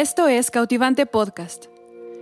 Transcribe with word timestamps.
Esto 0.00 0.28
es 0.28 0.50
Cautivante 0.50 1.04
Podcast. 1.04 1.66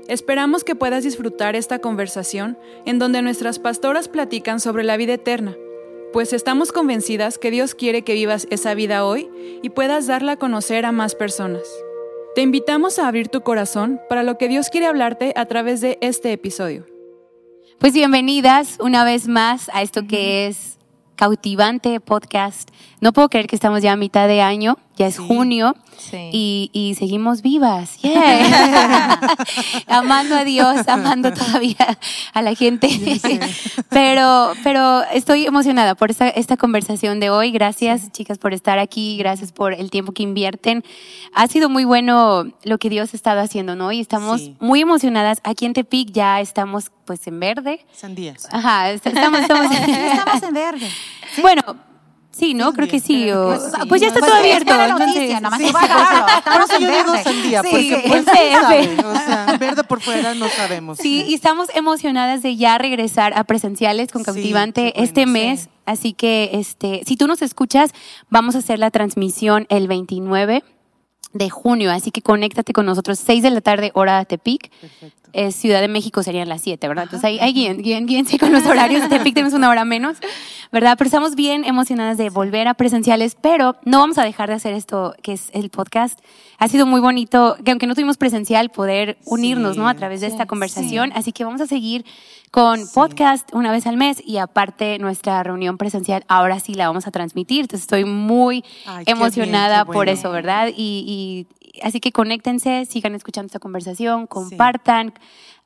Esperamos 0.08 0.64
que 0.64 0.74
puedas 0.74 1.04
disfrutar 1.04 1.54
esta 1.54 1.78
conversación 1.78 2.58
en 2.86 2.98
donde 2.98 3.22
nuestras 3.22 3.60
pastoras 3.60 4.08
platican 4.08 4.58
sobre 4.58 4.82
la 4.82 4.96
vida 4.96 5.12
eterna, 5.12 5.54
pues 6.12 6.32
estamos 6.32 6.72
convencidas 6.72 7.38
que 7.38 7.52
Dios 7.52 7.76
quiere 7.76 8.02
que 8.02 8.14
vivas 8.14 8.48
esa 8.50 8.74
vida 8.74 9.04
hoy 9.04 9.30
y 9.62 9.70
puedas 9.70 10.08
darla 10.08 10.32
a 10.32 10.36
conocer 10.38 10.86
a 10.86 10.90
más 10.90 11.14
personas. 11.14 11.62
Te 12.34 12.42
invitamos 12.42 12.98
a 12.98 13.06
abrir 13.06 13.28
tu 13.28 13.42
corazón 13.42 14.00
para 14.08 14.24
lo 14.24 14.38
que 14.38 14.48
Dios 14.48 14.70
quiere 14.70 14.88
hablarte 14.88 15.32
a 15.36 15.46
través 15.46 15.80
de 15.80 15.98
este 16.00 16.32
episodio. 16.32 16.84
Pues 17.78 17.92
bienvenidas 17.92 18.78
una 18.80 19.04
vez 19.04 19.28
más 19.28 19.70
a 19.72 19.82
esto 19.82 20.04
que 20.04 20.48
es 20.48 20.78
Cautivante 21.14 22.00
Podcast. 22.00 22.70
No 23.00 23.12
puedo 23.12 23.28
creer 23.28 23.46
que 23.46 23.54
estamos 23.54 23.82
ya 23.82 23.92
a 23.92 23.96
mitad 23.96 24.26
de 24.26 24.40
año, 24.40 24.78
ya 24.96 25.06
es 25.06 25.20
junio 25.20 25.76
y, 26.12 26.70
y, 26.72 26.94
seguimos 26.94 27.42
vivas. 27.42 27.98
Yeah. 28.02 29.18
amando 29.86 30.36
a 30.36 30.44
Dios, 30.44 30.86
amando 30.88 31.32
todavía 31.32 31.98
a 32.32 32.42
la 32.42 32.54
gente. 32.54 32.88
pero, 33.88 34.52
pero 34.62 35.02
estoy 35.12 35.46
emocionada 35.46 35.94
por 35.94 36.10
esta, 36.10 36.28
esta 36.28 36.56
conversación 36.56 37.20
de 37.20 37.30
hoy. 37.30 37.50
Gracias, 37.50 38.10
chicas, 38.12 38.38
por 38.38 38.54
estar 38.54 38.78
aquí. 38.78 39.16
Gracias 39.18 39.52
por 39.52 39.72
el 39.72 39.90
tiempo 39.90 40.12
que 40.12 40.22
invierten. 40.22 40.84
Ha 41.34 41.46
sido 41.48 41.68
muy 41.68 41.84
bueno 41.84 42.46
lo 42.64 42.78
que 42.78 42.90
Dios 42.90 43.12
ha 43.14 43.16
estado 43.16 43.40
haciendo, 43.40 43.76
¿no? 43.76 43.92
Y 43.92 44.00
estamos 44.00 44.50
muy 44.60 44.80
emocionadas. 44.80 45.40
Aquí 45.44 45.66
en 45.66 45.72
Tepic 45.72 46.10
ya 46.12 46.40
estamos 46.40 46.90
pues 47.04 47.26
en 47.26 47.40
verde. 47.40 47.86
Sandías. 47.92 48.46
Ajá, 48.52 48.90
estamos, 48.90 49.40
estamos, 49.40 49.66
estamos 49.72 50.42
en 50.42 50.54
verde. 50.54 50.88
Bueno, 51.40 51.62
Sí, 52.38 52.54
¿no? 52.54 52.72
Creo 52.72 52.86
que 52.86 53.00
sí. 53.00 53.30
O, 53.32 53.46
pues, 53.46 53.62
sí. 53.62 53.88
pues 53.88 54.00
ya 54.00 54.08
está 54.08 54.20
todo 54.20 54.32
abierto. 54.32 54.72
Noticia, 54.88 55.40
no 55.40 55.50
sí, 55.56 55.64
Estamos 55.64 56.70
en 56.70 56.80
yo 56.80 56.88
digo 56.88 57.16
sandía, 57.22 57.62
porque 57.62 58.04
pues, 58.06 58.24
sabe, 58.24 58.96
o 59.04 59.14
sea, 59.14 59.56
verde 59.58 59.82
por 59.82 60.00
fuera 60.00 60.34
no 60.34 60.48
sabemos. 60.48 60.98
Sí, 60.98 61.24
y 61.26 61.34
estamos 61.34 61.68
emocionadas 61.74 62.42
de 62.42 62.56
ya 62.56 62.78
regresar 62.78 63.36
a 63.36 63.42
presenciales 63.42 64.12
con 64.12 64.22
Cautivante 64.22 64.92
bueno, 64.94 65.04
este 65.04 65.26
mes. 65.26 65.68
Así 65.84 66.12
que, 66.12 66.50
este, 66.52 67.02
si 67.06 67.16
tú 67.16 67.26
nos 67.26 67.42
escuchas, 67.42 67.92
vamos 68.28 68.54
a 68.54 68.58
hacer 68.58 68.78
la 68.78 68.90
transmisión 68.90 69.66
el 69.70 69.88
29 69.88 70.62
de 71.32 71.50
junio, 71.50 71.90
así 71.90 72.10
que 72.10 72.22
conéctate 72.22 72.72
con 72.72 72.86
nosotros, 72.86 73.18
6 73.18 73.42
de 73.42 73.50
la 73.50 73.60
tarde, 73.60 73.90
hora 73.94 74.18
de 74.18 74.26
Tepic. 74.26 74.70
Perfecto. 74.70 75.27
Eh, 75.32 75.52
Ciudad 75.52 75.80
de 75.80 75.88
México 75.88 76.22
serían 76.22 76.48
las 76.48 76.62
7, 76.62 76.88
¿verdad? 76.88 77.04
Entonces 77.04 77.24
ahí, 77.24 77.38
ahí 77.38 77.52
guíen, 77.52 77.82
guíen, 77.82 78.06
guíen 78.06 78.26
con 78.38 78.52
los 78.52 78.66
horarios. 78.66 79.08
De 79.08 79.18
tenemos 79.18 79.52
una 79.52 79.68
hora 79.68 79.84
menos, 79.84 80.18
¿verdad? 80.72 80.96
Pero 80.96 81.08
estamos 81.08 81.34
bien 81.34 81.64
emocionadas 81.64 82.16
de 82.18 82.30
volver 82.30 82.68
a 82.68 82.74
presenciales, 82.74 83.36
pero 83.40 83.76
no 83.84 83.98
vamos 83.98 84.18
a 84.18 84.24
dejar 84.24 84.48
de 84.48 84.54
hacer 84.54 84.74
esto 84.74 85.14
que 85.22 85.32
es 85.32 85.50
el 85.52 85.70
podcast. 85.70 86.18
Ha 86.58 86.68
sido 86.68 86.86
muy 86.86 87.00
bonito, 87.00 87.56
que 87.64 87.70
aunque 87.70 87.86
no 87.86 87.94
tuvimos 87.94 88.16
presencial, 88.16 88.70
poder 88.70 89.18
unirnos, 89.24 89.74
sí, 89.74 89.78
¿no? 89.80 89.88
A 89.88 89.94
través 89.94 90.20
de 90.20 90.26
esta 90.26 90.46
conversación. 90.46 91.10
Sí. 91.10 91.14
Así 91.16 91.32
que 91.32 91.44
vamos 91.44 91.60
a 91.60 91.66
seguir 91.66 92.04
con 92.50 92.88
podcast 92.88 93.52
una 93.52 93.70
vez 93.70 93.86
al 93.86 93.96
mes 93.96 94.22
y 94.24 94.38
aparte 94.38 94.98
nuestra 94.98 95.42
reunión 95.42 95.76
presencial 95.76 96.24
ahora 96.28 96.60
sí 96.60 96.74
la 96.74 96.88
vamos 96.88 97.06
a 97.06 97.10
transmitir. 97.10 97.62
Entonces 97.62 97.82
estoy 97.82 98.04
muy 98.04 98.64
Ay, 98.86 99.04
emocionada 99.06 99.78
bien, 99.78 99.86
bueno. 99.86 99.98
por 99.98 100.08
eso, 100.08 100.30
¿verdad? 100.30 100.68
Y, 100.74 101.46
y, 101.57 101.57
así 101.82 102.00
que 102.00 102.12
conéctense, 102.12 102.86
sigan 102.86 103.14
escuchando 103.14 103.46
esta 103.46 103.58
conversación, 103.58 104.26
compartan. 104.26 105.14
Sí. 105.14 105.22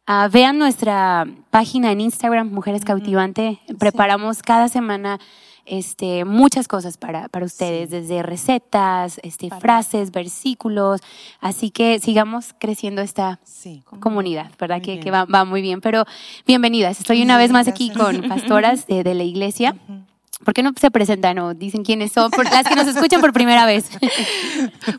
Uh, 0.09 0.29
vean 0.31 0.59
nuestra 0.59 1.29
página 1.51 1.93
en 1.93 2.01
Instagram, 2.01 2.51
Mujeres 2.51 2.85
Cautivante. 2.85 3.61
Preparamos 3.79 4.39
sí. 4.39 4.43
cada 4.45 4.69
semana 4.69 5.21
este, 5.65 6.25
muchas 6.25 6.67
cosas 6.67 6.97
para, 6.97 7.29
para 7.29 7.47
ustedes, 7.47 7.89
sí. 7.89 7.97
desde 7.97 8.23
recetas, 8.23 9.21
este, 9.23 9.49
frases, 9.51 10.11
versículos. 10.11 11.01
Así 11.41 11.71
que 11.71 12.01
sigamos 12.01 12.55
creciendo 12.59 13.01
esta 13.01 13.39
sí. 13.45 13.85
comunidad, 14.01 14.51
¿verdad? 14.59 14.83
que, 14.83 14.99
que 14.99 15.11
va, 15.11 15.25
va, 15.25 15.45
muy 15.45 15.63
bien. 15.63 15.81
Pero 15.81 16.05
bienvenidas. 16.47 16.99
Estoy 16.99 17.23
una 17.23 17.39
vez 17.39 17.53
más 17.53 17.69
aquí 17.69 17.91
con 17.91 18.29
pastoras 18.29 18.87
de, 18.87 19.05
de 19.05 19.15
la 19.15 19.23
iglesia. 19.23 19.77
Uh 19.89 19.93
-huh. 19.93 20.12
¿Por 20.45 20.55
qué 20.55 20.63
no 20.63 20.73
se 20.79 20.91
presentan 20.91 21.39
o 21.39 21.55
dicen 21.55 21.85
quiénes 21.85 22.13
son? 22.13 22.31
Las 22.51 22.67
que 22.67 22.77
nos 22.77 22.87
escuchan 22.87 23.21
por 23.21 23.33
primera 23.33 23.67
vez. 23.67 23.91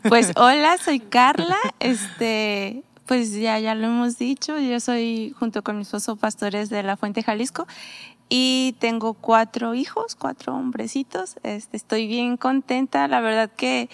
Pues 0.08 0.32
hola, 0.36 0.76
soy 0.78 1.00
Carla. 1.00 1.56
Este, 1.80 2.82
pues 3.06 3.32
ya, 3.34 3.58
ya 3.58 3.74
lo 3.74 3.86
hemos 3.86 4.18
dicho, 4.18 4.58
yo 4.58 4.80
soy 4.80 5.34
junto 5.38 5.62
con 5.62 5.76
mi 5.76 5.82
esposo 5.82 6.16
pastores 6.16 6.70
de 6.70 6.82
la 6.82 6.96
Fuente 6.96 7.22
Jalisco 7.22 7.66
y 8.28 8.76
tengo 8.78 9.14
cuatro 9.14 9.74
hijos, 9.74 10.14
cuatro 10.14 10.54
hombrecitos. 10.54 11.36
Este, 11.42 11.76
estoy 11.76 12.06
bien 12.06 12.36
contenta, 12.36 13.06
la 13.08 13.20
verdad 13.20 13.50
que 13.54 13.88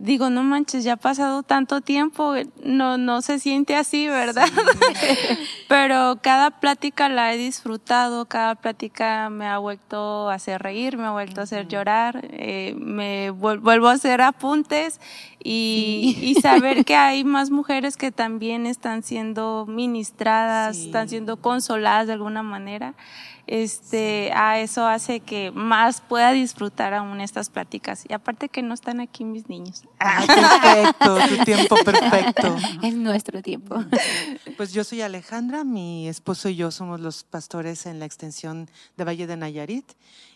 digo, 0.00 0.30
no 0.30 0.42
manches, 0.42 0.82
ya 0.82 0.94
ha 0.94 0.96
pasado 0.96 1.42
tanto 1.42 1.82
tiempo, 1.82 2.34
no, 2.64 2.96
no 2.96 3.20
se 3.20 3.38
siente 3.38 3.76
así, 3.76 4.08
¿verdad? 4.08 4.46
Sí. 4.46 5.06
Pero 5.68 6.18
cada 6.22 6.50
plática 6.58 7.08
la 7.08 7.34
he 7.34 7.36
disfrutado, 7.36 8.24
cada 8.24 8.54
plática 8.54 9.28
me 9.28 9.46
ha 9.46 9.58
vuelto 9.58 10.30
a 10.30 10.34
hacer 10.34 10.62
reír, 10.62 10.96
me 10.96 11.04
ha 11.04 11.10
vuelto 11.10 11.40
a 11.40 11.44
hacer 11.44 11.68
llorar, 11.68 12.26
eh, 12.30 12.74
me 12.78 13.30
vuelvo 13.30 13.88
a 13.88 13.92
hacer 13.92 14.22
apuntes 14.22 15.00
y, 15.38 16.16
sí. 16.18 16.26
y, 16.30 16.34
saber 16.40 16.84
que 16.86 16.96
hay 16.96 17.22
más 17.22 17.50
mujeres 17.50 17.98
que 17.98 18.10
también 18.10 18.66
están 18.66 19.02
siendo 19.02 19.66
ministradas, 19.68 20.76
sí. 20.76 20.86
están 20.86 21.10
siendo 21.10 21.36
consoladas 21.36 22.06
de 22.06 22.14
alguna 22.14 22.42
manera 22.42 22.94
este, 23.46 24.32
a 24.32 24.60
eso 24.60 24.86
hace 24.86 25.20
que 25.20 25.50
más 25.50 26.00
pueda 26.00 26.32
disfrutar 26.32 26.94
aún 26.94 27.20
estas 27.20 27.50
pláticas. 27.50 28.04
Y 28.08 28.12
aparte 28.12 28.48
que 28.48 28.62
no 28.62 28.74
están 28.74 29.00
aquí 29.00 29.24
mis 29.24 29.48
niños. 29.48 29.84
Ah, 29.98 30.24
perfecto, 30.98 31.36
tu 31.36 31.44
tiempo 31.44 31.76
perfecto. 31.84 32.56
Es 32.82 32.94
nuestro 32.94 33.42
tiempo. 33.42 33.76
Pues 34.56 34.72
yo 34.72 34.84
soy 34.84 35.00
Alejandra, 35.00 35.64
mi 35.64 36.06
esposo 36.06 36.48
y 36.50 36.56
yo 36.56 36.70
somos 36.70 37.00
los 37.00 37.24
pastores 37.24 37.86
en 37.86 37.98
la 37.98 38.04
extensión 38.04 38.68
de 38.96 39.04
Valle 39.04 39.26
de 39.26 39.36
Nayarit 39.36 39.92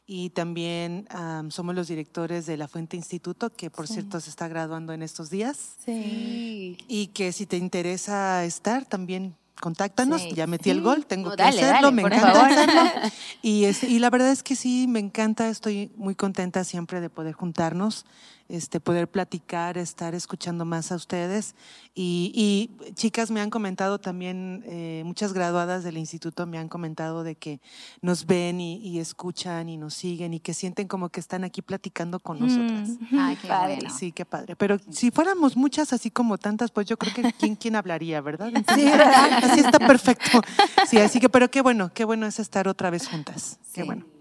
y 0.07 0.31
también 0.31 1.09
um, 1.15 1.51
somos 1.51 1.75
los 1.75 1.89
directores 1.89 2.47
de 2.47 2.57
la 2.57 2.69
Fuente 2.69 2.97
Instituto, 2.97 3.51
que 3.51 3.71
por 3.71 3.87
sí. 3.87 3.95
cierto 3.95 4.21
se 4.21 4.31
está 4.31 4.49
graduando 4.49 4.93
en 4.93 5.03
estos 5.03 5.31
días. 5.31 5.77
Sí. 5.85 6.77
Y 6.89 7.09
que 7.09 7.33
si 7.33 7.47
te 7.47 7.57
interesa 7.57 8.45
estar, 8.45 8.85
también 8.85 9.35
contáctanos, 9.61 10.23
sí, 10.23 10.33
ya 10.35 10.47
metí 10.47 10.65
sí. 10.65 10.71
el 10.71 10.83
gol, 10.83 11.07
tengo 11.07 11.31
no, 11.31 11.37
que 11.37 11.43
dale, 11.43 11.63
hacerlo, 11.63 11.91
dale, 11.91 11.93
me 11.93 12.03
encanta 12.03 12.47
hacerlo. 12.47 12.83
Y, 13.43 13.65
es, 13.65 13.83
y 13.85 13.99
la 13.99 14.11
verdad 14.11 14.31
es 14.31 14.43
que 14.43 14.57
sí, 14.57 14.87
me 14.89 15.01
encanta, 15.01 15.49
estoy 15.49 15.91
muy 15.97 16.15
contenta 16.15 16.65
siempre 16.65 17.01
de 17.01 17.11
poder 17.11 17.35
juntarnos, 17.35 18.07
este, 18.49 18.81
poder 18.81 19.09
platicar, 19.09 19.79
estar 19.79 20.15
escuchando 20.15 20.65
más 20.65 20.93
a 20.93 20.97
ustedes. 20.97 21.55
Y, 21.95 22.33
y 22.35 22.93
chicas 22.95 23.31
me 23.31 23.41
han 23.41 23.51
comentado 23.51 23.99
también, 23.99 24.65
eh, 24.67 25.03
muchas 25.05 25.33
graduadas 25.33 25.85
del 25.85 25.97
instituto 25.97 26.47
me 26.47 26.59
han 26.59 26.69
comentado 26.69 27.23
de 27.23 27.37
que 27.37 27.61
nos 28.03 28.27
ven 28.27 28.61
y, 28.61 28.77
y, 28.79 28.99
escuchan 28.99 29.69
y 29.69 29.77
nos 29.77 29.95
siguen 29.95 30.35
y 30.35 30.41
que 30.41 30.55
sienten 30.55 30.89
como 30.89 31.09
que 31.09 31.21
están 31.21 31.45
aquí 31.45 31.63
platicando 31.63 32.19
con 32.19 32.41
nosotras. 32.41 32.91
Mm. 33.11 33.19
Ay, 33.19 33.37
qué 33.37 33.49
padre. 33.49 33.91
Sí, 33.91 34.13
qué 34.13 34.25
padre. 34.25 34.57
Pero 34.57 34.79
si 34.91 35.11
fuéramos 35.11 35.57
muchas 35.57 35.93
así 35.93 36.11
como 36.11 36.37
tantas, 36.37 36.71
pues 36.71 36.87
yo 36.87 36.97
creo 36.97 37.15
que 37.15 37.33
quién, 37.33 37.57
quién 37.57 37.77
hablaría, 37.77 38.21
¿verdad? 38.21 38.51
Sí, 38.75 38.85
¿verdad? 38.85 39.45
Así 39.45 39.61
está 39.61 39.79
perfecto. 39.79 40.43
Sí, 40.89 40.99
así 40.99 41.21
que, 41.21 41.29
pero 41.29 41.51
qué 41.51 41.63
bueno, 41.63 41.91
qué 41.95 42.05
bueno 42.05 42.27
es 42.27 42.39
estar 42.39 42.69
otra 42.69 42.91
vez 42.91 43.09
juntas. 43.09 43.59
Sí, 43.63 43.73
qué 43.75 43.83
bueno. 43.85 44.14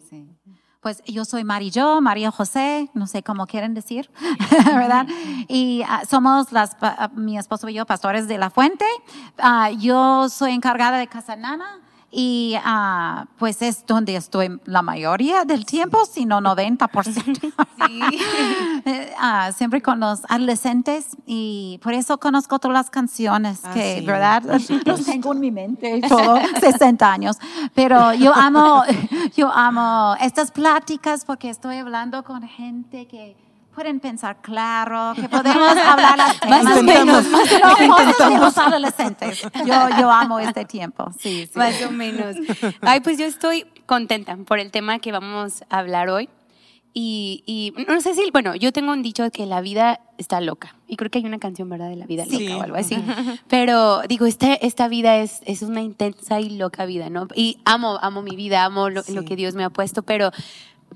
Pues 0.83 1.01
yo 1.05 1.23
soy 1.23 1.45
Mari 1.45 1.71
Jo, 1.73 2.01
María 2.01 2.29
José, 2.29 2.89
no 2.93 3.07
sé 3.07 3.23
cómo 3.23 3.47
quieren 3.47 3.73
decir, 3.73 4.11
¿verdad? 4.65 5.07
Y 5.47 5.81
uh, 5.83 6.05
somos 6.05 6.51
las, 6.51 6.75
uh, 6.81 7.17
mi 7.17 7.37
esposo 7.37 7.69
y 7.69 7.75
yo, 7.75 7.85
pastores 7.85 8.27
de 8.27 8.37
la 8.37 8.49
fuente. 8.49 8.83
Uh, 9.41 9.73
yo 9.79 10.27
soy 10.27 10.51
encargada 10.51 10.97
de 10.97 11.07
Casanana 11.07 11.79
y 12.15 12.55
uh, 12.63 13.25
pues 13.39 13.63
es 13.63 13.87
donde 13.87 14.15
estoy 14.15 14.59
la 14.65 14.83
mayoría 14.83 15.45
del 15.45 15.65
tiempo, 15.65 16.05
si 16.05 16.25
no 16.25 16.41
90%. 16.41 17.53
Sí. 17.83 17.99
uh, 18.85 19.51
siempre 19.55 19.81
con 19.81 19.99
los 19.99 20.21
adolescentes 20.29 21.17
y 21.25 21.79
por 21.83 21.93
eso 21.93 22.19
conozco 22.19 22.59
todas 22.59 22.73
las 22.73 22.89
canciones 22.89 23.61
ah, 23.63 23.73
que, 23.73 23.99
sí. 23.99 24.05
¿verdad? 24.05 24.43
Los 24.43 25.05
tengo 25.05 25.33
en 25.33 25.39
mi 25.39 25.51
mente, 25.51 26.01
todo, 26.07 26.37
60 26.59 27.11
años. 27.11 27.37
Pero 27.73 28.13
yo 28.13 28.33
amo, 28.33 28.83
yo 29.35 29.51
amo 29.51 30.15
estas 30.21 30.51
pláticas 30.51 31.25
porque 31.25 31.49
estoy 31.49 31.77
hablando 31.77 32.23
con 32.23 32.43
gente 32.43 33.07
que 33.07 33.35
pueden 33.73 33.99
pensar 33.99 34.37
claro, 34.41 35.13
que 35.15 35.27
podemos 35.29 35.77
hablar 35.77 36.17
las 36.17 36.39
temas. 36.39 36.63
Más 36.63 36.77
o 36.77 36.83
menos. 36.83 37.27
Más 37.27 37.49
de 37.49 38.39
los 38.39 38.57
adolescentes. 38.57 39.41
Yo, 39.65 39.89
yo 39.99 40.11
amo 40.11 40.39
este 40.39 40.65
tiempo. 40.65 41.11
Sí, 41.19 41.47
sí. 41.51 41.57
Más 41.57 41.81
o 41.83 41.91
menos. 41.91 42.35
Ay, 42.81 43.01
pues 43.01 43.17
yo 43.17 43.25
estoy 43.25 43.65
contenta 43.85 44.37
por 44.37 44.59
el 44.59 44.71
tema 44.71 44.99
que 44.99 45.11
vamos 45.11 45.63
a 45.69 45.79
hablar 45.79 46.09
hoy. 46.09 46.29
Y, 46.95 47.43
y, 47.47 47.73
no 47.87 47.99
sé 48.01 48.13
si, 48.13 48.29
bueno, 48.31 48.53
yo 48.53 48.71
tengo 48.71 48.91
un 48.91 49.01
dicho 49.01 49.27
que 49.31 49.47
la 49.47 49.61
vida 49.61 50.01
está 50.19 50.41
loca. 50.41 50.75
Y 50.87 50.95
creo 50.95 51.09
que 51.09 51.17
hay 51.17 51.25
una 51.25 51.39
canción, 51.39 51.67
¿verdad? 51.67 51.89
De 51.89 51.95
la 51.95 52.05
vida 52.05 52.23
loca 52.25 52.37
sí. 52.37 52.47
o 52.49 52.61
algo 52.61 52.77
así. 52.77 52.95
Pero 53.47 54.03
digo, 54.03 54.27
este, 54.27 54.63
esta 54.65 54.87
vida 54.87 55.17
es, 55.17 55.41
es 55.45 55.63
una 55.63 55.81
intensa 55.81 56.39
y 56.39 56.51
loca 56.51 56.85
vida, 56.85 57.09
¿no? 57.09 57.27
Y 57.33 57.57
amo, 57.65 57.97
amo 58.03 58.21
mi 58.21 58.35
vida, 58.35 58.63
amo 58.63 58.91
lo, 58.91 59.01
sí. 59.01 59.13
lo 59.13 59.25
que 59.25 59.35
Dios 59.35 59.55
me 59.55 59.63
ha 59.63 59.71
puesto, 59.71 60.03
pero 60.03 60.29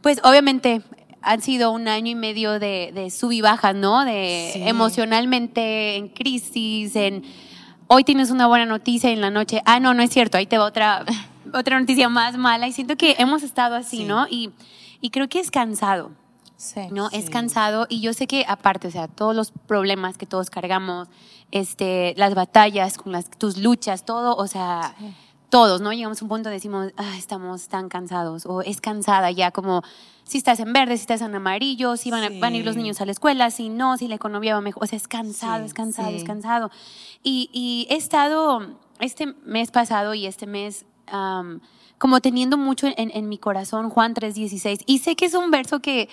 pues 0.02 0.22
obviamente 0.24 0.84
han 1.22 1.42
sido 1.42 1.72
un 1.72 1.88
año 1.88 2.12
y 2.12 2.16
medio 2.16 2.60
de, 2.60 2.92
de 2.94 3.10
sub 3.10 3.32
y 3.32 3.42
baja, 3.42 3.74
¿no? 3.74 4.06
De 4.06 4.68
emocionalmente 4.68 5.96
en 5.96 6.10
crisis, 6.10 6.96
en 6.96 7.24
hoy 7.88 8.04
tienes 8.04 8.32
una 8.32 8.48
buena 8.48 8.66
noticia 8.66 9.10
y 9.10 9.14
en 9.14 9.22
la 9.22 9.32
noche, 9.32 9.62
ah, 9.66 9.80
no, 9.80 9.94
no 9.94 10.04
es 10.04 10.12
cierto, 10.12 10.38
ahí 10.38 10.46
te 10.46 10.58
va 10.58 10.66
otra, 10.66 11.06
otra 11.54 11.80
noticia 11.80 12.10
más 12.10 12.38
mala. 12.38 12.68
Y 12.68 12.74
siento 12.74 12.96
que 12.96 13.16
hemos 13.18 13.44
estado 13.44 13.76
así, 13.76 14.04
¿no? 14.04 14.28
Y, 14.30 14.52
y 15.02 15.10
creo 15.10 15.28
que 15.28 15.40
es 15.40 15.52
cansado. 15.52 16.12
Sí, 16.58 16.82
¿no? 16.92 17.10
Es 17.12 17.30
cansado 17.30 17.86
y 17.88 18.02
yo 18.02 18.14
sé 18.14 18.26
que 18.26 18.44
aparte, 18.48 18.88
o 18.88 18.92
sea, 18.92 19.08
todos 19.08 19.36
los 19.36 19.52
problemas 19.52 20.18
que 20.18 20.26
todos 20.26 20.50
cargamos, 20.50 21.08
este, 21.52 22.16
las 22.18 22.34
batallas 22.34 22.98
con 22.98 23.12
las 23.12 23.30
tus 23.30 23.58
luchas, 23.58 24.06
todo, 24.06 24.36
o 24.36 24.48
sea, 24.48 24.96
todos, 25.52 25.82
¿no? 25.82 25.94
Llegamos 25.94 26.20
a 26.20 26.26
un 26.26 26.30
punto 26.30 26.46
donde 26.46 26.56
decimos, 26.56 26.94
ah, 26.98 27.16
estamos 27.16 27.68
tan 27.68 27.90
cansados 27.90 28.48
o 28.48 28.64
es 28.64 28.82
cansada 28.82 29.30
ya 29.30 29.52
como 29.52 29.84
si 30.28 30.38
estás 30.38 30.60
en 30.60 30.74
verde, 30.74 30.98
si 30.98 31.02
estás 31.02 31.22
en 31.22 31.34
amarillo, 31.34 31.98
si 31.98 32.12
van, 32.12 32.24
a, 32.24 32.40
van 32.40 32.54
a 32.54 32.58
ir 32.58 32.66
los 32.66 32.76
niños 32.76 33.02
a 33.02 33.06
la 33.06 33.12
escuela, 33.12 33.50
si 33.52 33.70
no, 33.70 33.98
si 33.98 34.08
la 34.08 34.16
economía 34.16 34.56
va 34.56 34.62
mejor, 34.62 34.84
o 34.84 34.88
sea, 34.88 34.98
es 34.98 35.08
cansado, 35.08 35.66
es 35.66 35.74
cansado, 35.74 36.10
es 36.10 36.24
cansado. 36.24 36.72
Y, 37.24 37.50
y, 37.54 37.88
he 37.90 37.96
estado 37.96 38.76
este 39.00 39.28
mes 39.46 39.72
pasado 39.72 40.14
y 40.14 40.26
este 40.26 40.48
mes 40.48 40.86
como 41.98 42.20
teniendo 42.20 42.58
mucho 42.58 42.88
en, 42.88 43.12
en 43.14 43.30
mi 43.30 43.38
corazón 43.38 43.90
Juan 43.90 44.14
3:16 44.14 44.84
y 44.86 45.00
sé 45.00 45.16
que 45.16 45.26
es 45.26 45.34
un 45.34 45.52
verso 45.52 45.80
que 45.80 46.10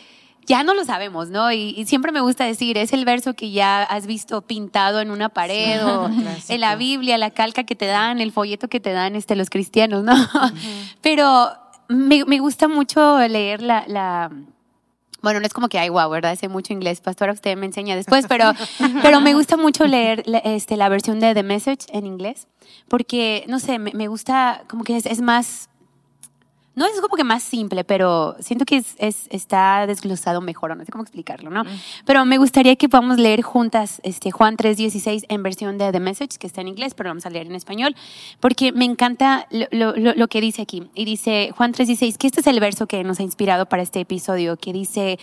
ya 0.46 0.62
no 0.62 0.74
lo 0.74 0.84
sabemos, 0.84 1.30
¿no? 1.30 1.50
Y, 1.52 1.84
siempre 1.86 2.12
me 2.12 2.20
gusta 2.20 2.44
decir, 2.44 2.76
es 2.78 2.92
el 2.92 3.04
verso 3.04 3.34
que 3.34 3.50
ya 3.50 3.82
has 3.82 4.06
visto 4.06 4.42
pintado 4.42 5.00
en 5.00 5.10
una 5.10 5.28
pared 5.28 5.84
o 5.86 6.08
en 6.48 6.60
la 6.60 6.76
Biblia, 6.76 7.18
la 7.18 7.30
calca 7.30 7.64
que 7.64 7.74
te 7.74 7.86
dan, 7.86 8.20
el 8.20 8.32
folleto 8.32 8.68
que 8.68 8.80
te 8.80 8.92
dan 8.92 9.16
este, 9.16 9.36
los 9.36 9.50
cristianos, 9.50 10.04
¿no? 10.04 10.14
Pero 11.00 11.50
me, 11.88 12.24
me, 12.24 12.38
gusta 12.38 12.68
mucho 12.68 13.18
leer 13.28 13.62
la, 13.62 13.84
la, 13.86 14.30
Bueno, 15.22 15.40
no 15.40 15.46
es 15.46 15.52
como 15.52 15.68
que, 15.68 15.78
ay, 15.78 15.88
wow, 15.88 16.08
¿verdad? 16.10 16.36
Sé 16.36 16.48
mucho 16.48 16.72
inglés, 16.72 17.00
pastora, 17.00 17.32
usted 17.32 17.56
me 17.56 17.66
enseña 17.66 17.96
después, 17.96 18.26
pero, 18.28 18.52
pero 19.02 19.20
me 19.20 19.34
gusta 19.34 19.56
mucho 19.56 19.86
leer 19.86 20.22
este, 20.44 20.76
la 20.76 20.88
versión 20.88 21.20
de 21.20 21.34
The 21.34 21.42
Message 21.42 21.86
en 21.90 22.06
inglés, 22.06 22.48
porque, 22.88 23.44
no 23.48 23.58
sé, 23.58 23.78
me, 23.78 23.92
me 23.92 24.08
gusta, 24.08 24.62
como 24.68 24.84
que 24.84 24.96
es, 24.96 25.06
es 25.06 25.20
más 25.20 25.68
no 26.76 26.86
es 26.86 27.00
como 27.00 27.16
que 27.16 27.22
más 27.24 27.42
simple, 27.42 27.84
pero 27.84 28.36
siento 28.40 28.64
que 28.64 28.78
es, 28.78 29.26
está 29.30 29.86
desglosado 29.86 30.40
mejor, 30.40 30.76
no 30.76 30.84
sé 30.84 30.90
cómo 30.90 31.04
explicarlo, 31.04 31.50
¿no? 31.50 31.62
Pero 32.04 32.24
me 32.24 32.36
gustaría 32.36 32.74
que 32.74 32.88
podamos 32.88 33.18
leer 33.18 33.42
juntas 33.42 34.00
este, 34.02 34.32
Juan 34.32 34.56
3.16 34.56 35.26
en 35.28 35.42
versión 35.42 35.78
de 35.78 35.92
The 35.92 36.00
Message, 36.00 36.38
que 36.38 36.46
está 36.46 36.62
en 36.62 36.68
inglés, 36.68 36.94
pero 36.94 37.10
vamos 37.10 37.26
a 37.26 37.30
leer 37.30 37.46
en 37.46 37.54
español, 37.54 37.94
porque 38.40 38.72
me 38.72 38.84
encanta 38.84 39.46
lo, 39.50 40.28
que 40.28 40.40
dice 40.40 40.62
aquí. 40.62 40.88
Y 40.94 41.04
dice 41.04 41.52
Juan 41.56 41.72
3.16, 41.72 42.16
que 42.16 42.26
este 42.26 42.40
es 42.40 42.46
el 42.48 42.58
verso 42.58 42.86
que 42.86 43.04
nos 43.04 43.20
ha 43.20 43.22
inspirado 43.22 43.66
para 43.66 43.82
este 43.82 44.00
episodio, 44.00 44.56
que 44.56 44.72
dice, 44.72 45.20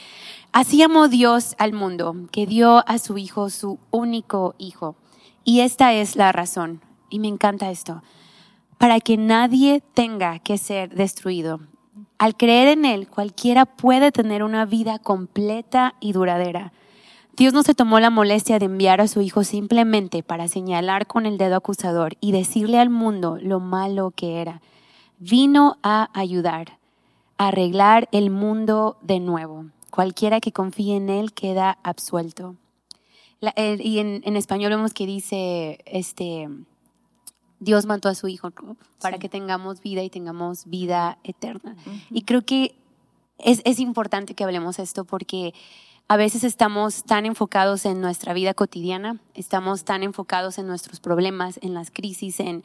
así 0.53 0.81
amó 0.81 1.09
Dios 1.09 1.55
al 1.57 1.73
mundo, 1.73 2.15
que 2.31 2.45
dio 2.45 2.87
a 2.87 2.97
su 2.97 3.17
Hijo 3.17 3.49
su 3.49 3.77
único 3.91 4.55
Hijo. 4.57 4.95
Y 5.43 5.61
esta 5.61 5.93
es 5.93 6.15
la 6.15 6.31
razón. 6.31 6.81
Y 7.09 7.19
me 7.19 7.27
encanta 7.27 7.71
esto 7.71 8.01
para 8.81 8.99
que 8.99 9.15
nadie 9.15 9.83
tenga 9.93 10.39
que 10.39 10.57
ser 10.57 10.95
destruido. 10.95 11.59
Al 12.17 12.35
creer 12.35 12.67
en 12.67 12.83
Él, 12.83 13.07
cualquiera 13.07 13.67
puede 13.67 14.11
tener 14.11 14.41
una 14.41 14.65
vida 14.65 14.97
completa 14.97 15.93
y 15.99 16.13
duradera. 16.13 16.73
Dios 17.37 17.53
no 17.53 17.61
se 17.61 17.75
tomó 17.75 17.99
la 17.99 18.09
molestia 18.09 18.57
de 18.57 18.65
enviar 18.65 18.99
a 18.99 19.07
su 19.07 19.21
Hijo 19.21 19.43
simplemente 19.43 20.23
para 20.23 20.47
señalar 20.47 21.05
con 21.05 21.27
el 21.27 21.37
dedo 21.37 21.57
acusador 21.57 22.17
y 22.21 22.31
decirle 22.31 22.79
al 22.79 22.89
mundo 22.89 23.37
lo 23.39 23.59
malo 23.59 24.13
que 24.15 24.41
era. 24.41 24.63
Vino 25.19 25.77
a 25.83 26.09
ayudar, 26.19 26.79
a 27.37 27.49
arreglar 27.49 28.09
el 28.11 28.31
mundo 28.31 28.97
de 29.03 29.19
nuevo. 29.19 29.65
Cualquiera 29.91 30.39
que 30.39 30.51
confíe 30.51 30.95
en 30.95 31.09
Él 31.09 31.33
queda 31.33 31.77
absuelto. 31.83 32.55
y 33.77 33.99
en, 33.99 34.23
en 34.25 34.35
español 34.35 34.71
vemos 34.71 34.95
que 34.95 35.05
dice, 35.05 35.83
este, 35.85 36.49
Dios 37.61 37.85
mató 37.85 38.09
a 38.09 38.15
su 38.15 38.27
Hijo 38.27 38.51
para 38.99 39.19
que 39.19 39.29
tengamos 39.29 39.81
vida 39.81 40.03
y 40.03 40.09
tengamos 40.09 40.65
vida 40.65 41.19
eterna. 41.23 41.77
Y 42.09 42.23
creo 42.23 42.41
que 42.41 42.75
es, 43.37 43.61
es, 43.65 43.79
importante 43.79 44.33
que 44.33 44.43
hablemos 44.43 44.79
esto 44.79 45.05
porque 45.05 45.53
a 46.07 46.17
veces 46.17 46.43
estamos 46.43 47.03
tan 47.03 47.25
enfocados 47.25 47.85
en 47.85 48.01
nuestra 48.01 48.33
vida 48.33 48.55
cotidiana, 48.55 49.19
estamos 49.35 49.83
tan 49.83 50.01
enfocados 50.01 50.57
en 50.57 50.67
nuestros 50.67 50.99
problemas, 50.99 51.59
en 51.61 51.75
las 51.75 51.91
crisis, 51.91 52.39
en, 52.39 52.63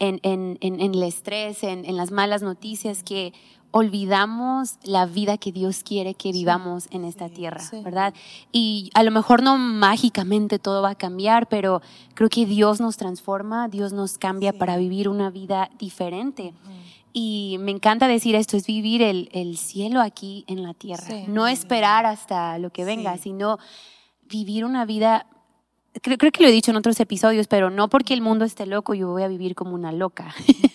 en, 0.00 0.20
en, 0.24 0.58
en 0.60 0.80
el 0.80 1.02
estrés, 1.04 1.62
en, 1.62 1.96
las 1.96 2.10
malas 2.10 2.42
noticias, 2.42 3.04
que 3.04 3.32
olvidamos 3.72 4.76
la 4.84 5.06
vida 5.06 5.38
que 5.38 5.50
Dios 5.50 5.82
quiere 5.82 6.14
que 6.14 6.30
vivamos 6.30 6.86
en 6.90 7.04
esta 7.04 7.28
tierra, 7.28 7.60
¿verdad? 7.82 8.14
Y 8.52 8.90
a 8.94 9.02
lo 9.02 9.10
mejor 9.10 9.42
no 9.42 9.58
mágicamente 9.58 10.58
todo 10.58 10.82
va 10.82 10.90
a 10.90 10.94
cambiar, 10.94 11.48
pero 11.48 11.82
creo 12.14 12.28
que 12.28 12.46
Dios 12.46 12.80
nos 12.80 12.96
transforma, 12.98 13.68
Dios 13.68 13.92
nos 13.92 14.18
cambia 14.18 14.52
para 14.52 14.76
vivir 14.76 15.08
una 15.08 15.30
vida 15.30 15.70
diferente. 15.78 16.54
Y 17.14 17.56
me 17.60 17.72
encanta 17.72 18.08
decir 18.08 18.34
esto, 18.34 18.56
es 18.56 18.66
vivir 18.66 19.02
el, 19.02 19.28
el 19.32 19.56
cielo 19.56 20.00
aquí 20.00 20.44
en 20.46 20.62
la 20.62 20.74
tierra, 20.74 21.06
no 21.26 21.46
esperar 21.46 22.06
hasta 22.06 22.58
lo 22.58 22.70
que 22.70 22.84
venga, 22.84 23.16
sino 23.18 23.58
vivir 24.28 24.64
una 24.64 24.84
vida 24.84 25.26
creo, 26.00 26.18
creo, 26.18 26.32
que 26.32 26.42
lo 26.42 26.48
he 26.48 26.52
dicho 26.52 26.70
en 26.70 26.76
otros 26.76 26.98
episodios, 27.00 27.46
pero 27.48 27.70
no 27.70 27.88
porque 27.88 28.14
el 28.14 28.22
mundo 28.22 28.44
esté 28.44 28.66
loco, 28.66 28.94
yo 28.94 29.08
voy 29.08 29.22
a 29.22 29.28
vivir 29.28 29.54
como 29.54 29.74
una 29.74 29.92
loca. 29.92 30.34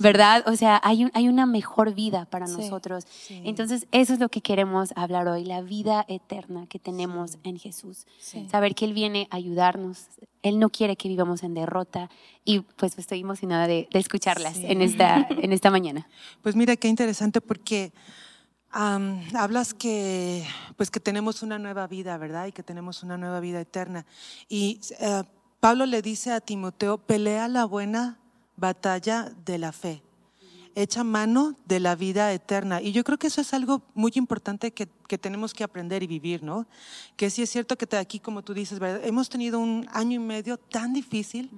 ¿verdad? 0.00 0.44
O 0.48 0.56
sea, 0.56 0.80
hay, 0.82 1.04
un, 1.04 1.10
hay 1.14 1.28
una 1.28 1.46
mejor 1.46 1.94
vida 1.94 2.24
para 2.24 2.46
nosotros. 2.46 3.04
Entonces, 3.28 3.86
eso 3.92 4.14
es 4.14 4.18
lo 4.18 4.30
que 4.30 4.40
queremos 4.40 4.92
hablar 4.96 5.28
hoy, 5.28 5.44
la 5.44 5.60
vida 5.60 6.04
eterna 6.08 6.66
que 6.68 6.78
tenemos 6.78 7.38
en 7.44 7.58
Jesús. 7.58 8.06
Saber 8.50 8.74
que 8.74 8.86
Él 8.86 8.94
viene 8.94 9.28
a 9.30 9.36
ayudarnos. 9.36 10.06
Él 10.42 10.58
no 10.58 10.70
quiere 10.70 10.96
que 10.96 11.08
vivamos 11.08 11.42
en 11.42 11.52
derrota 11.52 12.08
y 12.46 12.60
pues 12.60 12.98
estoy 12.98 13.20
emocionada 13.20 13.66
de, 13.66 13.88
escucharlas 13.92 14.56
en, 14.56 14.80
esta, 14.80 15.26
en 15.28 15.52
esta 15.52 15.70
mañana. 15.70 16.08
Pues 16.42 16.56
mira, 16.56 16.76
qué 16.76 16.88
interesante 16.88 17.40
porque... 17.40 17.92
hablas 18.72 19.74
que 19.74 20.46
pues 20.76 20.90
que 20.90 21.00
tenemos 21.00 21.42
una 21.42 21.58
nueva 21.58 21.86
vida, 21.86 22.16
¿verdad? 22.18 22.46
Y 22.46 22.52
que 22.52 22.62
tenemos 22.62 23.02
una 23.02 23.16
nueva 23.16 23.40
vida 23.40 23.60
eterna. 23.60 24.06
Y 24.48 24.80
eh, 25.00 25.22
Pablo 25.60 25.86
le 25.86 26.02
dice 26.02 26.32
a 26.32 26.40
Timoteo, 26.40 26.98
pelea 26.98 27.48
la 27.48 27.64
buena 27.64 28.18
batalla 28.56 29.32
de 29.44 29.58
la 29.58 29.72
fe, 29.72 30.02
echa 30.74 31.04
mano 31.04 31.56
de 31.66 31.80
la 31.80 31.94
vida 31.94 32.32
eterna. 32.32 32.80
Y 32.80 32.92
yo 32.92 33.04
creo 33.04 33.18
que 33.18 33.26
eso 33.26 33.40
es 33.40 33.52
algo 33.54 33.82
muy 33.94 34.12
importante 34.14 34.72
que, 34.72 34.88
tenemos 35.18 35.52
que 35.52 35.64
aprender 35.64 36.04
y 36.04 36.06
vivir, 36.06 36.44
¿no? 36.44 36.66
Que 37.16 37.30
sí 37.30 37.42
es 37.42 37.50
cierto 37.50 37.76
que 37.76 37.96
aquí, 37.96 38.20
como 38.20 38.42
tú 38.42 38.54
dices, 38.54 38.78
¿verdad? 38.78 39.00
hemos 39.04 39.28
tenido 39.28 39.58
un 39.58 39.88
año 39.92 40.20
y 40.20 40.24
medio 40.24 40.56
tan 40.56 40.92
difícil, 40.92 41.50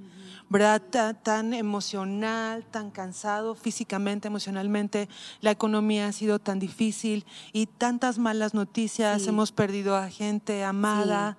¿verdad? 0.48 0.80
Tan, 1.22 1.52
emocional, 1.52 2.64
tan 2.64 2.90
cansado 2.90 3.54
físicamente, 3.54 4.28
emocionalmente. 4.28 5.08
La 5.42 5.50
economía 5.50 6.06
ha 6.06 6.12
sido 6.12 6.38
tan 6.38 6.58
difícil 6.58 7.26
y 7.52 7.66
tantas 7.66 8.18
malas 8.18 8.54
noticias. 8.54 9.26
Hemos 9.26 9.52
perdido 9.52 9.96
a 9.96 10.08
gente 10.08 10.64
amada. 10.64 11.36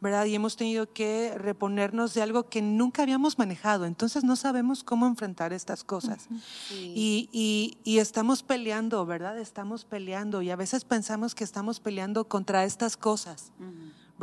¿Verdad? 0.00 0.26
Y 0.26 0.34
hemos 0.34 0.56
tenido 0.56 0.92
que 0.92 1.34
reponernos 1.36 2.14
de 2.14 2.22
algo 2.22 2.48
que 2.48 2.62
nunca 2.62 3.02
habíamos 3.02 3.38
manejado. 3.38 3.86
Entonces 3.86 4.24
no 4.24 4.36
sabemos 4.36 4.84
cómo 4.84 5.06
enfrentar 5.06 5.52
estas 5.52 5.84
cosas. 5.84 6.28
y, 6.70 7.28
y, 7.84 7.98
estamos 7.98 8.42
peleando, 8.42 9.04
¿verdad? 9.06 9.38
Estamos 9.38 9.84
peleando 9.84 10.42
y 10.42 10.50
a 10.50 10.56
veces 10.56 10.84
pensamos 10.84 11.34
que 11.34 11.44
estamos 11.44 11.80
peleando 11.80 12.28
contra 12.28 12.64
estas 12.64 12.96
cosas. 12.96 13.52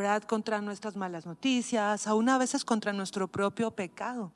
¿Verdad? 0.01 0.23
Contra 0.23 0.61
nuestras 0.61 0.95
malas 0.95 1.27
noticias, 1.27 2.07
aún 2.07 2.27
a 2.29 2.39
veces 2.39 2.65
contra 2.65 2.91
nuestro 2.91 3.27
propio 3.27 3.69
pecado. 3.69 4.31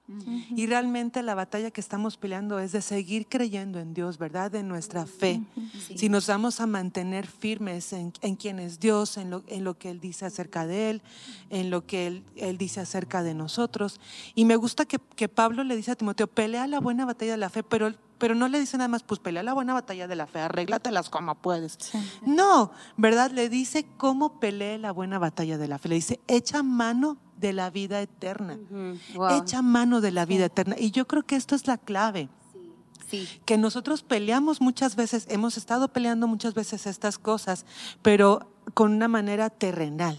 Y 0.56 0.68
realmente 0.68 1.24
la 1.24 1.34
batalla 1.34 1.72
que 1.72 1.82
estamos 1.82 2.18
peleando 2.18 2.60
es 2.60 2.72
de 2.72 2.82
seguir 2.82 3.28
creyendo 3.28 3.80
en 3.80 3.96
Dios, 3.96 4.20
¿verdad? 4.20 4.54
En 4.54 4.68
nuestra 4.68 5.08
fe. 5.08 5.42
Si 5.96 6.08
nos 6.08 6.28
vamos 6.28 6.62
a 6.62 6.68
mantener 6.68 7.26
firmes 7.26 7.94
en, 7.94 8.14
en 8.22 8.36
quién 8.36 8.60
es 8.60 8.80
Dios, 8.80 9.18
en 9.18 9.32
lo, 9.32 9.44
en 9.48 9.64
lo, 9.64 9.76
que 9.76 9.90
Él 9.90 10.00
dice 10.00 10.26
acerca 10.26 10.68
de 10.68 10.92
Él, 10.92 11.02
en 11.50 11.72
lo 11.72 11.86
que 11.86 12.06
Él, 12.08 12.24
él 12.36 12.60
dice 12.60 12.82
acerca 12.82 13.24
de 13.24 13.34
nosotros. 13.34 14.00
Y 14.36 14.46
me 14.46 14.58
gusta 14.58 14.86
que, 14.86 15.00
que 15.16 15.28
Pablo 15.28 15.64
le 15.64 15.76
dice 15.76 15.92
a 15.92 15.96
Timoteo, 15.96 16.28
pelea 16.28 16.68
la 16.68 16.80
buena 16.80 17.06
batalla 17.06 17.32
de 17.32 17.38
la 17.38 17.50
fe, 17.50 17.64
pero 17.64 17.92
pero 18.18 18.36
no 18.36 18.48
le 18.48 18.60
dice 18.60 18.78
nada 18.78 18.88
más, 18.88 19.04
pues 19.04 19.20
pelea 19.20 19.44
la 19.44 19.54
buena 19.54 19.74
batalla 19.74 20.08
de 20.08 20.16
la 20.16 20.28
fe, 20.28 20.40
arréglatelas 20.40 21.10
como 21.10 21.36
puedes. 21.36 21.78
No, 22.26 22.72
¿verdad? 22.98 23.32
Le 23.32 23.50
dice 23.50 23.86
cómo 23.98 24.40
pelee 24.40 24.78
la 24.78 24.92
buena 24.92 25.20
batalla 25.20 25.58
de 25.58 25.68
la 25.68 25.78
fe. 25.78 25.90
Le 25.90 25.96
dice, 25.96 26.20
echa 26.28 26.64
mano 26.64 27.18
de 27.38 27.54
la 27.54 27.70
vida 27.70 28.02
eterna. 28.02 28.58
Echa 29.32 29.62
mano 29.62 30.02
de 30.02 30.12
la 30.12 30.26
vida 30.26 30.46
eterna. 30.46 30.76
Y 30.80 30.92
yo 30.92 31.08
creo 31.08 31.24
que 31.24 31.36
esto 31.36 31.56
es 31.56 31.68
la 31.68 31.78
clave. 31.78 32.30
Sí. 33.10 33.28
Que 33.46 33.58
nosotros 33.58 34.02
peleamos 34.02 34.62
muchas 34.62 34.96
veces, 34.96 35.28
hemos 35.30 35.58
estado 35.58 35.90
peleando 35.90 36.28
muchas 36.28 36.56
veces 36.56 36.88
estas 36.88 37.20
cosas, 37.20 37.66
pero 38.02 38.52
con 38.74 38.94
una 38.94 39.08
manera 39.08 39.50
terrenal, 39.50 40.18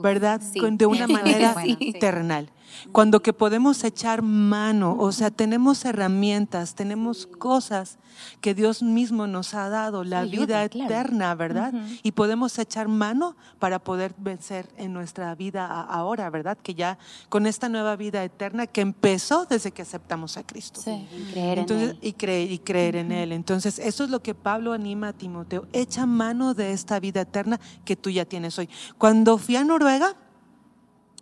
¿verdad? 0.00 0.40
De 0.40 0.86
una 0.86 1.06
manera 1.08 1.54
terrenal. 1.98 2.50
Cuando 2.92 3.22
que 3.22 3.32
podemos 3.32 3.84
echar 3.84 4.22
mano, 4.22 4.96
o 4.98 5.12
sea, 5.12 5.30
tenemos 5.30 5.84
herramientas, 5.84 6.74
tenemos 6.74 7.26
cosas 7.26 7.98
que 8.40 8.54
Dios 8.54 8.82
mismo 8.82 9.26
nos 9.26 9.54
ha 9.54 9.68
dado, 9.68 10.04
la 10.04 10.24
vida 10.24 10.64
eterna, 10.64 11.34
¿verdad? 11.34 11.72
Y 12.02 12.12
podemos 12.12 12.58
echar 12.58 12.88
mano 12.88 13.36
para 13.58 13.78
poder 13.78 14.14
vencer 14.18 14.68
en 14.76 14.92
nuestra 14.92 15.34
vida 15.34 15.66
ahora, 15.66 16.30
¿verdad? 16.30 16.56
Que 16.62 16.74
ya 16.74 16.98
con 17.28 17.46
esta 17.46 17.68
nueva 17.68 17.96
vida 17.96 18.22
eterna 18.22 18.66
que 18.66 18.80
empezó 18.80 19.46
desde 19.46 19.72
que 19.72 19.82
aceptamos 19.82 20.36
a 20.36 20.44
Cristo. 20.46 20.80
Sí, 20.80 21.06
y 21.12 21.32
creer 21.32 21.58
Entonces, 21.60 21.90
en 21.90 21.96
Él. 21.96 21.98
Y 22.02 22.12
creer, 22.12 22.52
y 22.52 22.58
creer 22.58 22.96
en 22.96 23.12
Él. 23.12 23.32
Entonces, 23.32 23.78
eso 23.78 24.04
es 24.04 24.10
lo 24.10 24.22
que 24.22 24.34
Pablo 24.34 24.72
anima 24.72 25.08
a 25.08 25.12
Timoteo. 25.12 25.66
Echa 25.72 26.06
mano 26.06 26.54
de 26.54 26.72
esta 26.72 27.00
vida 27.00 27.22
eterna 27.22 27.60
que 27.84 27.96
tú 27.96 28.10
ya 28.10 28.24
tienes 28.24 28.58
hoy. 28.58 28.68
Cuando 28.98 29.38
fui 29.38 29.56
a 29.56 29.64
Noruega, 29.64 30.16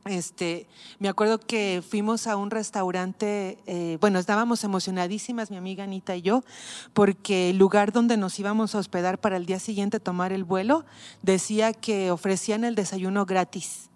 este, 0.04 0.66
me 0.98 1.08
acuerdo 1.08 1.38
que 1.38 1.82
fuimos 1.88 2.26
a 2.26 2.36
un 2.36 2.50
restaurante, 2.50 3.58
eh, 3.66 3.98
bueno, 4.00 4.18
estábamos 4.18 4.64
emocionadísimas, 4.64 5.50
mi 5.50 5.56
amiga 5.56 5.84
Anita 5.84 6.16
y 6.16 6.22
yo, 6.22 6.42
porque 6.92 7.50
el 7.50 7.58
lugar 7.58 7.92
donde 7.92 8.16
nos 8.16 8.38
íbamos 8.38 8.74
a 8.74 8.78
hospedar 8.78 9.18
para 9.18 9.36
el 9.36 9.46
día 9.46 9.60
siguiente 9.60 10.00
tomar 10.00 10.32
el 10.32 10.44
vuelo 10.44 10.84
decía 11.22 11.72
que 11.72 12.10
ofrecían 12.10 12.64
el 12.64 12.74
desayuno 12.74 13.26
gratis. 13.26 13.88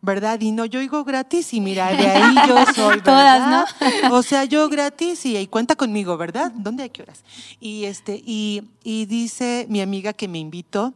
¿verdad? 0.00 0.40
Y 0.40 0.50
no, 0.50 0.64
yo 0.64 0.80
digo 0.80 1.04
gratis 1.04 1.54
y 1.54 1.60
mira, 1.60 1.92
de 1.92 2.06
ahí 2.08 2.34
yo 2.48 2.56
soy, 2.74 2.96
¿verdad? 2.98 3.04
Todas, 3.04 3.70
¿no? 4.10 4.16
O 4.16 4.22
sea, 4.22 4.44
yo 4.44 4.68
gratis 4.68 5.24
y, 5.26 5.36
y, 5.36 5.46
cuenta 5.46 5.76
conmigo, 5.76 6.16
¿verdad? 6.16 6.50
¿Dónde 6.56 6.82
hay 6.82 6.90
qué 6.90 7.02
horas? 7.02 7.22
Y 7.60 7.84
este, 7.84 8.20
y, 8.24 8.64
y 8.82 9.06
dice 9.06 9.66
mi 9.68 9.80
amiga 9.80 10.12
que 10.12 10.26
me 10.26 10.40
invitó, 10.40 10.92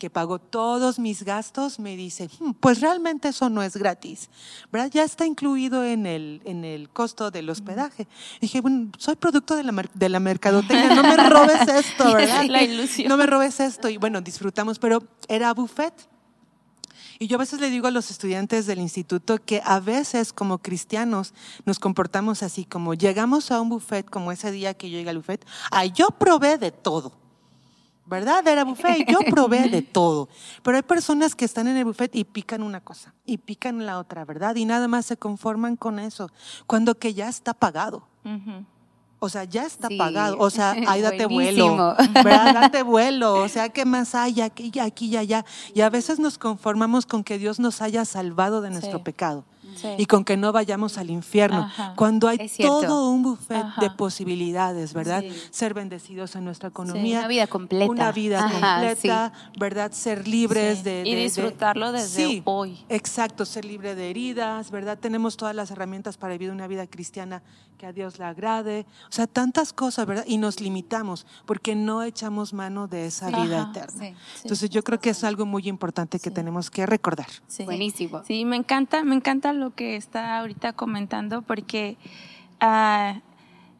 que 0.00 0.08
pagó 0.08 0.38
todos 0.38 0.98
mis 0.98 1.24
gastos, 1.24 1.78
me 1.78 1.94
dice, 1.94 2.30
hmm, 2.40 2.52
pues 2.58 2.80
realmente 2.80 3.28
eso 3.28 3.50
no 3.50 3.62
es 3.62 3.76
gratis, 3.76 4.30
¿verdad? 4.72 4.90
Ya 4.90 5.04
está 5.04 5.26
incluido 5.26 5.84
en 5.84 6.06
el, 6.06 6.40
en 6.46 6.64
el 6.64 6.88
costo 6.88 7.30
del 7.30 7.50
hospedaje. 7.50 8.08
Y 8.38 8.40
dije, 8.40 8.62
bueno, 8.62 8.90
soy 8.96 9.16
producto 9.16 9.54
de 9.54 9.62
la, 9.62 9.84
de 9.92 10.08
la 10.08 10.18
mercadotecnia, 10.18 10.94
no 10.94 11.02
me 11.02 11.16
robes 11.28 11.68
esto, 11.68 12.14
¿verdad? 12.14 12.46
La 12.46 12.62
ilusión. 12.62 13.10
No 13.10 13.18
me 13.18 13.26
robes 13.26 13.60
esto. 13.60 13.90
Y 13.90 13.98
bueno, 13.98 14.22
disfrutamos, 14.22 14.78
pero 14.78 15.02
era 15.28 15.52
buffet. 15.52 15.92
Y 17.18 17.26
yo 17.26 17.36
a 17.36 17.40
veces 17.40 17.60
le 17.60 17.68
digo 17.68 17.86
a 17.86 17.90
los 17.90 18.10
estudiantes 18.10 18.64
del 18.64 18.78
instituto 18.78 19.36
que 19.36 19.60
a 19.66 19.80
veces 19.80 20.32
como 20.32 20.56
cristianos 20.56 21.34
nos 21.66 21.78
comportamos 21.78 22.42
así, 22.42 22.64
como 22.64 22.94
llegamos 22.94 23.50
a 23.50 23.60
un 23.60 23.68
buffet, 23.68 24.08
como 24.08 24.32
ese 24.32 24.50
día 24.50 24.72
que 24.72 24.88
yo 24.88 24.96
llegué 24.96 25.10
al 25.10 25.18
buffet, 25.18 25.44
ay, 25.70 25.92
yo 25.94 26.08
probé 26.08 26.56
de 26.56 26.72
todo. 26.72 27.12
¿Verdad? 28.10 28.46
Era 28.46 28.64
buffet 28.64 29.08
y 29.08 29.12
yo 29.12 29.20
probé 29.30 29.68
de 29.68 29.80
todo. 29.80 30.28
Pero 30.62 30.76
hay 30.76 30.82
personas 30.82 31.34
que 31.34 31.46
están 31.46 31.68
en 31.68 31.76
el 31.76 31.84
buffet 31.84 32.14
y 32.14 32.24
pican 32.24 32.62
una 32.62 32.80
cosa 32.80 33.14
y 33.24 33.38
pican 33.38 33.86
la 33.86 33.98
otra, 33.98 34.24
¿verdad? 34.24 34.56
Y 34.56 34.66
nada 34.66 34.88
más 34.88 35.06
se 35.06 35.16
conforman 35.16 35.76
con 35.76 35.98
eso, 35.98 36.28
cuando 36.66 36.96
que 36.96 37.14
ya 37.14 37.28
está 37.28 37.54
pagado. 37.54 38.02
Uh 38.24 38.28
-huh. 38.28 38.66
O 39.22 39.28
sea, 39.28 39.44
ya 39.44 39.66
está 39.66 39.88
sí. 39.88 39.96
pagado. 39.96 40.36
O 40.38 40.50
sea, 40.50 40.70
ahí 40.88 41.02
date 41.02 41.26
vuelo. 41.26 41.94
¿verdad? 42.24 42.54
Date 42.54 42.82
vuelo. 42.82 43.34
O 43.34 43.48
sea, 43.48 43.68
¿qué 43.68 43.84
más 43.84 44.14
hay 44.14 44.40
aquí, 44.40 44.72
aquí 44.80 45.06
y 45.06 45.16
allá? 45.16 45.44
Y 45.74 45.82
a 45.82 45.90
veces 45.90 46.18
nos 46.18 46.38
conformamos 46.38 47.06
con 47.06 47.22
que 47.22 47.38
Dios 47.38 47.60
nos 47.60 47.80
haya 47.82 48.04
salvado 48.04 48.62
de 48.62 48.70
nuestro 48.70 48.98
sí. 48.98 49.04
pecado. 49.04 49.44
Sí. 49.80 49.88
y 49.98 50.06
con 50.06 50.24
que 50.24 50.36
no 50.36 50.52
vayamos 50.52 50.98
al 50.98 51.10
infierno. 51.10 51.60
Ajá. 51.60 51.94
Cuando 51.96 52.28
hay 52.28 52.50
todo 52.58 53.10
un 53.10 53.22
buffet 53.22 53.64
Ajá. 53.64 53.80
de 53.80 53.90
posibilidades, 53.90 54.92
¿verdad? 54.92 55.22
Sí. 55.22 55.32
Ser 55.50 55.74
bendecidos 55.74 56.36
en 56.36 56.44
nuestra 56.44 56.68
economía. 56.68 57.02
Sí, 57.02 57.18
una 57.18 57.28
vida 57.28 57.46
completa. 57.46 57.90
Una 57.90 58.12
vida 58.12 58.44
Ajá, 58.44 58.80
completa, 58.80 59.32
¿verdad? 59.58 59.92
Ser 59.92 60.26
libres 60.28 60.84
de, 60.84 61.02
de, 61.02 61.08
Y 61.08 61.14
disfrutarlo 61.14 61.92
de, 61.92 62.00
desde 62.00 62.42
hoy. 62.44 62.84
Exacto, 62.88 63.44
ser 63.44 63.64
libre 63.64 63.94
de 63.94 64.10
heridas, 64.10 64.70
¿verdad? 64.70 64.98
Tenemos 64.98 65.36
todas 65.36 65.54
las 65.54 65.70
herramientas 65.70 66.16
para 66.16 66.32
vivir 66.32 66.50
una 66.50 66.66
vida 66.66 66.86
cristiana 66.86 67.42
que 67.80 67.86
a 67.86 67.92
Dios 67.94 68.18
le 68.18 68.26
agrade. 68.26 68.84
O 69.08 69.12
sea, 69.12 69.26
tantas 69.26 69.72
cosas, 69.72 70.04
¿verdad? 70.04 70.24
Y 70.26 70.36
nos 70.36 70.60
limitamos 70.60 71.26
porque 71.46 71.74
no 71.74 72.02
echamos 72.02 72.52
mano 72.52 72.86
de 72.88 73.06
esa 73.06 73.28
vida 73.28 73.70
eterna. 73.70 74.14
Entonces 74.42 74.68
yo 74.68 74.84
creo 74.84 75.00
que 75.00 75.10
es 75.10 75.24
algo 75.24 75.46
muy 75.46 75.66
importante 75.66 76.18
que 76.18 76.30
tenemos 76.30 76.70
que 76.70 76.84
recordar. 76.84 77.28
Buenísimo. 77.64 78.22
Sí, 78.26 78.44
me 78.44 78.56
encanta, 78.56 79.02
me 79.02 79.14
encanta 79.14 79.54
lo 79.54 79.69
que 79.72 79.96
está 79.96 80.38
ahorita 80.38 80.72
comentando 80.72 81.42
porque 81.42 81.96
uh, 82.62 83.18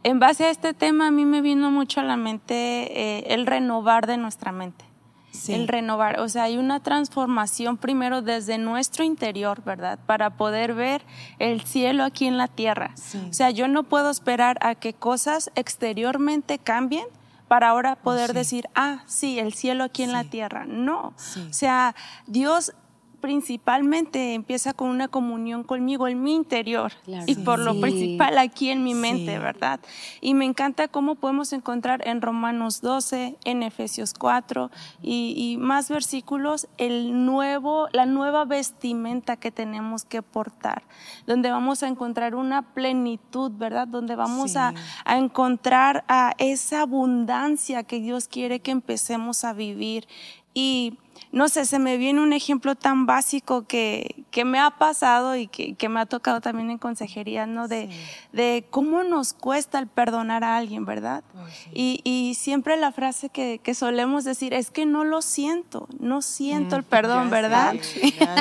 en 0.03 0.19
base 0.19 0.45
a 0.45 0.51
este 0.51 0.73
tema 0.75 1.09
a 1.09 1.11
mí 1.11 1.25
me 1.25 1.41
vino 1.41 1.71
mucho 1.71 2.01
a 2.01 2.05
la 2.05 2.17
mente 2.17 2.55
eh, 2.55 3.35
el 3.35 3.47
renovar 3.47 4.07
de 4.07 4.17
nuestra 4.17 4.53
mente. 4.53 4.85
Sí. 5.31 5.55
El 5.55 5.69
renovar, 5.69 6.19
o 6.21 6.29
sea, 6.29 6.45
hay 6.45 6.59
una 6.59 6.81
transformación 6.81 7.77
primero 7.77 8.21
desde 8.21 8.59
nuestro 8.59 9.05
interior, 9.05 9.63
¿verdad? 9.63 9.99
Para 10.05 10.31
poder 10.31 10.75
ver 10.75 11.03
el 11.39 11.61
cielo 11.63 12.03
aquí 12.05 12.27
en 12.27 12.37
la 12.37 12.49
tierra. 12.49 12.91
Sí. 12.97 13.29
O 13.31 13.33
sea, 13.33 13.51
yo 13.51 13.69
no 13.69 13.85
puedo 13.85 14.11
esperar 14.11 14.59
a 14.61 14.75
que 14.75 14.93
cosas 14.93 15.53
exteriormente 15.55 16.59
cambien 16.59 17.05
para 17.47 17.69
ahora 17.69 17.97
poder 17.97 18.31
sí. 18.31 18.37
decir, 18.37 18.69
ah, 18.75 19.03
sí, 19.07 19.39
el 19.39 19.55
cielo 19.55 19.85
aquí 19.85 20.03
en 20.03 20.13
la 20.13 20.25
tierra. 20.25 20.67
No. 20.67 21.15
O 21.49 21.53
sea, 21.53 21.95
Dios 22.27 22.73
principalmente 23.21 24.35
empieza 24.35 24.73
con 24.73 24.89
una 24.89 25.09
comunión 25.09 25.63
conmigo 25.63 26.09
en 26.09 26.23
mi 26.23 26.35
interior 26.35 26.93
claro, 27.05 27.25
y 27.27 27.35
por 27.37 27.59
sí. 27.59 27.65
lo 27.65 27.81
principal 27.81 28.39
aquí 28.39 28.71
en 28.71 28.83
mi 28.83 28.95
mente, 28.95 29.35
sí. 29.35 29.39
¿verdad? 29.39 29.81
Y 30.21 30.35
me 30.35 30.45
encanta 30.45 30.89
cómo 30.89 31.15
podemos 31.15 31.53
encontrar 31.53 32.07
en 32.07 32.23
Romanos 32.23 32.81
12, 32.81 33.37
en 33.45 33.63
Efesios 33.63 34.15
4 34.15 34.71
y, 35.03 35.35
y, 35.37 35.57
más 35.57 35.89
versículos 35.89 36.69
el 36.79 37.25
nuevo, 37.25 37.89
la 37.93 38.07
nueva 38.07 38.45
vestimenta 38.45 39.37
que 39.37 39.51
tenemos 39.51 40.05
que 40.05 40.23
portar, 40.23 40.83
donde 41.27 41.51
vamos 41.51 41.83
a 41.83 41.89
encontrar 41.89 42.35
una 42.35 42.63
plenitud, 42.63 43.53
¿verdad? 43.53 43.87
Donde 43.87 44.17
vamos 44.17 44.57
a, 44.57 44.75
a, 45.05 45.19
encontrar 45.19 46.05
a 46.09 46.35
esa 46.39 46.83
abundancia 46.83 47.83
que 47.83 48.01
Dios 48.01 48.29
quiere 48.29 48.61
que 48.61 48.71
empecemos 48.71 49.45
a 49.45 49.53
vivir 49.53 50.07
y 50.55 50.99
no 51.33 51.49
sé, 51.49 51.65
se 51.65 51.79
me 51.79 51.97
viene 51.97 52.21
un 52.21 52.33
ejemplo 52.33 52.75
tan 52.75 53.07
básico 53.07 53.65
que, 53.67 54.25
que 54.33 54.45
me 54.45 54.59
ha 54.59 54.71
pasado 54.71 55.37
y 55.37 55.47
que, 55.47 55.75
que, 55.75 55.89
me 55.89 56.01
ha 56.01 56.07
tocado 56.07 56.41
también 56.41 56.71
en 56.71 56.79
consejería, 56.79 57.47
¿no? 57.47 57.69
De, 57.69 57.89
sí. 57.89 57.99
de 58.33 58.65
cómo 58.71 59.05
nos 59.05 59.33
cuesta 59.33 59.79
el 59.79 59.87
perdonar 59.87 60.43
a 60.43 60.57
alguien, 60.57 60.85
¿verdad? 60.85 61.23
Oh, 61.37 61.47
sí. 61.49 61.71
y, 61.73 62.01
y, 62.03 62.35
siempre 62.35 62.77
la 62.77 62.91
frase 62.91 63.29
que, 63.29 63.61
que, 63.63 63.75
solemos 63.75 64.25
decir 64.25 64.55
es 64.55 64.73
que 64.73 64.87
no 64.87 65.05
lo 65.05 65.23
siento, 65.23 65.89
no 66.01 66.21
siento 66.21 66.75
mm, 66.75 66.79
el 66.79 66.85
perdón, 66.85 67.31
¿verdad? 67.31 67.75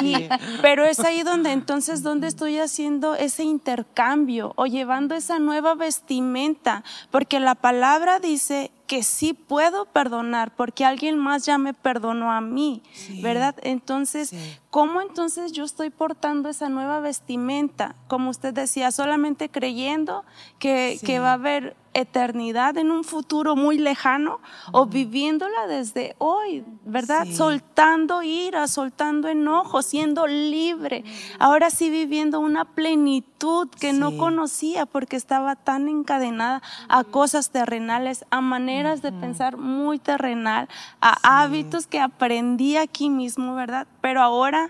Y, 0.01 0.27
pero 0.61 0.83
es 0.83 0.99
ahí 0.99 1.21
donde 1.21 1.51
entonces, 1.51 2.01
donde 2.01 2.27
estoy 2.27 2.57
haciendo 2.57 3.13
ese 3.13 3.43
intercambio 3.43 4.53
o 4.55 4.65
llevando 4.65 5.13
esa 5.13 5.37
nueva 5.37 5.75
vestimenta, 5.75 6.83
porque 7.11 7.39
la 7.39 7.53
palabra 7.55 8.19
dice 8.19 8.71
que 8.89 9.03
sí 9.03 9.35
puedo 9.35 9.85
perdonar 9.85 10.55
porque 10.55 10.83
alguien 10.83 11.19
más 11.19 11.45
ya 11.45 11.59
me 11.59 11.75
perdonó 11.75 12.31
a 12.31 12.41
mí, 12.41 12.81
sí, 12.91 13.21
¿verdad? 13.21 13.55
Entonces, 13.61 14.29
sí. 14.29 14.57
¿Cómo 14.69 15.01
entonces 15.01 15.51
yo 15.51 15.63
estoy 15.63 15.89
portando 15.89 16.49
esa 16.49 16.69
nueva 16.69 16.99
vestimenta? 16.99 17.95
Como 18.07 18.29
usted 18.29 18.53
decía, 18.53 18.91
solamente 18.91 19.49
creyendo 19.49 20.23
que, 20.59 20.97
sí. 20.99 21.05
que 21.05 21.19
va 21.19 21.31
a 21.31 21.33
haber 21.33 21.75
eternidad 21.93 22.77
en 22.77 22.91
un 22.91 23.03
futuro 23.03 23.55
muy 23.55 23.77
lejano 23.77 24.35
uh 24.35 24.37
-huh. 24.37 24.69
o 24.73 24.85
viviéndola 24.85 25.67
desde 25.67 26.15
hoy, 26.19 26.63
¿verdad? 26.85 27.25
Sí. 27.25 27.35
Soltando 27.35 28.21
ira, 28.21 28.67
soltando 28.67 29.27
enojo, 29.27 29.81
siendo 29.81 30.27
libre. 30.27 31.03
Ahora 31.39 31.69
sí 31.69 31.89
viviendo 31.89 32.39
una 32.39 32.65
plenitud 32.65 33.69
que 33.79 33.91
sí. 33.91 33.97
no 33.97 34.17
conocía 34.17 34.85
porque 34.85 35.15
estaba 35.15 35.55
tan 35.55 35.87
encadenada 35.87 36.61
a 36.87 37.03
cosas 37.03 37.49
terrenales, 37.49 38.25
a 38.29 38.41
maneras 38.41 38.99
uh 38.99 39.01
-huh. 39.01 39.11
de 39.11 39.19
pensar 39.19 39.57
muy 39.57 39.99
terrenal, 39.99 40.69
a 41.01 41.41
hábitos 41.41 41.87
que 41.87 41.99
aprendí 41.99 42.77
aquí 42.77 43.09
mismo, 43.09 43.55
¿verdad? 43.55 43.87
Pero 44.01 44.21
ahora 44.21 44.69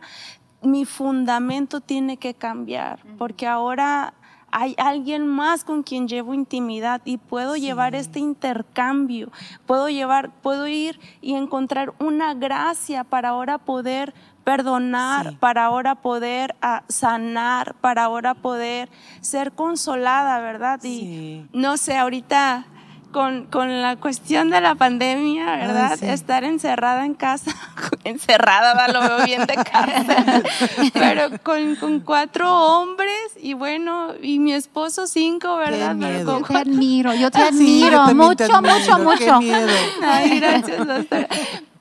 mi 0.62 0.86
fundamento 0.86 1.80
tiene 1.82 2.18
que 2.18 2.34
cambiar 2.34 3.00
porque 3.18 3.48
ahora 3.48 4.14
hay 4.52 4.76
alguien 4.78 5.28
más 5.28 5.64
con 5.64 5.84
quien 5.84 6.08
llevo 6.08 6.34
intimidad 6.34 7.02
y 7.06 7.18
puedo 7.18 7.56
sí. 7.56 7.62
llevar 7.62 7.96
este 7.96 8.20
intercambio, 8.20 9.32
puedo 9.66 9.90
llevar, 9.90 10.32
puedo 10.42 10.68
ir 10.68 11.00
y 11.22 11.36
encontrar 11.36 11.94
una 12.00 12.34
gracia 12.34 13.04
para 13.04 13.30
ahora 13.30 13.58
poder 13.58 14.14
perdonar, 14.44 15.30
sí. 15.30 15.38
para 15.40 15.66
ahora 15.66 15.96
poder 15.96 16.56
uh, 16.64 16.82
sanar, 16.88 17.76
para 17.76 18.06
ahora 18.06 18.34
poder 18.34 18.90
ser 19.22 19.52
consolada, 19.52 20.40
¿verdad? 20.40 20.80
Y 20.84 21.00
sí. 21.00 21.46
no 21.54 21.78
sé, 21.78 21.98
ahorita 21.98 22.66
con, 23.12 23.46
con, 23.46 23.82
la 23.82 23.96
cuestión 23.96 24.50
de 24.50 24.62
la 24.62 24.76
pandemia, 24.76 25.46
¿verdad? 25.58 25.92
Ay, 25.94 25.98
sí. 26.00 26.06
Estar 26.08 26.44
encerrada 26.44 27.06
en 27.06 27.14
casa, 27.14 27.52
encerrada, 28.04 28.88
lo 28.88 29.02
veo 29.02 29.26
bien 29.26 29.46
de 29.46 29.56
casa, 29.56 30.44
pero 30.94 31.30
con, 31.44 31.76
con, 31.76 32.00
cuatro 32.02 32.52
hombres 32.52 33.38
y 33.42 33.54
bueno, 33.54 34.14
y 34.22 34.40
mi 34.40 34.54
esposo 34.54 35.08
cinco, 35.08 35.58
¿verdad? 35.58 35.96
Pero 36.00 36.26
con 36.26 36.42
yo 36.42 36.48
te 36.48 36.58
admiro, 36.58 37.14
yo 37.14 37.32
te 37.32 37.42
admiro, 37.42 38.06
sí, 38.06 38.12
yo 38.12 38.16
mucho, 38.16 38.36
te 38.36 38.44
admiro, 38.46 38.74
mucho, 38.74 39.00
mucho, 39.00 39.42
mucho. 39.42 39.68
Ay, 40.04 40.40
gracias, 40.40 40.88
doctora. 40.88 41.28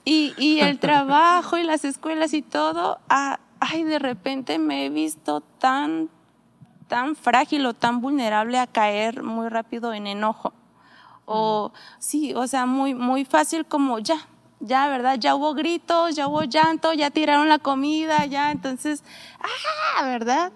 Y, 0.05 0.35
y 0.39 0.61
el 0.61 0.79
trabajo 0.79 1.59
y 1.59 1.65
las 1.65 1.85
escuelas 1.85 2.33
y 2.33 2.43
todo, 2.43 2.99
ah, 3.09 3.41
ay, 3.61 3.85
de 3.85 3.99
repente 3.99 4.59
me 4.59 4.87
he 4.87 4.89
visto 4.89 5.43
tan 5.59 6.09
tan 6.89 7.15
frágil 7.15 7.67
o 7.67 7.75
tan 7.75 8.01
vulnerable 8.01 8.59
a 8.59 8.67
caer 8.67 9.23
muy 9.23 9.49
rápido 9.49 9.93
en 9.93 10.07
enojo. 10.07 10.53
O 11.31 11.73
sí, 11.99 12.33
o 12.35 12.47
sea, 12.47 12.65
muy, 12.65 12.95
muy 12.95 13.27
fácil 13.27 13.67
como 13.67 13.99
ya, 13.99 14.27
ya, 14.61 14.89
¿verdad? 14.89 15.19
Ya 15.19 15.35
hubo 15.35 15.53
gritos, 15.53 16.17
ya 16.17 16.27
hubo 16.27 16.43
llanto, 16.45 16.95
ya 16.95 17.11
tiraron 17.11 17.49
la 17.49 17.59
comida, 17.59 18.25
ya, 18.25 18.51
entonces, 18.51 19.05
ah, 19.39 20.05
¿verdad? 20.07 20.53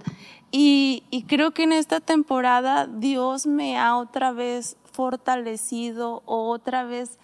Y, 0.51 1.05
y 1.11 1.25
creo 1.25 1.51
que 1.51 1.65
en 1.65 1.73
esta 1.73 2.01
temporada 2.01 2.87
Dios 2.87 3.47
me 3.47 3.79
ha 3.79 3.97
otra 3.97 4.33
vez 4.33 4.79
fortalecido, 4.93 6.23
otra 6.25 6.85
vez 6.85 7.19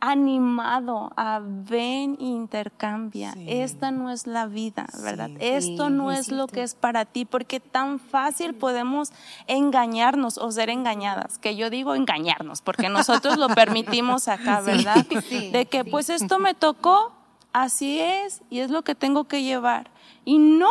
animado 0.00 1.10
a 1.16 1.40
ven 1.42 2.16
e 2.20 2.24
intercambia. 2.24 3.34
Esta 3.46 3.90
no 3.90 4.10
es 4.10 4.26
la 4.26 4.46
vida, 4.46 4.86
¿verdad? 5.02 5.30
Esto 5.40 5.88
no 5.88 6.12
es 6.12 6.30
lo 6.30 6.46
que 6.46 6.62
es 6.62 6.74
para 6.74 7.04
ti, 7.06 7.24
porque 7.24 7.60
tan 7.60 7.98
fácil 7.98 8.54
podemos 8.54 9.10
engañarnos 9.46 10.36
o 10.38 10.50
ser 10.52 10.68
engañadas, 10.68 11.38
que 11.38 11.56
yo 11.56 11.70
digo 11.70 11.94
engañarnos, 11.94 12.60
porque 12.60 12.88
nosotros 12.88 13.38
lo 13.38 13.48
permitimos 13.48 14.28
acá, 14.28 14.60
¿verdad? 14.60 15.06
De 15.52 15.66
que 15.66 15.84
pues 15.84 16.10
esto 16.10 16.38
me 16.38 16.54
tocó, 16.54 17.12
así 17.52 18.00
es, 18.00 18.42
y 18.50 18.60
es 18.60 18.70
lo 18.70 18.82
que 18.82 18.94
tengo 18.94 19.24
que 19.24 19.42
llevar. 19.42 19.90
Y 20.24 20.38
no, 20.38 20.70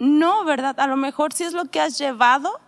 no, 0.00 0.44
¿verdad? 0.44 0.78
A 0.80 0.88
lo 0.88 0.96
mejor 0.96 1.32
sí 1.32 1.44
es 1.44 1.52
lo 1.52 1.66
que 1.66 1.80
has 1.80 1.96
llevado, 1.96 2.58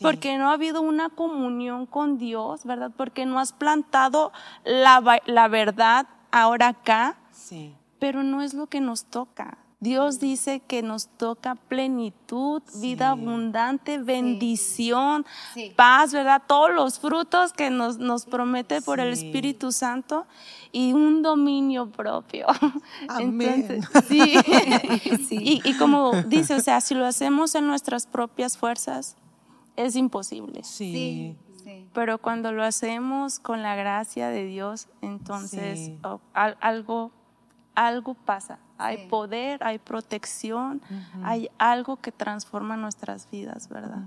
porque 0.00 0.38
no 0.38 0.50
ha 0.50 0.54
habido 0.54 0.82
una 0.82 1.10
comunión 1.10 1.86
con 1.86 2.18
Dios, 2.18 2.64
¿verdad? 2.64 2.90
Porque 2.96 3.26
no 3.26 3.38
has 3.38 3.52
plantado 3.52 4.32
la, 4.64 5.20
la 5.26 5.48
verdad 5.48 6.06
ahora 6.30 6.68
acá, 6.68 7.16
sí. 7.32 7.74
pero 7.98 8.22
no 8.22 8.42
es 8.42 8.54
lo 8.54 8.66
que 8.66 8.80
nos 8.80 9.04
toca. 9.04 9.58
Dios 9.84 10.18
dice 10.18 10.60
que 10.60 10.82
nos 10.82 11.08
toca 11.08 11.56
plenitud, 11.56 12.62
vida 12.76 13.10
abundante, 13.10 13.98
bendición, 13.98 15.26
paz, 15.76 16.14
¿verdad? 16.14 16.42
Todos 16.46 16.70
los 16.72 16.98
frutos 16.98 17.52
que 17.52 17.68
nos, 17.68 17.98
nos 17.98 18.24
promete 18.24 18.80
por 18.80 18.98
el 18.98 19.12
Espíritu 19.12 19.72
Santo 19.72 20.26
y 20.72 20.94
un 20.94 21.20
dominio 21.20 21.90
propio. 21.90 22.46
Amén. 23.08 23.82
sí. 24.08 24.38
Y, 25.30 25.60
y, 25.62 25.76
como 25.76 26.12
dice, 26.22 26.54
o 26.54 26.60
sea, 26.60 26.80
si 26.80 26.94
lo 26.94 27.04
hacemos 27.04 27.54
en 27.54 27.66
nuestras 27.66 28.06
propias 28.06 28.56
fuerzas, 28.56 29.18
es 29.76 29.96
imposible. 29.96 30.62
Sí. 30.64 31.36
Pero 31.92 32.18
cuando 32.18 32.52
lo 32.52 32.62
hacemos 32.62 33.38
con 33.38 33.62
la 33.62 33.74
gracia 33.74 34.28
de 34.28 34.44
Dios, 34.44 34.88
entonces 35.00 35.92
oh, 36.02 36.20
algo, 36.60 37.10
algo 37.74 38.14
pasa. 38.14 38.58
Hay 38.76 39.06
poder, 39.08 39.62
hay 39.62 39.78
protección, 39.78 40.82
hay 41.22 41.48
algo 41.58 41.96
que 41.96 42.12
transforma 42.12 42.76
nuestras 42.76 43.30
vidas, 43.30 43.68
¿verdad? 43.68 44.02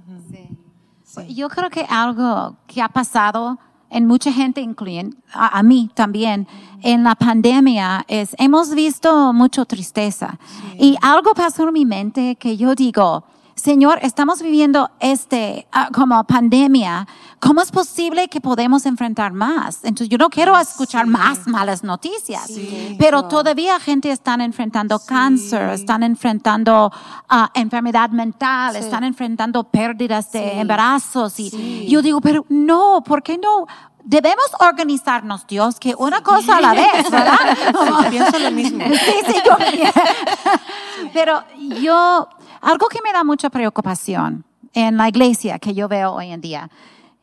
Yo 1.30 1.50
creo 1.50 1.70
que 1.70 1.86
algo 1.90 2.58
que 2.68 2.82
ha 2.82 2.90
pasado 2.90 3.58
en 3.90 4.06
mucha 4.06 4.32
gente, 4.32 4.60
incluyendo 4.60 5.16
a, 5.32 5.64
mí 5.64 5.90
también, 5.94 6.48
en 6.82 7.04
la 7.04 7.16
pandemia, 7.16 8.04
es 8.08 8.36
hemos 8.38 8.76
visto 8.76 9.32
mucha 9.34 9.64
tristeza. 9.66 10.38
Y 10.78 10.98
algo 11.02 11.34
pasó 11.34 11.68
en 11.68 11.74
mi 11.74 11.86
mente 11.86 12.36
que 12.36 12.58
yo 12.58 12.76
digo, 12.76 13.24
Señor, 13.58 13.98
estamos 14.04 14.40
viviendo 14.40 14.92
este 15.00 15.68
ah, 15.72 15.90
como 15.92 16.24
pandemia. 16.26 17.08
¿Cómo 17.40 17.62
es 17.62 17.72
posible 17.72 18.28
que 18.28 18.40
podemos 18.40 18.86
enfrentar 18.86 19.34
más? 19.34 19.84
Entonces, 19.84 20.10
yo 20.10 20.20
no 20.20 20.30
quiero 20.30 20.58
escuchar 20.58 21.08
más 21.08 21.48
malas 21.48 21.84
noticias, 21.84 22.52
pero 23.00 23.24
todavía 23.24 23.80
gente 23.80 24.12
está 24.12 24.36
enfrentando 24.36 25.00
cáncer, 25.00 25.70
están 25.72 26.04
enfrentando 26.04 26.92
uh, 27.32 27.46
enfermedad 27.54 28.12
mental, 28.12 28.76
están 28.76 29.04
enfrentando 29.04 29.64
pérdidas 29.64 30.32
de 30.32 30.60
embarazos. 30.60 31.40
Y 31.40 31.88
yo 31.88 32.02
digo, 32.02 32.22
pero 32.22 32.46
no, 32.50 33.04
¿por 33.04 33.22
qué 33.24 33.38
no? 33.38 33.66
debemos 34.08 34.46
organizarnos, 34.60 35.46
Dios, 35.48 35.80
que 35.80 35.94
una 35.98 36.24
cosa 36.24 36.58
a 36.58 36.62
la 36.62 36.74
vez, 36.74 37.12
¿verdad? 37.12 37.38
Sí, 37.58 38.10
pienso 38.10 38.40
lo 38.40 38.52
mismo. 38.52 38.86
Sí, 38.88 39.14
sí, 39.26 39.34
yo. 39.46 39.58
Pero 41.14 41.44
yo 41.82 42.28
algo 42.62 42.88
que 42.88 43.00
me 43.04 43.12
da 43.12 43.24
mucha 43.24 43.50
preocupación 43.50 44.46
en 44.74 44.98
la 44.98 45.10
iglesia 45.10 45.60
que 45.60 45.74
yo 45.74 45.88
veo 45.88 46.14
hoy 46.14 46.32
en 46.32 46.42
día. 46.42 46.70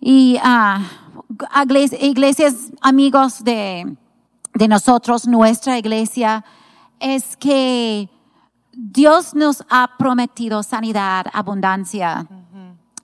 Y 0.00 0.38
uh, 0.38 1.74
iglesias, 2.00 2.72
amigos 2.80 3.42
de, 3.44 3.96
de 4.54 4.68
nosotros, 4.68 5.26
nuestra 5.26 5.78
iglesia, 5.78 6.44
es 7.00 7.36
que 7.36 8.08
Dios 8.72 9.34
nos 9.34 9.64
ha 9.68 9.96
prometido 9.98 10.62
sanidad, 10.62 11.26
abundancia, 11.32 12.26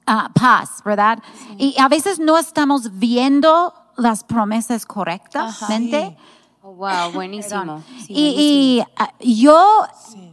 ah, 0.06 0.30
paz, 0.34 0.82
¿verdad? 0.84 1.22
Y 1.58 1.76
a 1.78 1.88
veces 1.88 2.18
no 2.18 2.38
estamos 2.38 2.98
viendo 2.98 3.72
las 3.96 4.24
promesas 4.24 4.84
correctamente. 4.86 6.16
Oh, 6.62 6.74
wow, 6.74 7.12
buenísimo. 7.12 7.82
y, 8.08 8.82
ah, 8.96 9.12
yo 9.20 9.86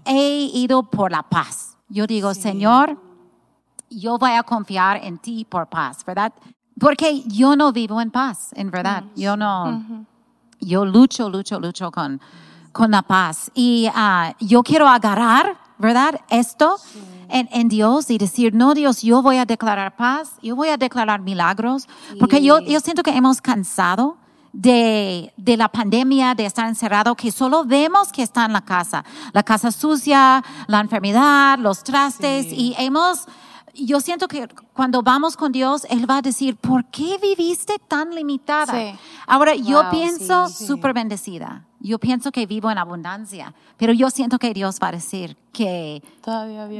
he 0.05 0.49
ido 0.53 0.83
por 0.83 1.11
la 1.11 1.23
paz. 1.23 1.76
Yo 1.89 2.05
digo, 2.05 2.33
Señor, 2.33 2.97
yo 3.89 4.17
voy 4.17 4.31
a 4.31 4.43
confiar 4.43 4.97
en 5.03 5.17
ti 5.17 5.45
por 5.45 5.67
paz, 5.67 6.03
¿verdad? 6.05 6.33
Porque 6.79 7.23
yo 7.23 7.55
no 7.55 7.71
vivo 7.71 8.01
en 8.01 8.11
paz, 8.11 8.51
en 8.53 8.69
verdad. 8.69 9.03
Yo 9.15 9.37
no, 9.37 10.05
yo 10.59 10.85
lucho, 10.85 11.29
lucho, 11.29 11.59
lucho 11.59 11.91
con, 11.91 12.21
con 12.71 12.91
la 12.91 13.01
paz. 13.01 13.51
Y 13.55 13.87
uh, 13.87 14.33
yo 14.45 14.61
quiero 14.63 14.87
agarrar, 14.87 15.57
¿verdad? 15.77 16.19
Esto 16.29 16.77
en, 17.29 17.49
en, 17.51 17.69
Dios 17.69 18.11
y 18.11 18.17
decir, 18.17 18.53
no, 18.53 18.73
Dios, 18.73 19.01
yo 19.01 19.21
voy 19.21 19.37
a 19.37 19.45
declarar 19.45 19.95
paz, 19.95 20.33
yo 20.41 20.55
voy 20.55 20.69
a 20.69 20.77
declarar 20.77 21.21
milagros, 21.21 21.87
porque 22.19 22.43
yo, 22.43 22.59
yo 22.59 22.79
siento 22.79 23.01
que 23.01 23.11
hemos 23.11 23.41
cansado 23.41 24.17
de, 24.53 25.33
de, 25.37 25.57
la 25.57 25.69
pandemia, 25.69 26.35
de 26.35 26.45
estar 26.45 26.67
encerrado, 26.67 27.15
que 27.15 27.31
solo 27.31 27.65
vemos 27.65 28.11
que 28.11 28.23
está 28.23 28.45
en 28.45 28.53
la 28.53 28.61
casa. 28.61 29.03
La 29.33 29.43
casa 29.43 29.71
sucia, 29.71 30.43
la 30.67 30.79
enfermedad, 30.79 31.59
los 31.59 31.83
trastes, 31.83 32.47
y 32.51 32.75
hemos, 32.77 33.27
yo 33.73 33.99
siento 33.99 34.27
que 34.27 34.47
cuando 34.73 35.01
vamos 35.01 35.37
con 35.37 35.51
Dios, 35.51 35.85
Él 35.89 36.09
va 36.09 36.17
a 36.17 36.21
decir, 36.21 36.55
¿por 36.55 36.85
qué 36.85 37.17
viviste 37.21 37.77
tan 37.87 38.13
limitada? 38.13 38.73
Ahora, 39.25 39.55
yo 39.55 39.89
pienso 39.89 40.47
súper 40.49 40.93
bendecida. 40.93 41.63
Yo 41.79 41.99
pienso 41.99 42.31
que 42.31 42.45
vivo 42.47 42.71
en 42.71 42.79
abundancia, 42.79 43.53
pero 43.77 43.93
yo 43.93 44.09
siento 44.09 44.39
que 44.39 44.51
Dios 44.53 44.79
va 44.81 44.87
a 44.87 44.91
decir 44.93 45.37
que 45.53 46.01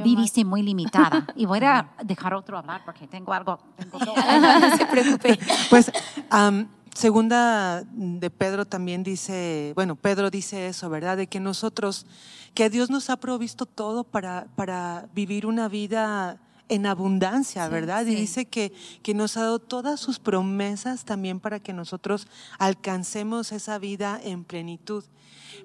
viviste 0.02 0.44
muy 0.44 0.62
limitada. 0.62 1.24
Y 1.36 1.46
voy 1.46 1.60
a 1.62 1.88
dejar 2.02 2.34
otro 2.34 2.58
hablar 2.58 2.82
porque 2.84 3.06
tengo 3.06 3.32
algo. 3.32 3.58
no 3.92 4.76
se 4.76 4.86
preocupe. 4.86 5.38
Pues, 5.70 5.92
um, 6.32 6.66
Segunda 6.98 7.84
de 7.92 8.28
Pedro 8.28 8.64
también 8.64 9.04
dice, 9.04 9.70
bueno, 9.76 9.94
Pedro 9.94 10.30
dice 10.30 10.66
eso, 10.66 10.90
¿verdad? 10.90 11.16
De 11.16 11.28
que 11.28 11.38
nosotros, 11.38 12.06
que 12.54 12.70
Dios 12.70 12.90
nos 12.90 13.08
ha 13.08 13.18
provisto 13.18 13.66
todo 13.66 14.02
para, 14.02 14.48
para 14.56 15.08
vivir 15.14 15.46
una 15.46 15.68
vida 15.68 16.40
en 16.68 16.86
abundancia, 16.86 17.68
¿verdad? 17.68 18.04
Y 18.04 18.16
dice 18.16 18.46
que, 18.46 18.72
que 19.04 19.14
nos 19.14 19.36
ha 19.36 19.42
dado 19.42 19.60
todas 19.60 20.00
sus 20.00 20.18
promesas 20.18 21.04
también 21.04 21.38
para 21.38 21.60
que 21.60 21.72
nosotros 21.72 22.26
alcancemos 22.58 23.52
esa 23.52 23.78
vida 23.78 24.20
en 24.20 24.42
plenitud. 24.42 25.04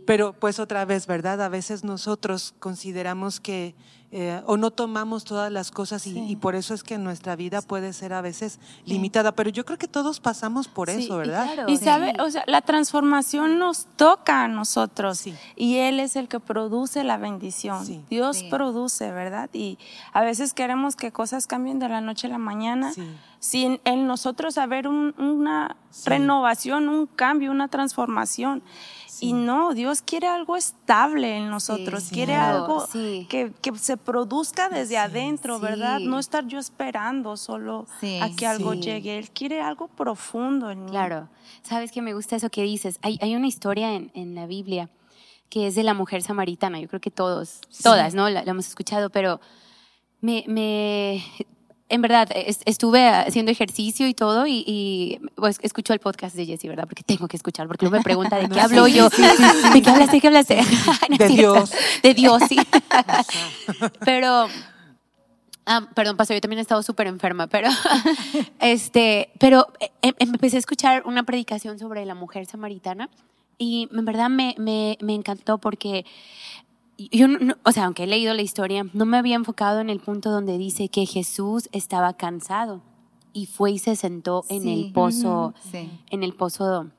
Pero 0.05 0.33
pues 0.33 0.59
otra 0.59 0.85
vez, 0.85 1.07
¿verdad? 1.07 1.41
A 1.41 1.49
veces 1.49 1.83
nosotros 1.83 2.53
consideramos 2.59 3.39
que 3.39 3.73
eh, 4.15 4.43
o 4.45 4.58
no 4.58 4.69
tomamos 4.69 5.23
todas 5.23 5.52
las 5.52 5.71
cosas 5.71 6.06
y, 6.06 6.36
por 6.36 6.54
eso 6.54 6.76
es 6.76 6.84
que 6.84 6.99
nuestra 6.99 7.36
vida 7.36 7.63
puede 7.63 7.93
ser 7.93 8.13
a 8.13 8.21
veces 8.21 8.60
limitada. 8.86 9.32
Pero 9.32 9.49
yo 9.49 9.65
creo 9.65 9.80
que 9.80 9.88
todos 9.88 10.19
pasamos 10.19 10.67
por 10.67 10.91
eso, 10.91 11.17
¿verdad? 11.17 11.67
Y, 11.67 11.78
sabe, 11.78 12.13
o 12.19 12.30
sea, 12.30 12.43
la 12.45 12.62
transformación 12.62 13.58
nos 13.58 13.88
toca 13.95 14.43
a 14.43 14.47
nosotros 14.47 15.23
y 15.56 15.78
Él 15.78 15.99
es 15.99 16.15
el 16.15 16.28
que 16.28 16.39
produce 16.39 17.04
la 17.04 17.17
bendición. 17.17 18.06
Dios 18.08 18.43
produce, 18.52 19.12
¿verdad? 19.12 19.49
Y 19.52 19.80
a 20.12 20.21
veces 20.21 20.54
queremos 20.54 20.95
que 20.95 21.12
cosas 21.12 21.47
cambien 21.47 21.80
de 21.80 21.89
la 21.89 21.99
noche 21.99 22.28
a 22.28 22.30
la 22.30 22.38
mañana 22.38 22.93
sin 23.39 23.82
en 23.84 24.06
nosotros 24.06 24.60
haber 24.60 24.88
una 24.88 25.76
renovación, 26.06 26.88
un 26.88 27.08
cambio, 27.08 27.49
una 27.49 27.67
transformación. 27.67 28.62
Y 29.23 29.33
no, 29.33 29.73
Dios 29.73 30.01
quiere 30.01 30.27
algo 30.27 30.57
estable 30.57 31.38
en 31.38 31.49
nosotros, 31.49 32.09
quiere 32.12 32.36
algo 32.36 32.86
que, 33.29 33.53
que, 33.62 33.75
se 33.77 33.95
produzca 33.95 34.67
desde 34.67 34.97
adentro, 34.97 35.59
¿verdad? 35.59 35.99
No 35.99 36.19
estar 36.19 36.45
yo 36.45 36.59
esperando 36.59 37.38
solo 37.38 37.88
a 38.21 38.29
que 38.36 38.45
algo 38.45 38.73
llegue. 38.73 39.17
Él 39.17 39.29
quiere 39.29 39.62
algo 39.62 39.88
profundo 39.88 40.69
en 40.71 40.86
mí. 40.86 40.91
Claro. 40.91 41.29
¿Sabes 41.62 41.91
que 41.91 42.01
me 42.01 42.13
gusta 42.13 42.36
eso 42.36 42.49
que 42.49 42.63
dices? 42.63 42.99
Hay, 43.01 43.17
hay 43.21 43.36
una 43.36 43.47
historia 43.47 43.93
en, 43.93 44.12
en, 44.13 44.36
la 44.36 44.45
Biblia 44.45 44.89
que 45.49 45.67
es 45.67 45.75
de 45.75 45.83
la 45.83 45.93
mujer 45.93 46.21
samaritana. 46.21 46.79
Yo 46.81 46.88
creo 46.89 46.99
que 46.99 47.12
todos, 47.12 47.62
todas, 47.81 48.15
¿no? 48.15 48.29
La, 48.29 48.43
la 48.43 48.51
hemos 48.51 48.67
escuchado, 48.67 49.09
pero 49.09 49.39
me, 50.19 50.43
me 50.47 51.23
en 51.93 52.01
verdad, 52.01 52.27
estuve 52.34 53.08
haciendo 53.08 53.51
ejercicio 53.51 54.08
y 54.08 54.15
todo 54.15 54.45
y, 54.47 55.21
pues, 55.36 55.60
escucho 55.62 55.93
el 55.93 55.99
podcast 55.99 56.36
de 56.36 56.45
Jessie, 56.45 56.67
¿verdad? 56.67 56.86
Porque 56.88 57.03
tengo 57.03 57.27
que 57.27 57.38
escuchar, 57.38 57.67
porque 57.67 57.86
luego 57.86 57.97
me 57.97 58.03
pregunta 58.03 58.38
de 58.38 58.49
qué 58.49 58.60
hablo 58.60 58.88
yo. 58.88 59.10
¿De 59.73 59.82
qué 59.82 59.89
hablas? 59.89 60.12
¿De 60.12 60.19
qué 60.19 60.27
hablas? 60.27 60.47
de 60.47 61.27
Dios. 61.29 61.71
De 62.01 62.13
Dios, 62.15 62.41
sí. 62.49 62.58
Pero 64.06 64.47
Ah, 65.65 65.88
perdón, 65.93 66.17
pastor, 66.17 66.36
yo 66.36 66.41
también 66.41 66.60
he 66.60 66.62
estado 66.62 66.84
súper 66.84 67.08
enferma, 67.08 67.47
pero, 67.47 67.69
este, 68.60 69.29
pero 69.39 69.67
eh, 69.79 69.91
em, 70.01 70.13
empecé 70.19 70.58
a 70.58 70.60
escuchar 70.60 71.03
una 71.06 71.23
predicación 71.23 71.79
sobre 71.79 72.06
la 72.06 72.15
mujer 72.15 72.45
samaritana 72.45 73.10
y 73.58 73.88
en 73.93 74.03
verdad 74.03 74.29
me, 74.29 74.56
me, 74.58 74.97
me 74.99 75.13
encantó 75.13 75.60
porque 75.60 76.06
yo, 76.97 77.27
o 77.63 77.71
sea, 77.71 77.86
aunque 77.86 78.03
he 78.03 78.08
leído 78.08 78.34
la 78.34 78.41
historia, 78.41 78.86
no 78.93 79.06
me 79.06 79.17
había 79.17 79.36
enfocado 79.36 79.79
en 79.79 79.89
el 79.89 79.99
punto 79.99 80.32
donde 80.32 80.58
dice 80.58 80.89
que 80.89 81.06
Jesús 81.06 81.69
estaba 81.71 82.13
cansado 82.13 82.82
y 83.34 83.47
fue 83.47 83.71
y 83.71 83.79
se 83.79 83.95
sentó 83.95 84.45
en 84.49 84.67
el 84.67 84.93
pozo, 84.93 85.53
en 85.73 86.23
el 86.23 86.34
pozo 86.34 86.91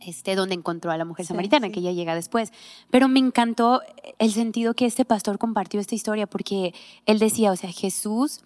este, 0.00 0.34
donde 0.34 0.54
encontró 0.54 0.90
a 0.90 0.98
la 0.98 1.04
mujer 1.04 1.24
samaritana, 1.26 1.70
que 1.70 1.80
ya 1.80 1.92
llega 1.92 2.14
después. 2.14 2.52
Pero 2.90 3.08
me 3.08 3.18
encantó 3.18 3.80
el 4.18 4.32
sentido 4.32 4.74
que 4.74 4.86
este 4.86 5.04
pastor 5.04 5.38
compartió 5.38 5.80
esta 5.80 5.94
historia, 5.94 6.26
porque 6.26 6.74
él 7.06 7.18
decía, 7.18 7.50
o 7.52 7.56
sea, 7.56 7.72
Jesús, 7.72 8.40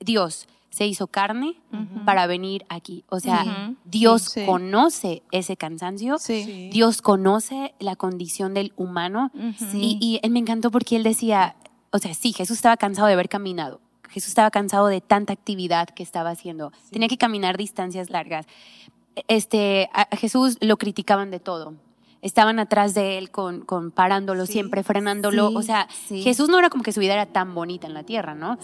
Dios, 0.00 0.48
se 0.70 0.86
hizo 0.86 1.06
carne 1.08 1.60
para 2.04 2.26
venir 2.26 2.64
aquí. 2.68 3.04
O 3.08 3.20
sea, 3.20 3.74
Dios 3.84 4.34
conoce 4.46 5.22
ese 5.32 5.56
cansancio, 5.56 6.16
Dios 6.70 7.02
conoce 7.02 7.74
la 7.78 7.96
condición 7.96 8.54
del 8.54 8.72
humano. 8.76 9.30
Y, 9.74 9.98
y, 10.00 10.20
él 10.22 10.30
me 10.30 10.38
encantó 10.38 10.70
porque 10.70 10.96
él 10.96 11.02
decía, 11.02 11.56
o 11.90 11.98
sea, 11.98 12.14
sí, 12.14 12.32
Jesús 12.32 12.56
estaba 12.56 12.76
cansado 12.76 13.08
de 13.08 13.14
haber 13.14 13.28
caminado. 13.28 13.80
Jesús 14.08 14.30
estaba 14.30 14.50
cansado 14.50 14.88
de 14.88 15.00
tanta 15.00 15.32
actividad 15.32 15.88
que 15.88 16.02
estaba 16.02 16.30
haciendo. 16.30 16.72
Tenía 16.90 17.06
que 17.06 17.16
caminar 17.16 17.56
distancias 17.56 18.10
largas 18.10 18.46
este, 19.28 19.88
a 19.92 20.16
Jesús 20.16 20.58
lo 20.60 20.76
criticaban 20.76 21.30
de 21.30 21.40
todo. 21.40 21.74
Estaban 22.22 22.58
atrás 22.58 22.92
de 22.92 23.16
él 23.16 23.30
con, 23.30 23.62
con 23.62 23.92
parándolo, 23.92 24.44
siempre 24.44 24.82
frenándolo. 24.82 25.48
o 25.48 25.62
sea, 25.62 25.88
Jesús 26.08 26.50
no 26.50 26.58
era 26.58 26.68
como 26.68 26.82
que 26.82 26.92
su 26.92 27.00
vida 27.00 27.14
era 27.14 27.26
tan 27.26 27.54
bonita 27.54 27.86
en 27.86 27.94
la 27.94 28.02
tierra, 28.02 28.34
¿no? 28.34 28.58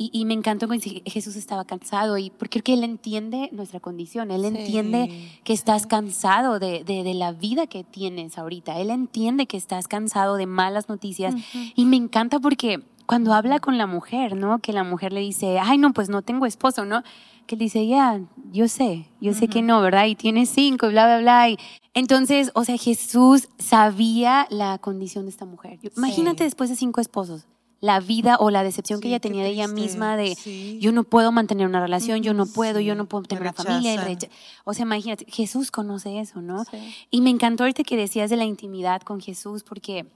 Y, 0.00 0.24
me 0.26 0.34
encantó 0.34 0.68
que 0.68 1.02
Jesús 1.06 1.34
estaba 1.34 1.64
cansado 1.64 2.18
y 2.18 2.30
porque 2.30 2.62
Él 2.66 2.84
entiende 2.84 3.48
nuestra 3.52 3.80
condición, 3.80 4.30
Él 4.30 4.44
entiende 4.44 5.10
que 5.42 5.52
estás 5.52 5.88
cansado 5.88 6.60
de, 6.60 6.84
de, 6.84 7.14
la 7.14 7.32
vida 7.32 7.66
que 7.66 7.82
tienes 7.82 8.38
ahorita, 8.38 8.78
Él 8.78 8.90
entiende 8.90 9.46
que 9.46 9.56
estás 9.56 9.88
cansado 9.88 10.36
de 10.36 10.46
malas 10.46 10.88
noticias 10.88 11.34
y 11.74 11.84
me 11.84 11.96
encanta 11.96 12.38
porque 12.38 12.80
cuando 13.06 13.34
habla 13.34 13.58
con 13.58 13.76
la 13.76 13.86
mujer, 13.86 14.36
¿no? 14.36 14.60
Que 14.60 14.72
la 14.72 14.84
mujer 14.84 15.12
le 15.12 15.20
dice, 15.20 15.58
ay, 15.58 15.78
no, 15.78 15.92
pues 15.92 16.08
no 16.08 16.22
tengo 16.22 16.46
esposo, 16.46 16.84
¿no? 16.84 17.02
que 17.48 17.56
él 17.56 17.60
dice, 17.60 17.86
ya, 17.86 18.20
yo 18.52 18.68
sé, 18.68 19.06
yo 19.20 19.32
sé 19.32 19.48
que 19.48 19.62
no, 19.62 19.80
¿verdad? 19.80 20.04
Y 20.04 20.14
tiene 20.14 20.46
cinco 20.46 20.86
y 20.86 20.90
bla, 20.90 21.06
bla, 21.06 21.18
bla. 21.18 21.48
Y 21.48 21.58
entonces, 21.94 22.52
o 22.54 22.62
sea, 22.62 22.76
Jesús 22.76 23.48
sabía 23.58 24.46
la 24.50 24.78
condición 24.78 25.24
de 25.24 25.30
esta 25.30 25.46
mujer. 25.46 25.80
Imagínate 25.96 26.44
después 26.44 26.68
de 26.68 26.76
cinco 26.76 27.00
esposos, 27.00 27.46
la 27.80 28.00
vida 28.00 28.36
o 28.40 28.50
la 28.50 28.64
decepción 28.64 29.00
que 29.00 29.08
ella 29.08 29.20
tenía 29.20 29.44
de 29.44 29.50
ella 29.50 29.68
misma 29.68 30.16
de 30.16 30.34
yo 30.80 30.90
no 30.92 31.04
puedo 31.04 31.30
mantener 31.30 31.66
una 31.66 31.80
relación, 31.80 32.22
yo 32.22 32.34
no 32.34 32.46
puedo, 32.46 32.80
yo 32.80 32.94
no 32.94 33.06
puedo 33.06 33.24
tener 33.24 33.42
una 33.42 33.52
familia. 33.52 34.18
O 34.64 34.74
sea, 34.74 34.84
imagínate, 34.84 35.26
Jesús 35.28 35.70
conoce 35.70 36.18
eso, 36.18 36.42
¿no? 36.42 36.64
Y 37.10 37.20
me 37.20 37.30
encantó 37.30 37.64
ahorita 37.64 37.84
que 37.84 37.96
decías 37.96 38.30
de 38.30 38.36
la 38.36 38.44
intimidad 38.44 39.02
con 39.02 39.20
Jesús, 39.20 39.62
porque 39.62 40.06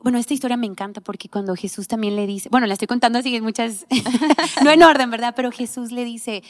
bueno, 0.00 0.18
esta 0.18 0.32
historia 0.32 0.56
me 0.56 0.66
encanta 0.66 1.00
porque 1.00 1.28
cuando 1.28 1.56
Jesús 1.56 1.88
también 1.88 2.14
le 2.14 2.26
dice, 2.26 2.48
bueno, 2.50 2.66
la 2.66 2.74
estoy 2.74 2.86
contando 2.86 3.18
así 3.18 3.34
en 3.34 3.42
muchas, 3.42 3.84
no 4.62 4.70
en 4.70 4.82
orden, 4.82 5.10
¿verdad? 5.10 5.34
Pero 5.36 5.50
Jesús 5.50 5.90
le 5.90 6.04
dice, 6.04 6.42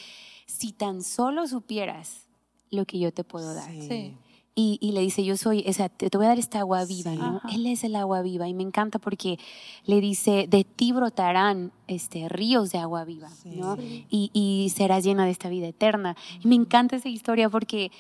si 0.47 0.73
tan 0.73 1.03
solo 1.03 1.47
supieras 1.49 2.27
lo 2.71 2.85
que 2.85 2.99
yo 2.99 3.13
te 3.13 3.25
puedo 3.25 3.55
dar. 3.55 3.71
Sí. 3.71 4.15
Y, 4.61 4.91
le 4.91 5.03
dice, 5.03 5.25
yo 5.25 5.37
soy, 5.37 5.63
esa, 5.67 5.89
te, 5.89 6.09
voy 6.17 6.27
a 6.27 6.31
dar 6.31 6.39
esta 6.41 6.59
agua 6.59 6.85
viva, 6.85 7.13
¿no? 7.13 7.41
Él 7.53 7.65
es 7.67 7.85
el 7.85 7.95
agua 7.95 8.23
viva 8.23 8.49
y 8.49 8.55
me 8.55 8.65
encanta 8.65 8.99
porque 8.99 9.39
le 9.85 10.01
dice, 10.01 10.49
de 10.49 10.65
ti 10.65 10.91
brotarán 10.91 11.71
este, 11.87 12.29
ríos 12.29 12.73
de 12.73 12.79
agua 12.79 13.05
viva, 13.05 13.31
¿no? 13.45 13.77
Y, 14.11 14.31
y 14.33 14.71
serás 14.71 15.05
llena 15.05 15.27
de 15.27 15.31
esta 15.31 15.49
vida 15.49 15.69
eterna. 15.69 16.17
Y 16.43 16.49
me 16.49 16.57
encanta 16.57 16.97
esa 16.97 17.09
historia 17.09 17.49
porque 17.49 17.93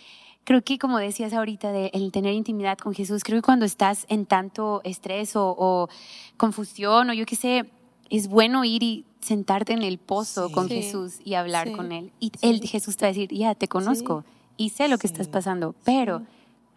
creo 0.42 0.60
que 0.62 0.78
como 0.78 0.98
decías 0.98 1.32
ahorita, 1.32 1.70
de 1.70 1.92
el 1.94 2.10
tener 2.10 2.34
intimidad 2.34 2.76
con 2.76 2.92
Jesús, 2.92 3.22
creo 3.22 3.38
que 3.38 3.46
cuando 3.46 3.64
estás 3.64 4.04
en 4.08 4.26
tanto 4.26 4.80
estrés 4.82 5.36
o, 5.36 5.88
confusión 6.36 7.10
o 7.10 7.12
yo 7.12 7.24
qué 7.24 7.36
sé, 7.36 7.70
es 8.10 8.26
bueno 8.26 8.64
ir 8.64 8.82
y 8.82 9.04
sentarte 9.20 9.74
en 9.74 9.84
el 9.84 9.98
pozo 9.98 10.50
con 10.50 10.68
Jesús 10.68 11.20
y 11.24 11.34
hablar 11.34 11.70
con 11.70 11.92
Él. 11.92 12.10
Y 12.18 12.32
él, 12.40 12.60
Jesús 12.66 12.96
te 12.96 13.04
va 13.04 13.10
a 13.10 13.12
decir, 13.12 13.32
ya, 13.32 13.54
te 13.54 13.68
conozco 13.68 14.24
y 14.56 14.70
sé 14.70 14.88
lo 14.88 14.98
que 14.98 15.06
estás 15.06 15.28
pasando, 15.28 15.76
pero 15.84 16.22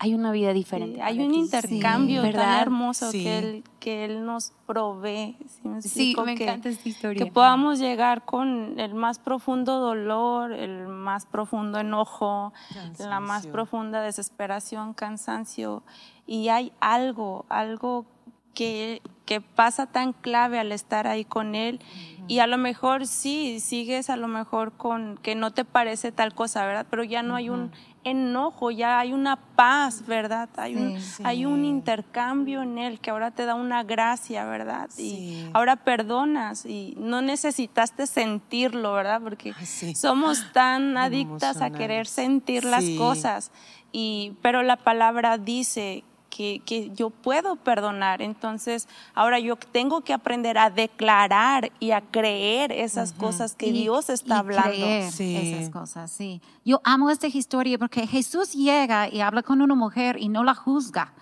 hay 0.02 0.16
una 0.16 0.32
vida 0.32 0.52
diferente. 0.52 1.00
hay 1.00 1.20
un 1.20 1.36
intercambio 1.36 2.24
tan 2.32 2.60
hermoso 2.60 3.12
que, 3.12 3.38
él, 3.38 3.64
que 3.80 4.04
Él 4.06 4.26
nos 4.26 4.52
provee. 4.66 5.38
sí, 5.82 6.16
me 6.26 6.32
encanta 6.32 6.70
esta 6.70 6.90
historia. 6.90 7.24
Que 7.24 7.32
podamos 7.32 7.78
llegar 7.78 8.26
con 8.26 8.80
el 8.80 8.96
más 8.96 9.20
profundo 9.20 9.80
dolor, 9.80 10.54
el 10.54 10.88
más 10.88 11.28
profundo 11.28 11.78
enojo, 11.80 12.52
la 12.98 13.20
más 13.20 13.46
profunda 13.46 14.02
desesperación, 14.02 14.96
cansancio. 14.96 15.84
Y 16.26 16.50
hay 16.50 16.74
algo, 16.80 17.46
algo 17.50 18.08
que, 18.56 19.04
que 19.28 19.40
pasa 19.40 19.86
tan 19.86 20.14
clave 20.14 20.58
al 20.58 20.72
estar 20.72 21.06
ahí 21.06 21.26
con 21.26 21.54
Él. 21.54 21.80
Y 22.28 22.40
a 22.40 22.48
lo 22.48 22.58
mejor 22.58 23.06
sí, 23.06 23.60
sigues 23.60 24.10
a 24.10 24.16
lo 24.16 24.28
mejor 24.28 24.72
con 24.72 25.18
que 25.18 25.36
no 25.36 25.52
te 25.52 25.64
parece 25.64 26.12
tal 26.12 26.34
cosa, 26.34 26.66
¿verdad? 26.66 26.88
Pero 26.90 27.04
ya 27.04 27.22
no 27.22 27.36
hay 27.36 27.50
un 27.50 27.72
enojo, 28.04 28.72
ya 28.72 29.00
hay 29.00 29.14
una 29.14 29.36
paz, 29.36 30.06
¿verdad? 30.06 30.50
Hay, 30.58 30.76
un, 30.76 30.98
hay 31.24 31.46
un 31.46 31.66
intercambio 31.66 32.64
en 32.64 32.78
él 32.78 33.00
que 33.00 33.12
ahora 33.12 33.32
te 33.32 33.46
da 33.46 33.56
una 33.56 33.84
gracia, 33.84 34.46
¿verdad? 34.46 34.90
Y 34.98 35.50
ahora 35.54 35.76
perdonas 35.76 36.66
y 36.66 36.96
no 36.98 37.22
necesitaste 37.22 38.08
sentirlo, 38.08 38.94
¿verdad? 38.94 39.22
Porque 39.22 39.54
somos 39.96 40.52
tan 40.52 40.98
adictas 40.98 41.62
a 41.62 41.70
querer 41.70 42.08
sentir 42.08 42.66
las 42.66 42.86
cosas. 42.98 43.52
Y, 43.92 44.34
pero 44.42 44.64
la 44.64 44.78
palabra 44.78 45.38
dice 45.38 46.04
que, 46.32 46.92
yo 46.96 47.10
puedo 47.10 47.56
perdonar. 47.58 48.22
Entonces, 48.22 48.88
ahora 49.14 49.40
yo 49.40 49.56
tengo 49.56 50.02
que 50.02 50.14
aprender 50.14 50.58
a 50.58 50.70
declarar 50.70 51.72
y 51.80 51.92
a 51.92 52.02
creer 52.02 52.72
esas 52.72 53.14
cosas 53.14 53.54
que 53.54 53.72
Dios 53.72 54.10
está 54.10 54.40
hablando. 54.40 54.72
Esas 54.72 55.70
cosas, 55.70 56.10
sí. 56.10 56.42
Yo 56.66 56.82
amo 56.84 57.10
esta 57.10 57.28
historia 57.28 57.78
porque 57.78 58.08
Jesús 58.08 58.54
llega 58.54 59.10
y 59.10 59.22
habla 59.22 59.44
con 59.44 59.62
una 59.62 59.76
mujer 59.76 60.18
y 60.20 60.30
no 60.30 60.44
la 60.44 60.56
juzga. 60.56 61.14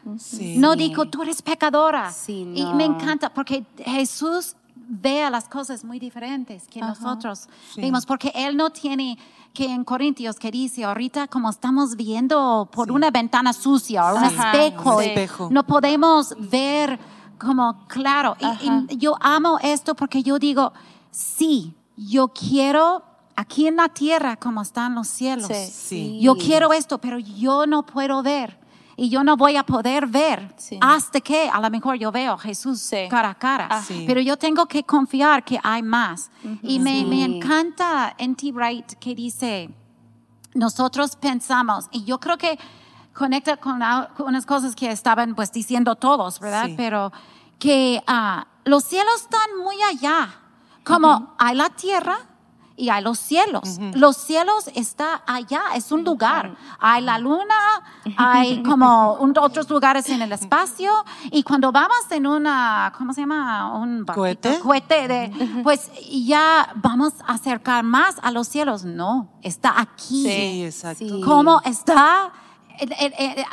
No 0.55 0.75
dijo, 0.75 1.07
tú 1.09 1.23
eres 1.23 1.41
pecadora. 1.41 2.13
Y 2.27 2.65
me 2.75 2.85
encanta 2.85 3.33
porque 3.33 3.65
Jesús 3.77 4.55
ve 4.89 5.21
a 5.21 5.29
las 5.29 5.47
cosas 5.47 5.83
muy 5.83 5.99
diferentes 5.99 6.67
que 6.67 6.79
nosotros 6.79 7.47
vimos, 7.77 8.05
porque 8.05 8.31
Él 8.33 8.57
no 8.57 8.71
tiene 8.71 9.17
que 9.53 9.65
en 9.65 9.83
Corintios 9.83 10.37
que 10.37 10.51
dice 10.51 10.83
ahorita 10.83 11.27
como 11.27 11.49
estamos 11.49 11.95
viendo 11.95 12.69
por 12.71 12.91
una 12.91 13.11
ventana 13.11 13.53
sucia 13.53 14.05
o 14.05 14.17
un 14.17 14.23
espejo, 14.23 15.49
no 15.51 15.65
podemos 15.65 16.35
ver 16.37 16.99
como 17.39 17.87
claro. 17.87 18.35
Y, 18.39 18.97
yo 18.97 19.15
amo 19.19 19.57
esto 19.61 19.95
porque 19.95 20.21
yo 20.21 20.37
digo, 20.37 20.73
sí, 21.09 21.73
yo 21.95 22.27
quiero 22.27 23.03
aquí 23.35 23.67
en 23.67 23.77
la 23.77 23.89
tierra 23.89 24.35
como 24.35 24.61
están 24.61 24.95
los 24.95 25.07
cielos. 25.07 25.49
Yo 26.19 26.35
quiero 26.35 26.73
esto, 26.73 26.99
pero 26.99 27.17
yo 27.17 27.65
no 27.65 27.85
puedo 27.85 28.21
ver 28.21 28.58
y 28.99 29.09
yo 29.09 29.23
no 29.23 29.37
voy 29.37 29.55
a 29.55 29.63
poder 29.63 30.07
ver 30.07 30.53
hasta 30.81 31.21
que 31.21 31.49
a 31.49 31.61
lo 31.61 31.69
mejor 31.69 31.95
yo 31.95 32.11
veo 32.11 32.33
a 32.33 32.37
Jesús 32.37 32.91
cara 33.09 33.29
a 33.29 33.35
cara. 33.35 33.67
Ah. 33.71 33.81
Pero 34.05 34.19
yo 34.19 34.35
tengo 34.35 34.65
que 34.65 34.83
confiar 34.83 35.43
que 35.45 35.57
hay 35.63 35.81
más. 35.81 36.29
Y 36.61 36.79
me, 36.79 37.05
me 37.05 37.23
encanta 37.23 38.13
N.T. 38.17 38.51
Wright 38.51 38.93
que 38.99 39.15
dice, 39.15 39.69
nosotros 40.53 41.15
pensamos, 41.15 41.87
y 41.91 42.03
yo 42.03 42.19
creo 42.19 42.37
que 42.37 42.59
conecta 43.13 43.55
con 43.55 43.81
unas 44.27 44.45
cosas 44.45 44.75
que 44.75 44.91
estaban 44.91 45.33
pues 45.33 45.51
diciendo 45.53 45.95
todos, 45.95 46.41
¿verdad? 46.41 46.69
Pero 46.75 47.13
que 47.57 48.03
uh, 48.05 48.41
los 48.65 48.83
cielos 48.83 49.21
están 49.21 49.57
muy 49.63 49.81
allá. 49.81 50.29
Como 50.83 51.35
hay 51.37 51.55
la 51.55 51.69
tierra, 51.69 52.17
y 52.79 52.89
hay 52.89 53.03
los 53.03 53.19
cielos. 53.19 53.77
Los 53.93 54.15
cielos 54.15 54.69
está 54.73 55.21
allá, 55.27 55.61
es 55.75 55.91
un 55.91 56.03
lugar. 56.03 56.55
Hay 56.79 57.01
la 57.01 57.19
luna, 57.19 57.83
hay 58.15 58.63
como 58.69 59.19
otros 59.41 59.69
lugares 59.69 60.09
en 60.09 60.21
el 60.21 60.31
espacio 60.31 60.91
y 61.29 61.43
cuando 61.43 61.71
vamos 61.71 62.09
en 62.09 62.25
una, 62.25 62.93
¿cómo 62.97 63.13
se 63.13 63.21
llama? 63.21 63.77
Un 63.77 64.05
cohete. 64.05 64.59
Cohete 64.59 65.07
de, 65.07 65.61
pues 65.61 65.91
ya 66.09 66.71
vamos 66.75 67.13
a 67.27 67.33
acercar 67.33 67.83
más 67.83 68.15
a 68.21 68.31
los 68.31 68.47
cielos. 68.47 68.85
No, 68.85 69.27
está 69.41 69.79
aquí. 69.79 70.23
Sí, 70.23 70.63
exacto. 70.63 71.19
¿Cómo 71.25 71.61
está? 71.65 72.31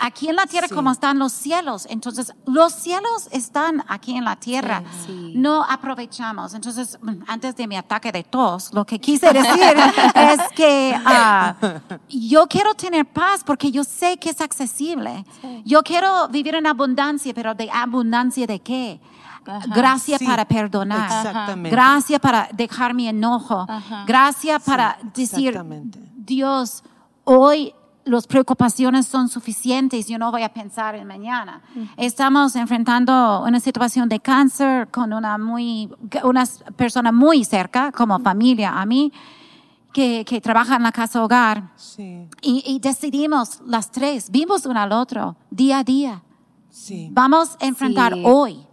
Aquí 0.00 0.28
en 0.28 0.36
la 0.36 0.46
tierra 0.46 0.68
como 0.68 0.90
están 0.90 1.18
los 1.18 1.32
cielos. 1.32 1.86
Entonces, 1.90 2.32
los 2.46 2.72
cielos 2.72 3.28
están 3.30 3.84
aquí 3.88 4.16
en 4.16 4.24
la 4.24 4.36
tierra. 4.36 4.82
No 5.08 5.64
aprovechamos. 5.64 6.54
Entonces, 6.54 6.98
antes 7.26 7.56
de 7.56 7.66
mi 7.66 7.76
ataque 7.76 8.12
de 8.12 8.24
tos, 8.24 8.72
lo 8.72 8.84
que 8.84 8.98
quise 9.06 9.32
decir 9.32 9.76
es 10.14 10.40
que 10.54 10.94
ah, 11.04 11.54
yo 12.08 12.46
quiero 12.46 12.74
tener 12.74 13.06
paz 13.06 13.42
porque 13.44 13.70
yo 13.70 13.84
sé 13.84 14.16
que 14.18 14.30
es 14.30 14.40
accesible. 14.40 15.24
Yo 15.64 15.82
quiero 15.82 16.28
vivir 16.28 16.54
en 16.54 16.66
abundancia, 16.66 17.32
pero 17.34 17.54
de 17.54 17.70
abundancia 17.70 18.46
de 18.46 18.60
qué? 18.60 19.00
gracias 19.74 20.20
para 20.22 20.44
perdonar, 20.44 21.56
gracias 21.70 22.20
para 22.20 22.48
dejar 22.52 22.94
mi 22.94 23.08
enojo, 23.08 23.66
gracias 24.06 24.62
para 24.62 24.98
decir, 25.14 25.60
Dios, 26.16 26.82
hoy 27.24 27.72
las 28.06 28.26
preocupaciones 28.26 29.06
son 29.06 29.28
suficientes, 29.28 30.06
yo 30.06 30.16
no 30.16 30.30
voy 30.30 30.42
a 30.42 30.48
pensar 30.48 30.94
en 30.94 31.06
mañana. 31.06 31.60
Estamos 31.96 32.54
enfrentando 32.54 33.42
una 33.44 33.58
situación 33.58 34.08
de 34.08 34.20
cáncer 34.20 34.88
con 34.88 35.12
una, 35.12 35.36
muy, 35.38 35.90
una 36.22 36.44
persona 36.76 37.10
muy 37.10 37.44
cerca, 37.44 37.90
como 37.90 38.20
familia, 38.20 38.80
a 38.80 38.86
mí, 38.86 39.12
que, 39.92 40.24
que 40.24 40.40
trabaja 40.40 40.76
en 40.76 40.84
la 40.84 40.92
casa 40.92 41.22
hogar. 41.22 41.72
Y, 42.42 42.78
decidimos 42.80 43.60
las 43.66 43.90
tres, 43.90 44.30
vimos 44.30 44.64
uno 44.66 44.80
al 44.80 44.92
otro, 44.92 45.36
día 45.50 45.80
a 45.80 45.84
día. 45.84 46.22
Vamos 47.10 47.56
a 47.60 47.66
enfrentar 47.66 48.14
hoy 48.22 48.64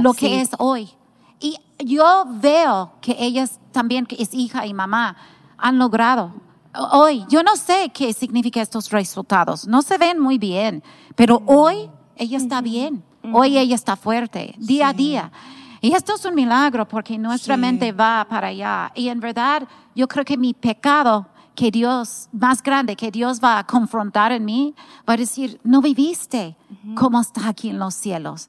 lo 0.00 0.12
que 0.12 0.40
es 0.40 0.50
hoy. 0.58 0.90
Y 1.38 1.56
yo 1.78 2.24
veo 2.26 2.94
que 3.00 3.16
ellas 3.18 3.60
también, 3.70 4.06
que 4.06 4.20
es 4.20 4.34
hija 4.34 4.66
y 4.66 4.74
mamá, 4.74 5.16
han 5.56 5.78
logrado 5.78 6.32
hoy, 6.74 7.24
yo 7.28 7.42
no 7.42 7.56
sé 7.56 7.90
qué 7.92 8.12
significan 8.12 8.62
estos 8.62 8.90
resultados, 8.90 9.66
no 9.66 9.82
se 9.82 9.98
ven 9.98 10.18
muy 10.18 10.38
bien, 10.38 10.82
pero 11.14 11.42
hoy 11.46 11.90
ella 12.16 12.38
está 12.38 12.60
bien, 12.60 13.04
hoy 13.32 13.58
ella 13.58 13.74
está 13.74 13.96
fuerte, 13.96 14.54
día 14.58 14.88
a 14.88 14.92
día. 14.92 15.32
Y 15.80 15.94
esto 15.94 16.14
es 16.14 16.24
un 16.24 16.36
milagro 16.36 16.86
porque 16.86 17.18
nuestra 17.18 17.56
mente 17.56 17.90
va 17.90 18.24
para 18.30 18.48
allá. 18.48 18.92
Y 18.94 19.08
en 19.08 19.18
verdad, 19.18 19.66
yo 19.96 20.06
creo 20.06 20.24
que 20.24 20.36
mi 20.36 20.54
pecado 20.54 21.26
que 21.54 21.70
Dios, 21.70 22.28
más 22.32 22.62
grande, 22.62 22.96
que 22.96 23.10
Dios 23.10 23.40
va 23.42 23.58
a 23.58 23.66
confrontar 23.66 24.32
en 24.32 24.44
mí, 24.44 24.74
va 25.08 25.14
a 25.14 25.16
decir, 25.16 25.60
no 25.64 25.82
viviste 25.82 26.56
como 26.94 27.20
está 27.20 27.48
aquí 27.48 27.70
en 27.70 27.78
los 27.78 27.94
cielos. 27.94 28.48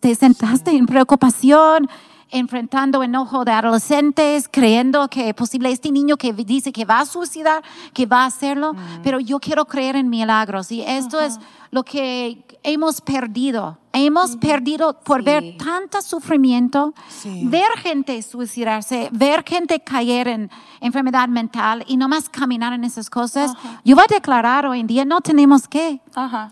Te 0.00 0.14
sentaste 0.14 0.70
en 0.70 0.86
preocupación, 0.86 1.88
enfrentando 2.38 3.02
enojo 3.02 3.44
de 3.44 3.52
adolescentes, 3.52 4.48
creyendo 4.50 5.08
que 5.08 5.30
es 5.30 5.34
posible 5.34 5.70
este 5.70 5.90
niño 5.90 6.16
que 6.16 6.32
dice 6.32 6.72
que 6.72 6.84
va 6.84 7.00
a 7.00 7.06
suicidar, 7.06 7.62
que 7.92 8.06
va 8.06 8.22
a 8.22 8.26
hacerlo, 8.26 8.74
mm. 8.74 9.02
pero 9.02 9.20
yo 9.20 9.38
quiero 9.40 9.64
creer 9.64 9.96
en 9.96 10.08
milagros 10.10 10.70
y 10.70 10.82
esto 10.82 11.20
es 11.20 11.38
lo 11.70 11.82
que 11.82 12.44
hemos 12.62 13.00
perdido. 13.00 13.78
Hemos 13.98 14.36
perdido 14.36 15.00
por 15.00 15.22
ver 15.22 15.56
tanto 15.56 16.02
sufrimiento, 16.02 16.92
ver 17.44 17.68
gente 17.78 18.20
suicidarse, 18.20 19.08
ver 19.10 19.42
gente 19.42 19.80
caer 19.80 20.28
en 20.28 20.50
enfermedad 20.82 21.28
mental 21.28 21.82
y 21.86 21.96
no 21.96 22.06
más 22.06 22.28
caminar 22.28 22.74
en 22.74 22.84
esas 22.84 23.08
cosas. 23.08 23.52
Yo 23.86 23.96
voy 23.96 24.04
a 24.06 24.14
declarar 24.14 24.66
hoy 24.66 24.80
en 24.80 24.86
día, 24.86 25.06
no 25.06 25.22
tenemos 25.22 25.66
que. 25.66 26.02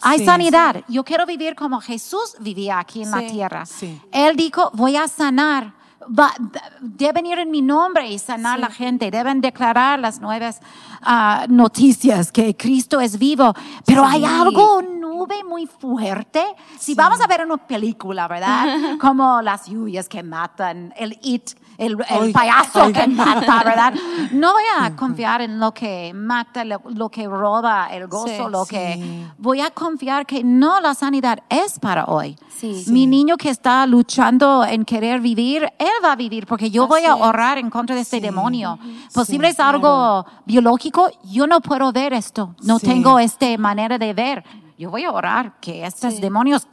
Hay 0.00 0.24
sanidad. 0.24 0.82
Yo 0.88 1.04
quiero 1.04 1.26
vivir 1.26 1.54
como 1.54 1.82
Jesús 1.82 2.34
vivía 2.40 2.78
aquí 2.78 3.02
en 3.02 3.10
la 3.10 3.26
tierra. 3.26 3.64
Él 4.10 4.36
dijo, 4.36 4.70
voy 4.72 4.96
a 4.96 5.06
sanar 5.06 5.74
deben 6.80 7.26
ir 7.26 7.38
en 7.38 7.50
mi 7.50 7.62
nombre 7.62 8.10
y 8.10 8.18
sanar 8.18 8.58
la 8.58 8.70
gente, 8.70 9.10
deben 9.10 9.40
declarar 9.40 9.98
las 9.98 10.20
nuevas 10.20 10.60
ah, 11.02 11.46
noticias 11.48 12.30
que 12.32 12.56
Cristo 12.56 13.00
es 13.00 13.18
vivo, 13.18 13.54
pero 13.86 14.04
hay 14.04 14.24
algo 14.24 14.82
nube 14.82 15.44
muy 15.44 15.66
fuerte. 15.66 16.44
Si 16.78 16.94
vamos 16.94 17.20
a 17.20 17.26
ver 17.26 17.44
una 17.44 17.56
película, 17.56 18.28
¿verdad? 18.28 18.96
Como 19.00 19.40
las 19.42 19.66
lluvias 19.66 20.08
que 20.08 20.22
matan, 20.22 20.92
el 20.96 21.18
it 21.22 21.50
el, 21.78 21.96
payaso 22.32 22.92
que 22.92 23.06
mata, 23.06 23.62
¿verdad? 23.64 23.94
No 24.32 24.52
voy 24.52 24.62
a 24.78 24.96
confiar 24.96 25.42
en 25.42 25.58
lo 25.60 25.72
que 25.72 26.12
mata, 26.14 26.64
lo, 26.64 27.08
que 27.08 27.26
roba 27.26 27.88
el 27.92 28.06
gozo, 28.06 28.48
lo 28.48 28.64
que... 28.64 29.24
Voy 29.38 29.60
a 29.60 29.70
confiar 29.70 30.26
que 30.26 30.42
no, 30.42 30.80
la 30.80 30.94
sanidad 30.94 31.40
es 31.48 31.78
para 31.78 32.06
hoy. 32.06 32.36
Mi 32.88 33.06
niño 33.06 33.36
que 33.36 33.50
está 33.50 33.86
luchando 33.86 34.64
en 34.64 34.84
querer 34.84 35.20
vivir, 35.20 35.64
él 35.78 36.04
va 36.04 36.12
a 36.12 36.16
vivir 36.16 36.46
porque 36.46 36.70
yo 36.70 36.86
voy 36.86 37.04
a 37.04 37.16
orar 37.16 37.58
en 37.58 37.70
contra 37.70 37.94
de 37.94 38.02
este 38.02 38.20
demonio. 38.20 38.78
Posible 39.12 39.48
es 39.48 39.60
algo 39.60 40.24
biológico, 40.46 41.10
yo 41.24 41.46
no 41.46 41.60
puedo 41.60 41.92
ver 41.92 42.12
esto, 42.12 42.54
no 42.62 42.78
tengo 42.78 43.18
esta 43.18 43.46
manera 43.58 43.98
de 43.98 44.12
ver. 44.14 44.44
Yo 44.76 44.90
voy 44.90 45.04
a 45.04 45.12
orar 45.12 45.60
que 45.60 45.86
estos 45.86 46.20
demonios 46.20 46.66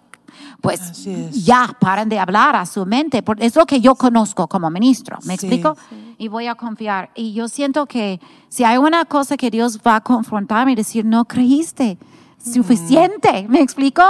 pues 0.61 1.05
ya 1.31 1.75
paren 1.79 2.09
de 2.09 2.19
hablar 2.19 2.55
a 2.55 2.65
su 2.65 2.85
mente. 2.85 3.23
Es 3.39 3.55
lo 3.55 3.65
que 3.65 3.81
yo 3.81 3.95
conozco 3.95 4.47
como 4.47 4.69
ministro, 4.69 5.17
¿me 5.25 5.33
explico? 5.33 5.75
Y 6.17 6.27
voy 6.27 6.47
a 6.47 6.55
confiar. 6.55 7.11
Y 7.15 7.33
yo 7.33 7.47
siento 7.47 7.85
que 7.85 8.19
si 8.49 8.63
hay 8.63 8.77
una 8.77 9.05
cosa 9.05 9.37
que 9.37 9.49
Dios 9.49 9.79
va 9.85 9.97
a 9.97 10.01
confrontarme 10.01 10.73
y 10.73 10.75
decir, 10.75 11.05
no 11.05 11.25
creíste 11.25 11.97
suficiente, 12.43 13.45
¿me 13.47 13.61
explico? 13.61 14.03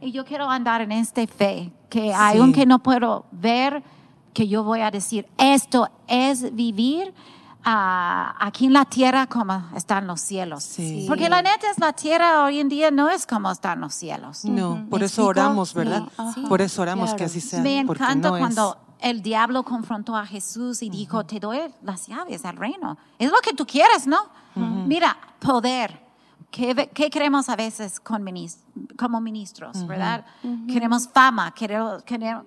Y 0.00 0.12
yo 0.12 0.24
quiero 0.24 0.48
andar 0.48 0.80
en 0.80 0.92
esta 0.92 1.26
fe, 1.26 1.72
que 1.88 2.12
aunque 2.14 2.66
no 2.66 2.82
puedo 2.82 3.26
ver, 3.32 3.82
que 4.32 4.46
yo 4.48 4.62
voy 4.64 4.80
a 4.80 4.90
decir, 4.90 5.26
esto 5.38 5.88
es 6.06 6.54
vivir 6.54 7.12
aquí 7.68 8.66
en 8.66 8.72
la 8.72 8.84
tierra 8.84 9.26
como 9.26 9.64
están 9.74 10.06
los 10.06 10.20
cielos. 10.20 10.76
Porque 11.08 11.28
la 11.28 11.42
neta 11.42 11.68
es 11.70 11.78
la 11.78 11.92
tierra 11.92 12.44
hoy 12.44 12.60
en 12.60 12.68
día 12.68 12.90
no 12.90 13.10
es 13.10 13.26
como 13.26 13.50
están 13.50 13.80
los 13.80 13.94
cielos. 13.94 14.44
No, 14.44 14.86
por 14.88 15.02
eso 15.02 15.26
oramos, 15.26 15.74
¿verdad? 15.74 16.04
Por 16.48 16.62
eso 16.62 16.82
oramos 16.82 17.14
que 17.14 17.24
así 17.24 17.40
sea. 17.40 17.60
Me 17.60 17.80
encanta 17.80 18.30
cuando 18.30 18.78
el 19.00 19.20
diablo 19.20 19.64
confrontó 19.64 20.16
a 20.16 20.24
Jesús 20.24 20.82
y 20.82 20.90
dijo, 20.90 21.24
te 21.26 21.40
doy 21.40 21.60
las 21.82 22.06
llaves 22.06 22.44
al 22.44 22.56
reino. 22.56 22.96
Es 23.18 23.30
lo 23.30 23.38
que 23.38 23.52
tú 23.52 23.66
quieres, 23.66 24.06
¿no? 24.06 24.18
Mira, 24.54 25.16
poder 25.40 26.05
¿Qué, 26.50 27.10
queremos 27.10 27.48
a 27.48 27.56
veces 27.56 28.00
con 28.00 28.24
como 28.96 29.20
ministros, 29.20 29.86
verdad? 29.86 30.24
Queremos 30.66 31.08
fama, 31.12 31.52
queremos, 31.52 32.02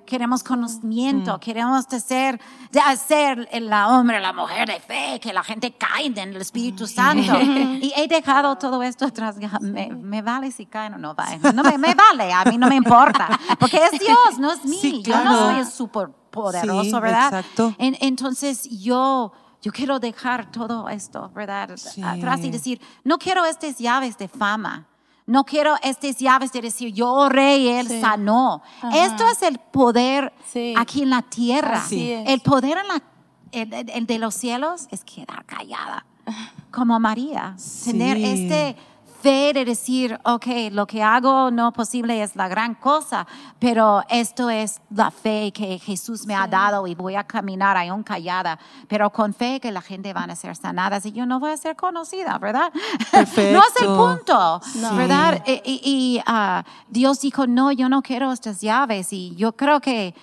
queremos 0.06 0.44
conocimiento, 0.44 1.40
queremos 1.40 1.88
de 1.88 2.00
ser, 2.00 2.42
de 2.72 2.80
hacer 2.80 3.48
el 3.52 3.72
hombre, 3.72 4.20
la 4.20 4.34
mujer 4.34 4.68
de 4.68 4.80
fe, 4.80 5.20
que 5.22 5.32
la 5.32 5.44
gente 5.44 5.74
caiga 5.74 6.24
en 6.24 6.30
el 6.30 6.42
Espíritu 6.42 6.88
Santo. 6.88 7.40
y 7.42 7.94
he 7.96 8.08
dejado 8.08 8.56
todo 8.58 8.82
esto 8.82 9.06
atrás. 9.06 9.36
Me, 9.62 10.22
vale 10.22 10.52
si 10.52 10.66
caen 10.66 10.96
o 10.96 10.98
no 10.98 11.16
caen. 11.16 11.42
No 11.54 11.64
me, 11.64 11.94
vale, 11.94 12.34
a 12.34 12.46
mí 12.46 12.58
no 12.58 12.68
me 12.68 12.76
importa. 12.76 13.28
Porque 13.60 13.78
es 13.78 14.00
Dios, 14.00 14.40
no 14.40 14.52
es 14.52 14.66
mí. 14.66 15.04
Yo 15.04 15.24
no 15.24 15.38
soy 15.38 15.60
el 15.60 15.68
súper 15.68 16.10
poderoso, 16.32 17.00
¿verdad? 17.02 17.40
Exacto. 17.40 17.76
entonces 17.78 18.68
yo 18.70 19.34
yo 19.62 19.72
quiero 19.72 20.00
dejar 20.00 20.52
todo 20.52 20.88
esto, 20.90 21.30
¿verdad? 21.34 21.76
Atrás 22.04 22.42
y 22.44 22.50
decir, 22.50 22.82
no 23.04 23.18
quiero 23.18 23.46
estas 23.46 23.78
llaves 23.78 24.18
de 24.18 24.28
fama. 24.28 24.88
No 25.26 25.44
quiero 25.44 25.76
estas 25.84 26.18
llaves 26.18 26.52
de 26.52 26.62
decir, 26.62 26.92
yo 26.92 27.12
oré 27.12 27.58
y 27.58 27.68
él 27.68 27.88
sanó. 28.02 28.64
Esto 28.92 29.28
es 29.30 29.44
el 29.44 29.60
poder 29.60 30.34
aquí 30.76 31.04
en 31.04 31.12
la 31.12 31.22
tierra. 31.22 31.84
El 31.92 32.40
poder 32.40 32.80
en 32.80 32.88
la, 32.88 33.04
el, 33.52 34.08
de 34.08 34.18
los 34.18 34.34
cielos 34.34 34.88
es 34.90 35.04
quedar 35.04 35.46
callada, 35.46 36.06
como 36.72 37.00
María. 37.00 37.56
Tener 37.86 38.18
este 38.18 38.76
fe 39.22 39.52
de 39.54 39.66
decir, 39.66 40.20
ok, 40.24 40.46
lo 40.72 40.88
que 40.88 41.04
hago 41.04 41.52
no 41.52 41.74
posible 41.74 42.24
es 42.24 42.36
la 42.36 42.48
gran 42.48 42.76
cosa, 42.76 43.28
pero 43.60 44.04
esto 44.10 44.50
es 44.50 44.82
la 44.90 45.12
fe 45.12 45.52
que 45.52 45.78
Jesús 45.80 46.26
me 46.26 46.36
ha 46.36 46.48
dado 46.48 46.88
y 46.88 46.96
voy 46.96 47.16
a 47.16 47.24
caminar 47.24 47.78
aún 47.78 48.04
callada, 48.04 48.58
pero 48.88 49.10
con 49.10 49.34
fe 49.34 49.60
que 49.60 49.72
la 49.72 49.82
gente 49.82 50.14
van 50.14 50.32
a 50.32 50.36
ser 50.36 50.56
sanadas. 50.56 51.06
Y 51.06 51.12
yo 51.12 51.26
no 51.26 51.40
voy 51.40 51.52
a 51.52 51.58
ser 51.58 51.76
conocida, 51.76 52.38
¿verdad? 52.38 52.72
no 53.14 53.62
es 53.62 53.82
el 53.82 53.88
punto, 53.88 54.62
¿verdad? 54.96 55.44
Y, 55.46 56.22
ah, 56.26 56.64
Dios 56.88 57.22
dijo, 57.22 57.48
no, 57.48 57.72
yo 57.72 57.90
no 57.90 58.02
quiero 58.02 58.32
estas 58.32 58.62
llaves 58.62 59.12
y 59.12 59.36
yo 59.36 59.54
creo 59.54 59.82
que 59.82 60.16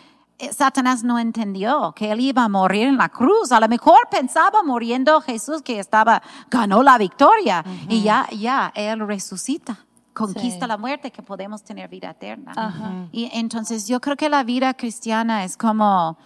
Satanás 0.52 1.02
no 1.02 1.18
entendió 1.18 1.92
que 1.96 2.12
él 2.12 2.20
iba 2.20 2.44
a 2.44 2.48
morir 2.48 2.86
en 2.88 2.98
la 2.98 3.08
cruz. 3.08 3.52
A 3.52 3.60
lo 3.60 3.68
mejor 3.68 3.96
pensaba 4.10 4.62
muriendo 4.62 5.20
Jesús 5.20 5.62
que 5.62 5.78
estaba, 5.78 6.22
ganó 6.50 6.82
la 6.82 6.98
victoria. 6.98 7.64
Y 7.88 8.02
ya, 8.02 8.28
ya, 8.30 8.72
él 8.74 9.00
resucita 9.06 9.78
conquista 10.16 10.66
la 10.66 10.78
muerte, 10.78 11.10
que 11.10 11.22
podemos 11.22 11.62
tener 11.62 11.90
vida 11.90 12.10
eterna. 12.10 13.10
Y 13.12 13.30
entonces 13.34 13.86
yo 13.86 14.00
creo 14.00 14.16
que 14.16 14.30
la 14.30 14.42
vida 14.44 14.72
cristiana 14.72 15.44
es 15.44 15.56
como 15.58 16.16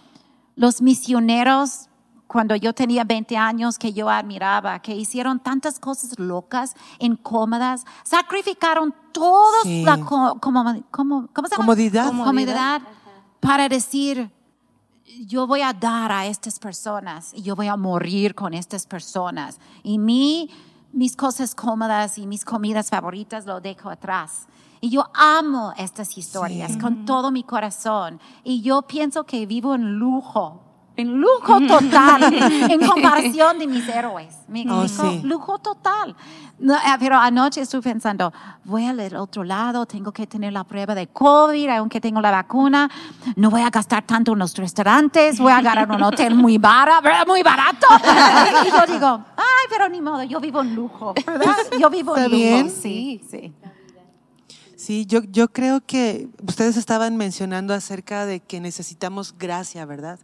los 0.55 0.81
misioneros 0.81 1.89
cuando 2.25 2.55
yo 2.55 2.73
tenía 2.73 3.03
20 3.03 3.35
años 3.35 3.77
que 3.77 3.91
yo 3.91 4.09
admiraba, 4.09 4.79
que 4.79 4.95
hicieron 4.95 5.41
tantas 5.41 5.77
cosas 5.77 6.17
locas, 6.17 6.75
incómodas, 6.99 7.83
sacrificaron 8.03 8.95
toda 9.11 9.65
la 9.65 9.97
como, 9.97 10.39
como, 10.39 11.27
comodidad. 11.33 12.07
comodidad 12.07 12.81
para 13.41 13.67
decir, 13.67 14.31
yo 15.27 15.45
voy 15.45 15.61
a 15.61 15.73
dar 15.73 16.11
a 16.11 16.25
estas 16.27 16.59
personas 16.59 17.33
y 17.33 17.41
yo 17.41 17.55
voy 17.55 17.67
a 17.67 17.75
morir 17.75 18.33
con 18.33 18.53
estas 18.53 18.85
personas. 18.85 19.59
Y 19.83 19.97
mi, 19.97 20.49
mis 20.93 21.17
cosas 21.17 21.53
cómodas 21.53 22.17
y 22.17 22.25
mis 22.25 22.45
comidas 22.45 22.89
favoritas 22.89 23.45
lo 23.45 23.59
dejo 23.59 23.89
atrás. 23.89 24.47
Y 24.79 24.89
yo 24.89 25.09
amo 25.13 25.73
estas 25.77 26.17
historias 26.17 26.77
con 26.77 27.05
todo 27.05 27.29
mi 27.29 27.43
corazón. 27.43 28.19
Y 28.43 28.61
yo 28.61 28.83
pienso 28.83 29.25
que 29.25 29.45
vivo 29.45 29.75
en 29.75 29.99
lujo 29.99 30.61
en 31.01 31.19
lujo 31.19 31.59
total 31.67 32.33
en 32.33 32.79
comparación 32.87 33.59
de 33.59 33.67
mis 33.67 33.87
héroes. 33.89 34.35
Me 34.47 34.65
Oh, 34.69 34.87
sí. 34.87 35.21
Lujo 35.23 35.57
total. 35.59 36.15
No, 36.59 36.75
eh, 36.75 36.79
pero 36.99 37.17
anoche 37.17 37.61
estuve 37.61 37.81
pensando, 37.81 38.31
voy 38.65 38.85
al 38.85 39.15
otro 39.15 39.43
lado, 39.43 39.85
tengo 39.87 40.11
que 40.11 40.27
tener 40.27 40.53
la 40.53 40.63
prueba 40.63 40.93
de 40.93 41.07
COVID, 41.07 41.67
aunque 41.69 41.99
tengo 41.99 42.21
la 42.21 42.29
vacuna, 42.29 42.87
no 43.35 43.49
voy 43.49 43.61
a 43.61 43.71
gastar 43.71 44.03
tanto 44.05 44.33
en 44.33 44.39
los 44.39 44.55
restaurantes, 44.55 45.39
voy 45.39 45.51
a 45.51 45.57
agarrar 45.57 45.89
un 45.91 46.03
hotel 46.03 46.35
muy, 46.35 46.59
bara- 46.59 47.01
muy 47.25 47.41
barato. 47.41 47.87
y 48.67 48.69
yo 48.69 48.93
digo, 48.93 49.25
ay, 49.37 49.65
pero 49.69 49.89
ni 49.89 50.01
modo, 50.01 50.21
yo 50.23 50.39
vivo 50.39 50.61
en 50.61 50.75
lujo, 50.75 51.13
¿verdad? 51.25 51.55
Yo 51.79 51.89
vivo 51.89 52.15
en 52.15 52.23
lujo. 52.25 52.35
bien. 52.35 52.69
Sí, 52.69 53.21
sí. 53.29 53.51
Sí, 54.81 55.05
yo, 55.05 55.21
yo 55.29 55.47
creo 55.49 55.81
que 55.85 56.27
ustedes 56.47 56.75
estaban 56.75 57.15
mencionando 57.15 57.71
acerca 57.75 58.25
de 58.25 58.39
que 58.39 58.59
necesitamos 58.59 59.35
gracia, 59.37 59.85
¿verdad? 59.85 60.19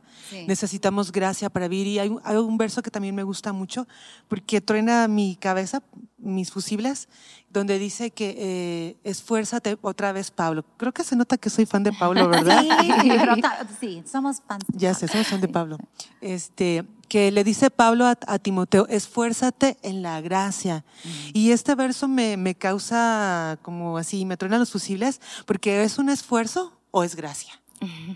Necesitamos 0.48 1.12
gracia 1.12 1.52
para 1.52 1.68
vivir. 1.68 1.86
Y 1.86 2.00
hay, 2.00 2.10
un- 2.10 2.22
hay 2.24 2.38
un 2.38 2.58
verso 2.58 2.82
que 2.82 2.90
también 2.90 3.14
me 3.14 3.22
gusta 3.22 3.54
mucho 3.54 3.88
porque 4.28 4.60
truena 4.60 5.08
mi 5.08 5.36
cabeza, 5.36 5.84
mis 6.18 6.50
fusibles, 6.52 7.08
donde 7.52 7.78
dice 7.78 8.10
que 8.10 8.36
eh, 8.36 8.98
esfuérzate 9.04 9.78
otra 9.84 10.12
vez, 10.12 10.32
Pablo. 10.32 10.66
Creo 10.78 10.92
que 10.92 11.04
se 11.04 11.16
nota 11.16 11.38
que 11.38 11.52
soy 11.52 11.68
fan 11.68 11.84
de 11.84 11.94
Pablo, 11.94 12.28
¿verdad? 12.28 12.60
Sí, 12.68 13.10
pero 13.20 13.36
sí, 13.80 14.04
somos 14.12 14.42
fans. 14.48 14.64
Ya 14.74 14.96
sé, 14.96 15.08
somos 15.08 15.28
fan 15.28 15.40
de 15.40 15.50
Pablo. 15.50 15.78
Este, 16.20 16.84
que 17.08 17.32
le 17.32 17.44
dice 17.44 17.70
Pablo 17.70 18.06
a, 18.06 18.18
a 18.28 18.40
Timoteo, 18.40 18.88
esfuérzate 18.88 19.78
en 19.82 20.02
la 20.02 20.22
gracia. 20.22 20.84
Y 21.34 21.52
este 21.52 21.76
verso 21.76 22.08
me, 22.08 22.38
me 22.38 22.56
causa 22.56 23.58
como 23.62 23.98
así, 23.98 24.26
me 24.26 24.38
truenan 24.38 24.60
los 24.60 24.72
fusibles, 24.72 25.22
porque 25.46 25.84
es 25.84 25.98
un 25.98 26.10
esfuerzo 26.10 26.74
o 26.92 27.04
es 27.04 27.16
gracia. 27.16 27.62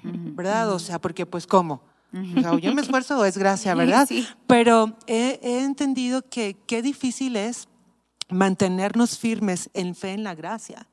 ¿Verdad? 0.03 0.71
O 0.73 0.79
sea, 0.79 0.99
porque 0.99 1.25
pues 1.25 1.45
¿cómo? 1.45 1.83
O 2.13 2.41
sea, 2.41 2.57
yo 2.59 2.73
me 2.73 2.81
esfuerzo 2.81 3.19
o 3.19 3.25
es 3.25 3.37
gracia, 3.37 3.73
¿verdad? 3.75 4.07
Sí. 4.07 4.27
Pero 4.47 4.97
he, 5.07 5.39
he 5.41 5.63
entendido 5.63 6.23
que 6.27 6.57
qué 6.65 6.81
difícil 6.81 7.35
es 7.35 7.67
mantenernos 8.29 9.17
firmes 9.17 9.69
en 9.73 9.95
fe 9.95 10.13
en 10.13 10.23
la 10.23 10.35
gracia. 10.35 10.87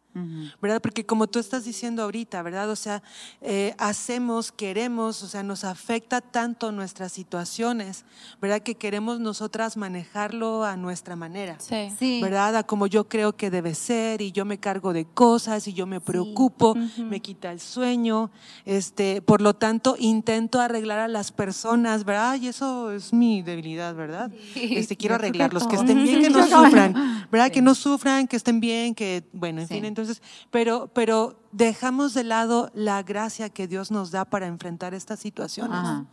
¿Verdad? 0.61 0.81
Porque 0.81 1.04
como 1.07 1.26
tú 1.26 1.38
estás 1.38 1.64
diciendo 1.64 2.02
ahorita, 2.02 2.42
¿verdad? 2.42 2.70
O 2.70 2.76
sea, 2.76 3.02
eh, 3.40 3.74
hacemos, 3.78 4.52
queremos, 4.52 5.22
o 5.22 5.28
sea, 5.28 5.42
nos 5.42 5.64
afecta 5.64 6.20
tanto 6.20 6.72
nuestras 6.72 7.12
situaciones, 7.12 8.04
¿verdad? 8.40 8.61
Que 8.62 8.74
queremos 8.74 9.20
nosotras 9.20 9.76
manejarlo 9.76 10.64
a 10.64 10.76
nuestra 10.76 11.16
manera. 11.16 11.57
Sí. 11.61 11.90
Sí. 11.98 12.20
¿verdad? 12.22 12.57
A 12.57 12.62
como 12.64 12.87
yo 12.87 13.09
creo 13.09 13.37
que 13.37 13.50
debe 13.50 13.74
ser 13.74 14.20
y 14.22 14.33
yo 14.33 14.44
me 14.44 14.59
cargo 14.59 14.92
de 14.92 15.04
cosas 15.04 15.66
y 15.68 15.72
yo 15.72 15.87
me 15.87 16.00
preocupo, 16.00 16.74
me 16.98 17.20
quita 17.20 17.52
el 17.52 17.61
sueño, 17.61 18.31
este, 18.64 19.22
por 19.22 19.40
lo 19.40 19.54
tanto 19.54 19.96
intento 19.98 20.61
arreglar 20.61 20.98
a 20.98 21.09
las 21.09 21.33
personas, 21.33 22.04
¿verdad? 22.04 22.37
Y 22.40 22.48
eso 22.48 22.90
es 22.92 23.12
mi 23.12 23.42
debilidad, 23.42 23.94
¿verdad? 23.94 24.31
Este, 24.54 24.96
quiero 24.96 25.14
arreglarlos, 25.16 25.66
que 25.66 25.76
estén 25.76 26.02
bien, 26.02 26.20
que 26.22 26.31
no 26.31 26.42
sufran, 26.48 27.26
¿verdad? 27.31 27.50
Que 27.50 27.62
no 27.62 27.74
sufran, 27.74 28.26
que 28.26 28.37
estén 28.37 28.61
bien, 28.61 28.94
que, 28.94 29.24
bueno, 29.33 29.61
en 29.61 29.68
Sí. 29.68 29.74
fin, 29.74 29.85
entonces, 29.85 30.07
pero, 30.50 30.88
pero 30.94 31.40
dejamos 31.52 32.14
de 32.14 32.24
lado 32.24 32.70
la 32.74 33.02
gracia 33.02 33.48
que 33.48 33.66
Dios 33.68 33.90
nos 33.90 34.10
da 34.10 34.24
para 34.24 34.46
enfrentar 34.46 34.94
estas 34.94 35.20
situaciones. 35.20 35.78
Ajá. 35.78 36.06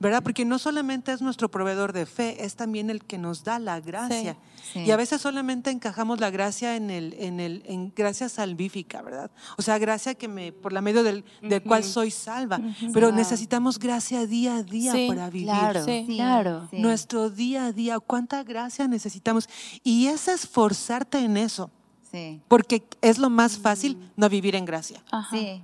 ¿verdad? 0.00 0.22
Porque 0.22 0.46
no 0.46 0.58
solamente 0.58 1.12
es 1.12 1.20
nuestro 1.20 1.50
proveedor 1.50 1.92
de 1.92 2.06
fe, 2.06 2.42
es 2.42 2.56
también 2.56 2.88
el 2.88 3.04
que 3.04 3.18
nos 3.18 3.44
da 3.44 3.58
la 3.58 3.80
gracia. 3.80 4.34
Sí. 4.72 4.80
Y 4.80 4.90
a 4.92 4.96
veces 4.96 5.20
solamente 5.20 5.70
encajamos 5.70 6.20
la 6.20 6.30
gracia 6.30 6.74
en 6.74 6.88
el, 6.88 7.14
en 7.18 7.38
el, 7.38 7.62
en 7.66 7.92
gracia 7.94 8.30
salvífica, 8.30 9.02
¿verdad? 9.02 9.30
O 9.58 9.62
sea, 9.62 9.76
gracia 9.76 10.14
que 10.14 10.26
me, 10.26 10.52
por 10.52 10.72
la 10.72 10.80
medio 10.80 11.02
del, 11.02 11.22
del 11.42 11.62
cual 11.62 11.84
soy 11.84 12.10
salva. 12.10 12.58
Pero 12.94 13.12
necesitamos 13.12 13.78
gracia 13.78 14.26
día 14.26 14.56
a 14.56 14.62
día 14.62 14.92
Sí, 14.92 15.06
para 15.06 15.28
vivir. 15.28 15.48
Claro, 15.48 15.84
Sí. 15.84 16.04
claro. 16.08 16.66
Sí. 16.70 16.78
Nuestro 16.78 17.28
día 17.28 17.66
a 17.66 17.72
día, 17.72 18.00
cuánta 18.00 18.42
gracia 18.42 18.88
necesitamos. 18.88 19.50
Y 19.84 20.06
es 20.06 20.28
esforzarte 20.28 21.18
en 21.18 21.36
eso, 21.36 21.70
Sí. 22.10 22.40
porque 22.48 22.82
es 23.02 23.18
lo 23.18 23.30
más 23.30 23.58
fácil 23.58 23.96
no 24.16 24.28
vivir 24.28 24.56
en 24.56 24.64
gracia. 24.64 25.02
Ajá. 25.10 25.36
Sí. 25.36 25.62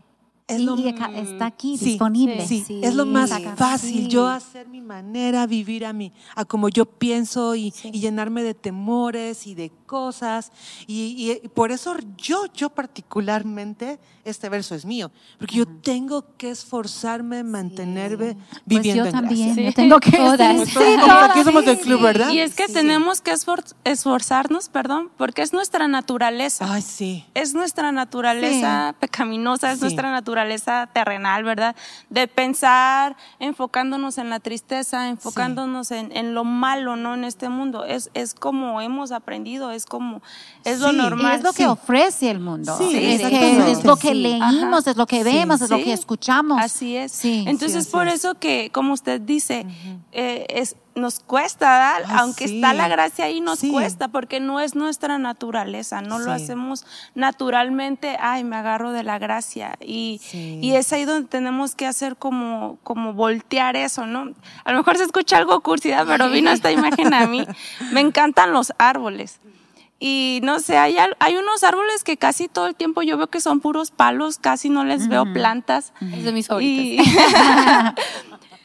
Es 0.48 0.60
y, 0.60 0.64
lo- 0.64 0.78
y 0.78 0.88
acá 0.88 1.10
está 1.18 1.46
aquí 1.46 1.76
Sí, 1.76 1.86
disponible. 1.86 2.46
Sí, 2.46 2.62
Sí, 2.64 2.78
es 2.84 2.94
lo 2.94 3.04
más 3.04 3.30
fácil, 3.56 4.04
Sí. 4.04 4.06
yo 4.08 4.28
hacer 4.28 4.68
mi 4.68 4.80
manera, 4.80 5.44
vivir 5.48 5.84
a 5.84 5.92
mí, 5.92 6.12
a 6.36 6.44
como 6.44 6.68
yo 6.68 6.84
pienso 6.84 7.56
y, 7.56 7.74
y 7.82 7.98
llenarme 7.98 8.44
de 8.44 8.54
temores 8.54 9.48
y 9.48 9.56
de 9.56 9.72
cosas. 9.86 10.52
Y, 10.86 11.38
y 11.42 11.48
por 11.48 11.72
eso 11.72 11.96
yo, 12.16 12.44
yo 12.52 12.70
particularmente, 12.70 13.98
este 14.24 14.48
verso 14.48 14.74
es 14.74 14.84
mío, 14.84 15.10
porque 15.38 15.56
yo 15.56 15.66
tengo 15.66 16.24
que 16.36 16.50
esforzarme, 16.50 17.42
mantenerme 17.44 18.34
Pues 18.34 18.62
viviendo 18.66 19.04
yo 19.04 19.06
en 19.10 19.12
también, 19.12 19.46
gracia. 19.54 19.64
yo 19.70 19.72
tengo 19.74 20.00
que 20.00 20.10
Todas. 20.16 20.68
sí, 20.68 20.74
Todas, 20.74 21.24
sí, 21.24 21.30
aquí 21.30 21.44
somos 21.44 21.62
sí, 21.62 21.66
del 21.70 21.78
club, 21.78 21.98
sí. 21.98 22.04
¿verdad? 22.04 22.28
Y 22.30 22.40
es 22.40 22.54
que 22.54 22.66
Sí. 22.66 22.72
tenemos 22.74 23.20
que 23.20 23.32
esfor- 23.32 23.74
esforzarnos, 23.84 24.68
perdón, 24.68 25.10
porque 25.16 25.42
es 25.42 25.52
nuestra 25.52 25.86
naturaleza. 25.88 26.66
Ay, 26.72 26.82
sí. 26.82 27.24
Es 27.34 27.54
nuestra 27.54 27.92
naturaleza 27.92 28.94
pecaminosa, 29.00 29.70
es 29.70 29.78
Sí. 29.78 29.84
nuestra 29.84 30.10
naturaleza 30.10 30.88
terrenal, 30.92 31.44
¿verdad? 31.44 31.76
De 32.10 32.26
pensar 32.28 33.16
enfocándonos 33.38 34.18
en 34.18 34.30
la 34.30 34.40
tristeza, 34.40 35.08
enfocándonos 35.08 35.90
en, 35.92 36.10
en 36.16 36.34
lo 36.34 36.44
malo, 36.44 36.96
¿no? 36.96 37.14
En 37.14 37.24
este 37.24 37.48
mundo. 37.48 37.84
Es, 37.84 38.10
es 38.14 38.34
como 38.34 38.80
hemos 38.80 39.12
aprendido, 39.12 39.70
es 39.76 39.86
como, 39.86 40.22
es 40.64 40.80
lo 40.80 40.90
Sí. 40.90 40.96
Normal. 40.96 41.36
es 41.36 41.42
lo 41.42 41.52
que 41.52 41.62
Sí. 41.62 41.66
ofrece 41.66 42.30
el 42.30 42.40
mundo. 42.40 42.76
Sí, 42.78 42.90
es, 42.96 43.20
que, 43.22 43.70
es 43.72 43.84
lo 43.84 43.96
que 43.96 44.14
leímos, 44.14 44.80
Ajá. 44.82 44.90
es 44.90 44.96
lo 44.96 45.06
que 45.06 45.18
Sí. 45.18 45.22
vemos, 45.24 45.60
es 45.60 45.70
lo 45.70 45.76
que 45.76 45.92
escuchamos. 45.92 46.58
Así 46.60 46.96
es. 46.96 47.12
Sí. 47.12 47.44
Entonces, 47.46 47.72
Sí, 47.72 47.78
así 47.88 47.90
por 47.90 48.08
es. 48.08 48.14
eso 48.14 48.34
que, 48.36 48.70
como 48.72 48.92
usted 48.94 49.20
dice, 49.20 49.66
eh, 50.12 50.46
es, 50.48 50.76
nos 50.94 51.20
cuesta, 51.20 51.66
¿verdad? 51.98 52.10
Ay, 52.10 52.16
aunque 52.20 52.48
sí. 52.48 52.54
está 52.56 52.72
la 52.72 52.88
gracia 52.88 53.26
ahí, 53.26 53.42
nos 53.42 53.58
Sí. 53.58 53.70
cuesta, 53.70 54.08
porque 54.08 54.40
no 54.40 54.60
es 54.60 54.74
nuestra 54.74 55.18
naturaleza, 55.18 56.00
no 56.00 56.18
lo 56.18 56.32
hacemos 56.32 56.86
naturalmente, 57.14 58.16
ay, 58.18 58.44
me 58.44 58.56
agarro 58.56 58.92
de 58.92 59.02
la 59.02 59.18
gracia. 59.18 59.76
Y, 59.80 60.20
Sí. 60.22 60.58
y 60.62 60.72
es 60.74 60.90
ahí 60.94 61.04
donde 61.04 61.28
tenemos 61.28 61.74
que 61.74 61.86
hacer 61.86 62.16
como, 62.16 62.78
como 62.82 63.12
voltear 63.12 63.76
eso, 63.76 64.06
¿no? 64.06 64.32
A 64.64 64.72
lo 64.72 64.78
mejor 64.78 64.96
se 64.96 65.04
escucha 65.04 65.36
algo 65.36 65.60
cursidad, 65.60 66.06
pero 66.06 66.30
vino 66.30 66.50
esta 66.50 66.72
imagen 66.72 67.12
a 67.12 67.26
mí. 67.26 67.44
Me 67.92 68.00
encantan 68.00 68.52
los 68.52 68.72
árboles. 68.78 69.38
Y 69.98 70.40
no 70.42 70.60
sé, 70.60 70.76
hay, 70.76 70.96
hay 71.20 71.36
unos 71.36 71.64
árboles 71.64 72.04
que 72.04 72.18
casi 72.18 72.48
todo 72.48 72.66
el 72.66 72.74
tiempo 72.74 73.00
yo 73.02 73.16
veo 73.16 73.28
que 73.28 73.40
son 73.40 73.60
puros 73.60 73.90
palos, 73.90 74.38
casi 74.38 74.68
no 74.68 74.84
les 74.84 75.08
veo 75.08 75.24
plantas. 75.32 75.92
Es 76.12 76.24
de 76.24 76.32
mis 76.32 76.48
favoritos. 76.48 77.06
Y- 77.06 77.16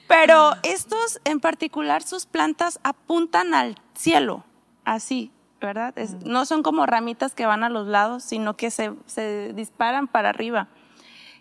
Pero 0.08 0.52
estos 0.64 1.22
en 1.24 1.40
particular, 1.40 2.04
sus 2.04 2.26
plantas 2.26 2.80
apuntan 2.84 3.54
al 3.54 3.76
cielo, 3.94 4.44
así, 4.84 5.32
¿verdad? 5.62 5.98
Es- 5.98 6.16
no 6.26 6.46
son 6.46 6.64
como 6.64 6.86
ramitas 6.86 7.34
que 7.34 7.46
van 7.46 7.64
a 7.64 7.70
los 7.70 7.88
lados, 7.88 8.24
sino 8.24 8.58
que 8.58 8.72
se, 8.72 8.92
se 9.06 9.54
disparan 9.54 10.08
para 10.08 10.30
arriba. 10.30 10.68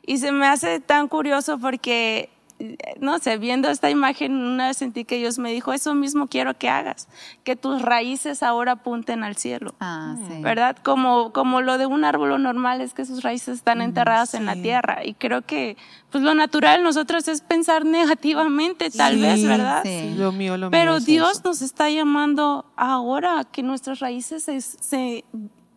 Y 0.07 0.18
se 0.18 0.31
me 0.31 0.46
hace 0.46 0.79
tan 0.81 1.09
curioso 1.09 1.59
porque, 1.59 2.31
no 3.00 3.18
sé, 3.18 3.38
viendo 3.38 3.68
esta 3.70 3.90
imagen, 3.90 4.34
una 4.34 4.68
vez 4.68 4.76
sentí 4.76 5.04
que 5.04 5.16
Dios 5.16 5.38
me 5.38 5.50
dijo, 5.52 5.72
eso 5.72 5.94
mismo 5.94 6.26
quiero 6.26 6.54
que 6.58 6.68
hagas, 6.68 7.08
que 7.44 7.56
tus 7.56 7.80
raíces 7.82 8.42
ahora 8.42 8.72
apunten 8.72 9.24
al 9.24 9.36
cielo. 9.36 9.74
Ah, 9.80 10.16
sí. 10.28 10.42
¿verdad? 10.42 10.76
Como, 10.82 11.32
como 11.32 11.60
lo 11.62 11.78
de 11.78 11.86
un 11.86 12.04
árbol 12.04 12.42
normal 12.42 12.80
es 12.80 12.94
que 12.94 13.04
sus 13.04 13.22
raíces 13.22 13.56
están 13.58 13.80
enterradas 13.80 14.34
en 14.34 14.46
la 14.46 14.54
tierra. 14.54 15.04
Y 15.04 15.14
creo 15.14 15.42
que 15.42 15.76
pues 16.10 16.22
lo 16.24 16.34
natural 16.34 16.78
en 16.78 16.84
nosotros 16.84 17.26
es 17.28 17.40
pensar 17.40 17.84
negativamente, 17.84 18.90
tal 18.90 19.14
Sí, 19.14 19.20
vez, 19.22 19.46
¿verdad? 19.46 19.82
sí. 19.84 20.14
Lo 20.16 20.32
mío, 20.32 20.56
lo 20.56 20.66
mío. 20.66 20.70
Pero 20.70 20.96
es 20.96 21.06
Dios 21.06 21.32
eso. 21.32 21.42
nos 21.44 21.62
está 21.62 21.88
llamando 21.90 22.66
ahora 22.76 23.40
a 23.40 23.44
que 23.44 23.62
nuestras 23.62 24.00
raíces 24.00 24.42
se, 24.44 24.60
se, 24.60 25.24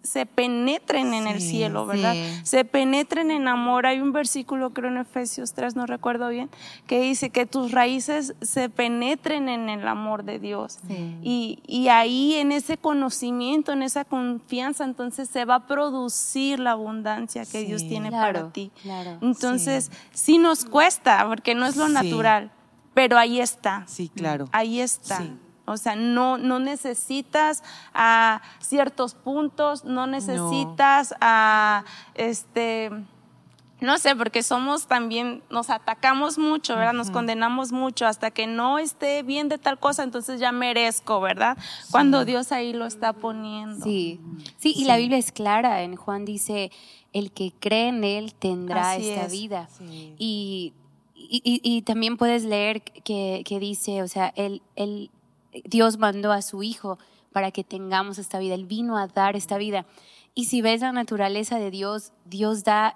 se 0.03 0.25
penetren 0.25 1.13
en 1.13 1.27
el 1.27 1.39
cielo, 1.41 1.85
¿verdad? 1.85 2.13
sí. 2.13 2.41
Se 2.43 2.65
penetren 2.65 3.31
en 3.31 3.47
amor. 3.47 3.85
Hay 3.85 4.01
un 4.01 4.11
versículo, 4.11 4.71
creo 4.73 4.89
en 4.91 4.97
Efesios 4.97 5.53
3, 5.53 5.75
no 5.77 5.85
recuerdo 5.85 6.27
bien, 6.27 6.49
que 6.87 6.99
dice 7.01 7.29
que 7.29 7.45
tus 7.45 7.71
raíces 7.71 8.35
se 8.41 8.69
penetren 8.69 9.47
en 9.47 9.69
el 9.69 9.87
amor 9.87 10.23
de 10.25 10.39
Dios. 10.39 10.79
Sí. 10.87 11.17
Y, 11.23 11.59
y 11.65 11.87
ahí 11.87 12.33
en 12.35 12.51
ese 12.51 12.77
conocimiento, 12.77 13.71
en 13.71 13.81
esa 13.81 14.03
confianza, 14.03 14.83
entonces 14.83 15.29
se 15.29 15.45
va 15.45 15.55
a 15.55 15.67
producir 15.67 16.59
la 16.59 16.71
abundancia 16.71 17.43
que 17.45 17.61
Sí. 17.61 17.65
Dios 17.65 17.87
tiene 17.87 18.09
Claro, 18.09 18.39
para 18.41 18.51
ti. 18.53 18.71
claro. 18.81 19.17
Entonces, 19.21 19.89
sí. 20.11 20.37
nos 20.37 20.65
cuesta, 20.65 21.25
porque 21.27 21.55
no 21.55 21.65
es 21.65 21.77
lo 21.77 21.87
Sí. 21.87 21.93
natural, 21.93 22.51
pero 22.93 23.17
ahí 23.17 23.39
está. 23.39 23.83
Sí, 23.87 24.09
claro. 24.13 24.49
Ahí 24.51 24.79
está. 24.81 25.23
O 25.65 25.77
sea, 25.77 25.95
no, 25.95 26.37
no 26.37 26.59
necesitas 26.59 27.63
a 27.93 28.41
ciertos 28.59 29.15
puntos, 29.15 29.85
no 29.85 30.07
necesitas 30.07 31.13
a 31.21 31.85
este 32.15 32.91
no 33.83 33.97
sé, 33.97 34.15
porque 34.15 34.43
somos 34.43 34.87
también, 34.87 35.43
nos 35.49 35.69
atacamos 35.69 36.37
mucho, 36.37 36.75
¿verdad? 36.75 36.93
Nos 36.93 37.11
condenamos 37.11 37.73
mucho 37.73 38.07
hasta 38.07 38.31
que 38.31 38.47
no 38.47 38.79
esté 38.79 39.23
bien 39.23 39.49
de 39.49 39.57
tal 39.57 39.77
cosa, 39.77 40.03
entonces 40.03 40.39
ya 40.39 40.53
merezco, 40.53 41.19
¿verdad? 41.19 41.57
Cuando 41.91 42.23
Dios 42.23 42.53
ahí 42.53 42.71
lo 42.71 42.85
está 42.85 43.11
poniendo. 43.11 43.83
Sí, 43.83 44.21
sí, 44.57 44.73
y 44.75 44.85
la 44.85 44.95
Biblia 44.95 45.17
es 45.17 45.33
clara. 45.33 45.83
En 45.83 45.97
Juan 45.97 46.23
dice, 46.23 46.71
el 47.11 47.33
que 47.33 47.51
cree 47.59 47.89
en 47.89 48.05
Él 48.05 48.33
tendrá 48.33 48.91
Así 48.91 49.09
esta 49.09 49.25
es. 49.25 49.31
vida. 49.33 49.67
Sí. 49.77 50.15
Y, 50.17 50.73
y, 51.15 51.81
también 51.81 52.15
puedes 52.15 52.45
leer 52.45 52.81
que, 52.81 53.43
dice, 53.59 54.01
o 54.01 54.07
sea, 54.07 54.33
él, 54.37 54.61
Dios 55.65 55.97
mandó 55.97 56.31
a 56.31 56.41
su 56.41 56.63
Hijo 56.63 56.97
para 57.31 57.51
que 57.51 57.63
tengamos 57.63 58.17
esta 58.17 58.39
vida, 58.39 58.55
Él 58.55 58.65
vino 58.65 58.97
a 58.97 59.07
dar 59.07 59.35
esta 59.35 59.57
vida. 59.57 59.85
Y 60.35 60.45
si 60.45 60.61
ves 60.61 60.81
la 60.81 60.91
naturaleza 60.91 61.59
de 61.59 61.71
Dios, 61.71 62.11
Dios 62.25 62.63
da 62.63 62.95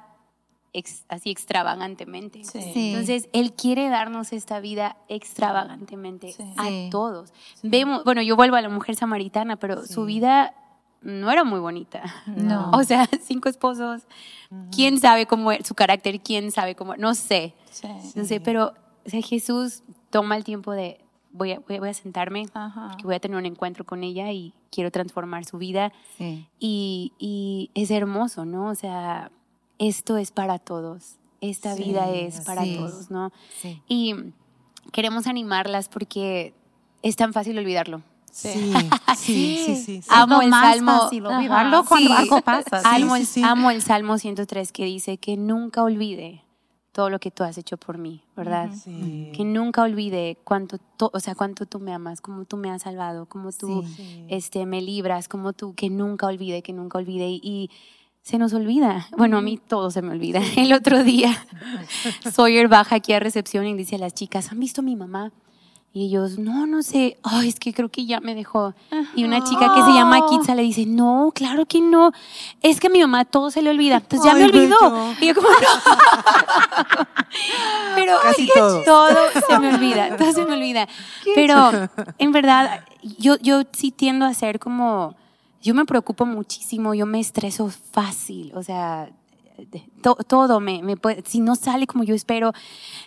así 1.09 1.29
extravagantemente. 1.29 2.41
Entonces, 2.53 3.29
Él 3.33 3.53
quiere 3.53 3.89
darnos 3.89 4.33
esta 4.33 4.59
vida 4.59 4.97
extravagantemente 5.07 6.35
a 6.57 6.89
todos. 6.91 7.33
Vemos, 7.63 8.03
bueno, 8.03 8.21
yo 8.21 8.35
vuelvo 8.35 8.55
a 8.55 8.61
la 8.61 8.69
mujer 8.69 8.95
samaritana, 8.95 9.55
pero 9.55 9.85
su 9.85 10.05
vida 10.05 10.53
no 11.01 11.31
era 11.31 11.43
muy 11.43 11.59
bonita. 11.59 12.03
No. 12.27 12.71
O 12.73 12.83
sea, 12.83 13.07
cinco 13.21 13.49
esposos. 13.49 14.03
¿Quién 14.71 14.99
sabe 14.99 15.25
cómo 15.25 15.51
es 15.51 15.67
su 15.67 15.75
carácter? 15.75 16.19
¿Quién 16.21 16.51
sabe 16.51 16.75
cómo? 16.75 16.95
No 16.95 17.15
sé. 17.15 17.53
No 18.15 18.25
sé, 18.25 18.39
pero 18.39 18.73
o 19.05 19.09
sea, 19.09 19.21
Jesús 19.21 19.83
toma 20.09 20.35
el 20.35 20.43
tiempo 20.43 20.73
de 20.73 20.99
voy 21.37 21.53
a, 21.53 21.59
voy 21.59 21.89
a 21.89 21.93
sentarme, 21.93 22.45
que 22.97 23.03
voy 23.03 23.15
a 23.15 23.19
tener 23.19 23.37
un 23.37 23.45
encuentro 23.45 23.85
con 23.85 24.03
ella 24.03 24.31
y 24.31 24.53
quiero 24.71 24.91
transformar 24.91 25.45
su 25.45 25.57
vida. 25.57 25.93
Y, 26.59 27.13
y, 27.19 27.71
es 27.73 27.91
hermoso, 27.91 28.45
¿no? 28.45 28.69
O 28.69 28.75
sea, 28.75 29.31
esto 29.77 30.17
es 30.17 30.31
para 30.31 30.59
todos. 30.59 31.15
Esta 31.39 31.75
vida 31.75 32.09
es 32.09 32.41
para 32.41 32.63
todos, 32.63 33.11
¿no? 33.11 33.31
Y 33.87 34.15
queremos 34.91 35.27
animarlas 35.27 35.87
porque 35.87 36.53
es 37.03 37.15
tan 37.15 37.33
fácil 37.33 37.57
olvidarlo. 37.57 38.01
Sí, 38.31 38.73
sí, 39.15 39.75
sí, 39.85 40.01
Amo 40.09 40.41
el 40.41 40.51
salmo. 40.51 41.09
cuando 41.87 42.13
algo 42.13 42.41
pasa. 42.41 42.81
Amo 42.83 43.15
el, 43.15 43.27
amo 43.43 43.71
el 43.71 43.81
salmo 43.81 44.17
103 44.17 44.71
que 44.71 44.85
dice 44.85 45.17
que 45.17 45.37
nunca 45.37 45.81
olvide 45.81 46.43
todo 46.97 47.11
lo 47.11 47.19
que 47.19 47.29
tú 47.29 47.43
has 47.43 47.55
hecho 47.59 47.77
por 47.77 47.99
mí, 47.99 48.23
¿verdad? 48.35 48.71
Que 49.31 49.43
nunca 49.45 49.83
olvide 49.83 50.35
cuánto, 50.43 50.79
o 50.97 51.19
sea, 51.19 51.35
cuánto 51.35 51.67
tú 51.67 51.79
me 51.79 51.93
amas, 51.93 52.21
cómo 52.21 52.45
tú 52.45 52.57
me 52.57 52.71
has 52.71 52.81
salvado, 52.81 53.27
cómo 53.27 53.51
tú 53.51 53.85
este, 54.29 54.65
me 54.65 54.81
libras, 54.81 55.27
cómo 55.27 55.53
tú, 55.53 55.75
que 55.75 55.91
nunca 55.91 56.25
olvide, 56.25 56.63
que 56.63 56.73
nunca 56.73 56.97
olvide. 56.97 57.27
Y, 57.29 57.69
se 58.23 58.39
nos 58.39 58.51
olvida. 58.53 59.07
Bueno, 59.15 59.37
a 59.37 59.41
mí 59.41 59.57
todo 59.57 59.91
se 59.91 60.01
me 60.01 60.11
olvida. 60.11 60.41
El 60.57 60.73
otro 60.73 61.03
día, 61.03 61.37
Sawyer 62.33 62.67
baja 62.67 62.95
aquí 62.95 63.13
a 63.13 63.19
recepción 63.19 63.67
y 63.67 63.75
dice 63.75 63.97
a 63.97 63.99
las 63.99 64.15
chicas, 64.15 64.51
¿han 64.51 64.59
visto 64.59 64.81
a 64.81 64.83
mi 64.83 64.95
mamá? 64.95 65.31
Y 65.93 66.05
ellos, 66.05 66.37
no, 66.37 66.67
no 66.67 66.83
sé, 66.83 67.17
ay, 67.23 67.49
es 67.49 67.59
que 67.59 67.73
creo 67.73 67.89
que 67.89 68.05
ya 68.05 68.19
me 68.19 68.35
dejó. 68.35 68.75
Y 69.15 69.23
una 69.23 69.43
chica 69.43 69.73
que 69.73 69.81
se 69.81 69.93
llama 69.93 70.27
Kitsa 70.29 70.53
le 70.53 70.61
dice, 70.61 70.85
no, 70.85 71.31
claro 71.33 71.65
que 71.65 71.81
no, 71.81 72.11
es 72.61 72.79
que 72.79 72.85
a 72.87 72.89
mi 72.91 72.99
mamá 73.01 73.25
todo 73.25 73.49
se 73.49 73.63
le 73.63 73.71
olvida. 73.71 73.95
Entonces 73.97 74.31
ya 74.31 74.37
me 74.37 74.45
olvidó. 74.45 75.13
Y 75.19 75.27
yo 75.27 75.33
como, 75.35 75.47
no. 75.49 75.55
Pero 77.95 78.13
Casi 78.21 78.47
todo. 78.53 78.83
todo. 78.83 79.17
se 79.47 79.59
me 79.59 79.73
olvida, 79.73 80.15
todo 80.17 80.31
se 80.33 80.45
me 80.45 80.53
olvida. 80.53 80.87
Pero 81.33 81.71
en 82.19 82.31
verdad, 82.31 82.83
yo, 83.17 83.37
yo 83.37 83.63
sí 83.71 83.91
tiendo 83.91 84.25
a 84.25 84.33
ser 84.35 84.59
como, 84.59 85.15
yo 85.63 85.73
me 85.73 85.85
preocupo 85.85 86.25
muchísimo, 86.25 86.93
yo 86.93 87.05
me 87.05 87.19
estreso 87.19 87.71
fácil, 87.91 88.51
o 88.55 88.61
sea, 88.61 89.09
todo 90.27 90.59
me, 90.59 90.83
me 90.83 90.97
puede, 90.97 91.23
si 91.25 91.39
no 91.39 91.55
sale 91.55 91.87
como 91.87 92.03
yo 92.03 92.15
espero, 92.15 92.53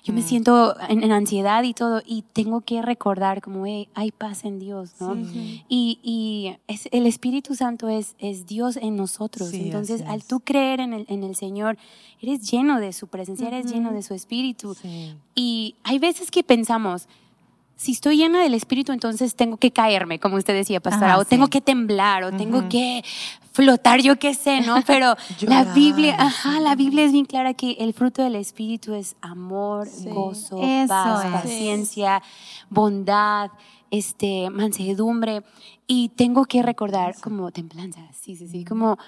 yo 0.02 0.12
me 0.12 0.20
mm. 0.20 0.24
siento 0.24 0.76
en, 0.88 1.10
ansiedad 1.12 1.62
y 1.62 1.74
todo, 1.74 2.02
y 2.04 2.22
tengo 2.32 2.60
que 2.60 2.82
recordar 2.82 3.40
como, 3.40 3.64
hay 3.64 4.10
paz 4.10 4.44
en 4.44 4.58
Dios, 4.58 4.92
¿no? 5.00 5.16
Y, 5.68 5.98
y 6.02 6.56
es, 6.66 6.88
el 6.92 7.06
Espíritu 7.06 7.54
Santo 7.54 7.88
es, 7.88 8.14
es 8.18 8.46
Dios 8.46 8.76
en 8.76 8.96
nosotros, 8.96 9.52
entonces 9.52 10.02
al 10.02 10.24
tú 10.24 10.40
creer 10.40 10.80
en 10.80 10.92
el, 10.92 11.06
en 11.08 11.24
el 11.24 11.36
Señor, 11.36 11.78
eres 12.20 12.50
lleno 12.50 12.80
de 12.80 12.92
su 12.92 13.08
presencia, 13.08 13.48
eres 13.48 13.70
lleno 13.72 13.92
de 13.92 14.02
su 14.02 14.14
Espíritu. 14.14 14.76
Y 15.34 15.74
hay 15.84 15.98
veces 15.98 16.30
que 16.30 16.42
pensamos, 16.42 17.08
si 17.80 17.92
estoy 17.92 18.18
llena 18.18 18.42
del 18.42 18.52
Espíritu, 18.52 18.92
entonces 18.92 19.34
tengo 19.34 19.56
que 19.56 19.70
caerme, 19.70 20.18
como 20.18 20.36
usted 20.36 20.52
decía, 20.52 20.80
pastora, 20.80 21.16
o 21.16 21.24
tengo 21.24 21.48
que 21.48 21.62
temblar, 21.62 22.24
o 22.24 22.30
tengo 22.30 22.68
que 22.68 23.02
flotar, 23.52 24.02
yo 24.02 24.18
qué 24.18 24.34
sé, 24.34 24.60
¿no? 24.60 24.82
Pero 24.86 25.16
la 25.40 25.64
Biblia, 25.64 26.14
ajá, 26.18 26.60
la 26.60 26.74
Biblia 26.74 27.04
es 27.04 27.12
bien 27.12 27.24
clara 27.24 27.54
que 27.54 27.78
el 27.80 27.94
fruto 27.94 28.22
del 28.22 28.36
Espíritu 28.36 28.92
es 28.92 29.16
amor, 29.22 29.88
gozo, 30.04 30.60
paz, 30.88 31.24
paciencia, 31.32 32.22
bondad, 32.68 33.50
este, 33.90 34.50
mansedumbre. 34.50 35.42
Y 35.86 36.10
tengo 36.10 36.44
que 36.44 36.62
recordar 36.62 37.14
como 37.22 37.50
templanza, 37.50 38.02
sí, 38.12 38.36
sí, 38.36 38.46
sí, 38.46 38.66
como 38.66 38.98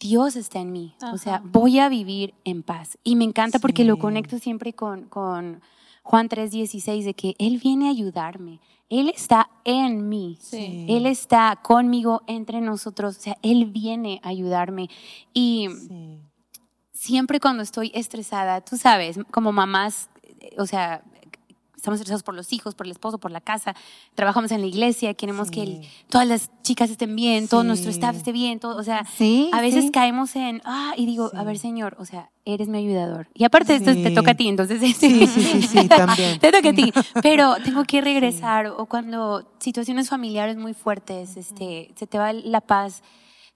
Dios 0.00 0.34
está 0.34 0.58
en 0.58 0.72
mí. 0.72 0.96
O 1.12 1.18
sea, 1.18 1.40
voy 1.44 1.78
a 1.78 1.88
vivir 1.88 2.34
en 2.42 2.64
paz. 2.64 2.98
Y 3.04 3.14
me 3.14 3.22
encanta 3.22 3.60
porque 3.60 3.84
lo 3.84 3.96
conecto 4.00 4.40
siempre 4.40 4.72
con, 4.72 5.04
con 5.04 5.62
Juan 6.02 6.28
3:16, 6.28 7.04
de 7.04 7.14
que 7.14 7.34
Él 7.38 7.58
viene 7.58 7.88
a 7.88 7.90
ayudarme. 7.90 8.60
Él 8.88 9.08
está 9.08 9.48
en 9.64 10.08
mí. 10.08 10.38
Él 10.52 11.06
está 11.06 11.58
conmigo 11.62 12.22
entre 12.26 12.60
nosotros. 12.60 13.16
O 13.16 13.20
sea, 13.20 13.38
Él 13.42 13.66
viene 13.66 14.20
a 14.22 14.28
ayudarme. 14.28 14.90
Y 15.32 15.68
siempre 16.92 17.40
cuando 17.40 17.62
estoy 17.62 17.90
estresada, 17.94 18.60
tú 18.60 18.76
sabes, 18.76 19.18
como 19.30 19.50
mamás, 19.52 20.10
o 20.58 20.66
sea, 20.66 21.02
estamos 21.82 21.98
estresados 21.98 22.22
por 22.22 22.34
los 22.34 22.52
hijos, 22.52 22.76
por 22.76 22.86
el 22.86 22.92
esposo, 22.92 23.18
por 23.18 23.32
la 23.32 23.40
casa, 23.40 23.74
trabajamos 24.14 24.52
en 24.52 24.60
la 24.60 24.68
iglesia, 24.68 25.14
queremos 25.14 25.50
que 25.50 25.88
todas 26.08 26.28
las 26.28 26.50
chicas 26.62 26.90
estén 26.90 27.16
bien, 27.16 27.48
todo 27.48 27.64
nuestro 27.64 27.90
staff 27.90 28.16
esté 28.16 28.30
bien, 28.30 28.60
todo, 28.60 28.76
o 28.76 28.84
sea, 28.84 29.04
a 29.52 29.60
veces 29.60 29.90
caemos 29.90 30.36
en, 30.36 30.62
ah, 30.64 30.92
y 30.96 31.06
digo, 31.06 31.32
a 31.34 31.42
ver, 31.42 31.58
Señor, 31.58 31.96
o 31.98 32.04
sea, 32.04 32.30
eres 32.44 32.68
mi 32.68 32.78
ayudador. 32.78 33.28
Y 33.34 33.44
aparte 33.44 33.76
esto 33.76 33.92
te 33.92 34.10
toca 34.10 34.32
a 34.32 34.34
ti, 34.34 34.48
entonces 34.48 34.80
sí, 34.80 34.92
sí, 34.94 35.26
sí, 35.62 35.88
también. 35.88 36.38
te 36.38 36.50
toca 36.52 36.70
a 36.70 36.72
ti, 36.72 36.92
pero 37.22 37.56
tengo 37.64 37.84
que 37.84 38.00
regresar 38.00 38.66
o 38.66 38.86
cuando 38.86 39.48
situaciones 39.58 40.08
familiares 40.08 40.56
muy 40.56 40.74
fuertes, 40.74 41.36
este, 41.36 41.92
se 41.94 42.06
te 42.06 42.18
va 42.18 42.32
la 42.32 42.60
paz, 42.60 43.02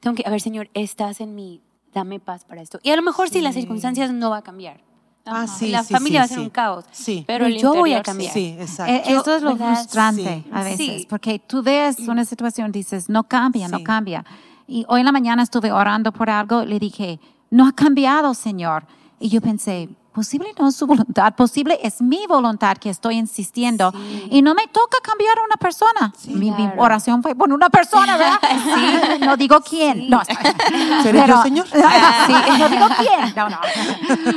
tengo 0.00 0.14
que, 0.14 0.22
a 0.26 0.30
ver, 0.30 0.40
Señor, 0.40 0.70
estás 0.74 1.20
en 1.20 1.34
mí, 1.34 1.62
dame 1.92 2.20
paz 2.20 2.44
para 2.44 2.62
esto. 2.62 2.78
Y 2.82 2.90
a 2.90 2.96
lo 2.96 3.02
mejor 3.02 3.28
si 3.28 3.40
las 3.40 3.54
circunstancias 3.54 4.12
no 4.12 4.30
va 4.30 4.38
a 4.38 4.42
cambiar, 4.42 4.80
Ah, 5.28 5.48
sí, 5.48 5.68
la 5.68 5.82
familia 5.82 6.20
va 6.20 6.24
a 6.26 6.28
ser 6.28 6.38
un 6.38 6.50
caos. 6.50 6.84
Sí. 6.92 7.24
Pero 7.26 7.48
yo 7.48 7.74
voy 7.74 7.94
a 7.94 8.02
cambiar. 8.02 8.32
Sí, 8.32 8.56
exacto. 8.58 8.92
Eh, 8.92 9.02
eso 9.06 9.34
es 9.34 9.42
lo 9.42 9.56
frustrante 9.56 10.44
a 10.52 10.62
veces, 10.62 11.06
porque 11.06 11.40
tú 11.40 11.62
ves 11.62 11.98
una 11.98 12.24
situación, 12.24 12.70
dices, 12.70 13.08
no 13.08 13.24
cambia, 13.24 13.68
no 13.68 13.82
cambia. 13.82 14.24
Y 14.68 14.84
hoy 14.88 15.00
en 15.00 15.06
la 15.06 15.12
mañana 15.12 15.42
estuve 15.42 15.72
orando 15.72 16.12
por 16.12 16.30
algo, 16.30 16.64
le 16.64 16.78
dije, 16.78 17.18
no 17.50 17.66
ha 17.66 17.72
cambiado, 17.72 18.34
Señor. 18.34 18.86
Y 19.18 19.28
yo 19.28 19.40
pensé, 19.40 19.88
posible 20.16 20.48
no 20.58 20.68
es 20.68 20.76
su 20.76 20.86
voluntad, 20.92 21.34
posible 21.34 21.78
es 21.82 22.00
mi 22.00 22.26
voluntad 22.26 22.78
que 22.78 22.88
estoy 22.88 23.16
insistiendo. 23.16 23.92
Y 24.30 24.40
no 24.40 24.54
me 24.54 24.66
toca 24.68 24.98
cambiar 25.02 25.38
a 25.38 25.42
una 25.44 25.56
persona. 25.56 26.12
mi, 26.28 26.50
oración 26.78 27.22
fue 27.22 27.34
por 27.34 27.52
una 27.52 27.68
persona, 27.68 28.16
¿verdad? 28.16 28.40
sí. 28.64 29.24
No 29.24 29.36
digo 29.36 29.60
quién. 29.60 30.08
No, 30.08 30.22
pero, 31.02 31.42
señor? 31.42 31.66
sí, 31.68 32.32
no 32.58 32.68
digo 32.68 32.86
quién. 32.98 33.34
No, 33.36 33.50
no. 33.50 33.58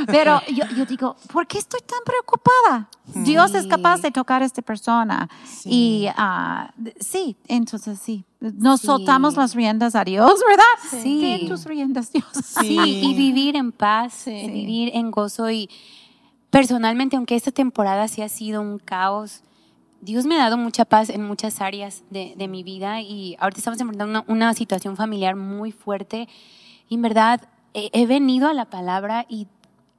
Pero 0.06 0.42
yo, 0.48 0.66
yo 0.76 0.84
digo, 0.84 1.16
¿por 1.32 1.46
qué 1.46 1.58
estoy 1.58 1.80
tan 1.80 2.00
preocupada? 2.04 2.88
Dios 3.06 3.54
es 3.54 3.66
capaz 3.66 4.02
de 4.02 4.10
tocar 4.10 4.42
a 4.42 4.44
esta 4.44 4.62
persona. 4.62 5.28
Y 5.64 6.08
uh, 6.08 6.90
sí, 7.00 7.36
entonces 7.48 7.98
sí. 7.98 8.24
Nos 8.40 8.80
soltamos 8.80 9.36
las 9.36 9.54
riendas 9.54 9.94
a 9.94 10.02
Dios, 10.02 10.40
¿verdad? 10.48 11.02
Sí. 11.02 11.44
tus 11.46 11.66
riendas, 11.66 12.10
Dios. 12.10 12.26
Sí. 12.32 12.78
y 12.78 13.14
vivir 13.14 13.54
en 13.54 13.70
paz, 13.70 14.24
vivir 14.26 14.90
en 14.94 15.10
gozo. 15.10 15.50
Y 15.50 15.68
personalmente, 16.48 17.16
aunque 17.16 17.36
esta 17.36 17.50
temporada 17.50 18.08
sí 18.08 18.22
ha 18.22 18.28
sido 18.30 18.62
un 18.62 18.78
caos, 18.78 19.42
Dios 20.00 20.24
me 20.24 20.36
ha 20.36 20.44
dado 20.44 20.56
mucha 20.56 20.86
paz 20.86 21.10
en 21.10 21.22
muchas 21.22 21.60
áreas 21.60 22.02
de, 22.08 22.34
de 22.36 22.48
mi 22.48 22.62
vida. 22.62 23.02
Y 23.02 23.36
ahorita 23.40 23.58
estamos 23.58 23.80
enfrentando 23.80 24.20
una, 24.20 24.24
una, 24.26 24.54
situación 24.54 24.96
familiar 24.96 25.36
muy 25.36 25.70
fuerte. 25.70 26.26
Y 26.88 26.94
en 26.94 27.02
verdad, 27.02 27.42
he, 27.74 27.90
he 27.92 28.06
venido 28.06 28.48
a 28.48 28.54
la 28.54 28.70
palabra 28.70 29.26
y 29.28 29.48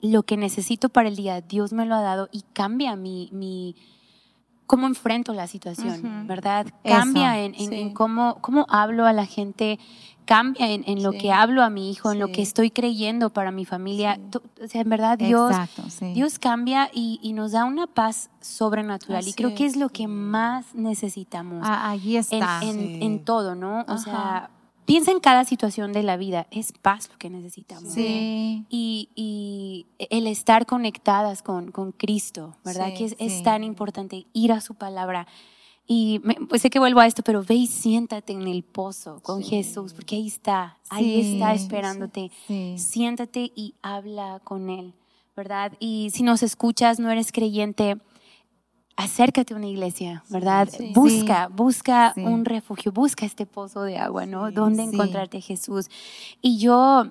lo 0.02 0.24
que 0.24 0.36
necesito 0.36 0.90
para 0.90 1.10
el 1.10 1.16
día, 1.16 1.42
Dios 1.42 1.74
me 1.74 1.86
lo 1.86 1.96
ha 1.96 2.02
dado 2.02 2.28
y 2.32 2.42
cambia 2.54 2.96
mi, 2.96 3.30
mi 3.32 3.76
cómo 4.72 4.88
enfrento 4.88 5.34
la 5.34 5.48
situación, 5.48 6.28
¿verdad? 6.28 6.66
Cambia 6.86 7.44
en, 7.44 7.94
cómo, 7.94 8.38
cómo 8.40 8.66
hablo 8.70 9.06
a 9.06 9.12
la 9.12 9.26
gente, 9.26 9.80
cambia 10.24 10.72
en, 10.72 11.04
lo 11.04 11.12
que 11.12 11.34
hablo 11.34 11.62
a 11.62 11.70
mi 11.70 11.92
hijo, 11.92 12.14
en 12.14 12.20
lo 12.20 12.30
que 12.30 12.42
estoy 12.42 12.72
creyendo 12.72 13.32
para 13.32 13.52
mi 13.52 13.66
familia. 13.66 14.18
O 14.64 14.68
sea, 14.70 14.80
en 14.80 14.88
verdad 14.88 15.18
Dios, 15.18 15.54
Dios 16.14 16.40
cambia 16.40 16.90
y, 16.94 17.34
nos 17.34 17.52
da 17.52 17.66
una 17.66 17.86
paz 17.86 18.30
sobrenatural 18.40 19.28
y 19.28 19.34
creo 19.34 19.54
que 19.56 19.66
es 19.66 19.76
lo 19.76 19.90
que 19.90 20.08
más 20.08 20.74
necesitamos. 20.74 21.64
Ah, 21.66 21.94
está. 22.02 22.62
En, 22.64 23.26
todo, 23.26 23.56
¿no? 23.56 23.84
O 23.90 23.98
sea 23.98 24.52
piensa 24.92 25.12
en 25.12 25.22
cada 25.22 25.46
situación 25.46 25.94
de 25.94 26.04
la 26.04 26.18
vida, 26.18 26.48
es 26.52 26.74
paz 26.74 27.10
lo 27.10 27.18
que 27.18 27.30
necesitamos. 27.30 27.94
Sí. 27.94 28.66
Y, 28.70 29.88
el 29.98 30.28
estar 30.28 30.66
conectadas 30.66 31.42
con, 31.42 31.72
con 31.72 31.94
Cristo, 31.94 32.58
¿verdad? 32.66 32.94
que 32.94 33.16
es, 33.18 33.44
tan 33.44 33.64
importante 33.64 34.26
ir 34.34 34.52
a 34.52 34.60
su 34.60 34.76
palabra. 34.76 35.28
Y 35.88 36.20
pues 36.50 36.62
sé 36.62 36.70
que 36.70 36.80
vuelvo 36.80 37.00
a 37.00 37.08
esto, 37.08 37.24
pero 37.24 37.42
ve 37.42 37.56
y 37.56 37.68
siéntate 37.68 38.34
en 38.34 38.48
el 38.48 38.64
pozo 38.64 39.22
con 39.22 39.42
Jesús, 39.42 39.94
porque 39.94 40.18
ahí 40.18 40.28
está, 40.28 40.78
ahí 40.90 41.22
está 41.22 41.54
esperándote. 41.54 42.30
Siéntate 42.76 43.52
y 43.56 43.76
habla 43.82 44.42
con 44.44 44.70
Él, 44.70 44.94
¿verdad? 45.38 45.72
Y 45.80 46.10
si 46.12 46.24
nos 46.24 46.44
escuchas, 46.44 47.00
no 47.00 47.10
eres 47.10 47.32
creyente, 47.32 47.98
acércate 48.96 49.54
a 49.54 49.58
una 49.58 49.68
iglesia, 49.68 50.24
¿verdad? 50.30 50.70
busca, 50.94 51.48
busca 51.48 52.14
un 52.18 52.46
refugio, 52.46 52.92
busca 52.92 53.26
este 53.26 53.46
pozo 53.46 53.84
de 53.84 53.98
agua, 53.98 54.26
¿no? 54.26 54.52
¿Dónde 54.52 54.84
encontrarte 54.84 55.42
Jesús? 55.42 55.90
Y 56.42 56.58
yo 56.58 57.06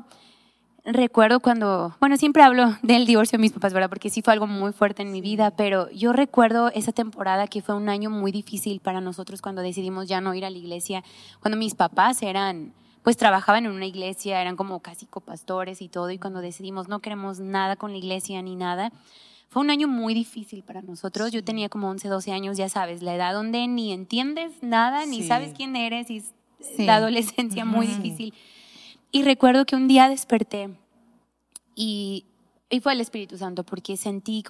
recuerdo 0.84 1.40
cuando, 1.40 1.94
bueno, 2.00 2.16
siempre 2.16 2.42
hablo 2.42 2.76
del 2.82 3.06
divorcio 3.06 3.36
de 3.36 3.42
mis 3.42 3.52
papás, 3.52 3.72
¿verdad? 3.72 3.88
Porque 3.88 4.10
sí 4.10 4.22
fue 4.22 4.32
algo 4.32 4.46
muy 4.46 4.72
fuerte 4.72 5.02
en 5.02 5.12
mi 5.12 5.20
vida, 5.20 5.50
pero 5.50 5.90
yo 5.90 6.12
recuerdo 6.12 6.68
esa 6.68 6.92
temporada 6.92 7.46
que 7.46 7.62
fue 7.62 7.74
un 7.74 7.88
año 7.88 8.10
muy 8.10 8.32
difícil 8.32 8.80
para 8.80 9.00
nosotros 9.00 9.42
cuando 9.42 9.62
decidimos 9.62 10.08
ya 10.08 10.20
no 10.20 10.34
ir 10.34 10.44
a 10.44 10.50
la 10.50 10.58
iglesia, 10.58 11.02
cuando 11.40 11.58
mis 11.58 11.74
papás 11.74 12.22
eran, 12.22 12.72
pues 13.02 13.16
trabajaban 13.16 13.66
en 13.66 13.72
una 13.72 13.86
iglesia, 13.86 14.40
eran 14.40 14.56
como 14.56 14.80
casi 14.80 15.06
copastores 15.06 15.82
y 15.82 15.88
todo, 15.88 16.10
y 16.10 16.18
cuando 16.18 16.40
decidimos 16.40 16.88
no 16.88 17.00
queremos 17.00 17.40
nada 17.40 17.76
con 17.76 17.92
la 17.92 17.98
iglesia 17.98 18.40
ni 18.42 18.56
nada, 18.56 18.92
fue 19.50 19.62
un 19.62 19.70
año 19.70 19.88
muy 19.88 20.14
difícil 20.14 20.62
para 20.62 20.80
nosotros. 20.80 21.32
Yo 21.32 21.42
tenía 21.42 21.68
como 21.68 21.90
11, 21.90 22.06
12 22.06 22.32
años, 22.32 22.56
ya 22.56 22.68
sabes, 22.68 23.02
la 23.02 23.16
edad 23.16 23.34
donde 23.34 23.66
ni 23.66 23.92
entiendes 23.92 24.62
nada, 24.62 25.04
ni 25.06 25.24
sabes 25.24 25.52
quién 25.54 25.74
eres, 25.74 26.08
y 26.08 26.22
la 26.78 26.96
adolescencia 26.96 27.64
muy 27.64 27.88
difícil. 27.88 28.32
Y 29.10 29.24
recuerdo 29.24 29.66
que 29.66 29.74
un 29.74 29.88
día 29.88 30.08
desperté 30.08 30.70
y, 31.74 32.26
y 32.70 32.78
fue 32.78 32.92
el 32.92 33.00
Espíritu 33.00 33.36
Santo, 33.38 33.64
porque 33.64 33.96
sentí, 33.96 34.44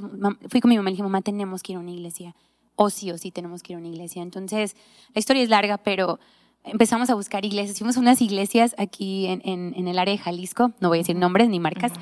fui 0.51 0.61
con 0.61 0.68
mi 0.68 0.76
mamá 0.76 0.90
y 0.90 0.92
dije, 0.92 1.03
mamá, 1.03 1.22
tenemos 1.22 1.62
que 1.62 1.72
ir 1.72 1.78
a 1.78 1.80
una 1.80 1.92
iglesia. 1.92 2.36
O 2.76 2.90
sí 2.90 3.11
o 3.11 3.16
sí 3.16 3.30
tenemos 3.30 3.62
que 3.62 3.72
ir 3.72 3.76
a 3.76 3.78
una 3.78 3.88
iglesia. 3.88 4.22
Entonces, 4.22 4.76
la 5.14 5.18
historia 5.18 5.42
es 5.42 5.48
larga, 5.48 5.78
pero 5.78 6.20
empezamos 6.64 7.11
a 7.11 7.14
buscar 7.14 7.44
iglesias. 7.44 7.78
Fuimos 7.78 7.96
a 7.96 8.00
unas 8.00 8.20
iglesias 8.20 8.74
aquí 8.78 9.26
en, 9.26 9.42
en, 9.44 9.88
el 9.88 9.98
área 9.98 10.12
de 10.12 10.18
Jalisco, 10.18 10.72
no 10.80 10.88
voy 10.88 10.98
a 10.98 11.00
decir 11.00 11.16
nombres 11.16 11.48
ni 11.48 11.61
marcas, 11.61 11.92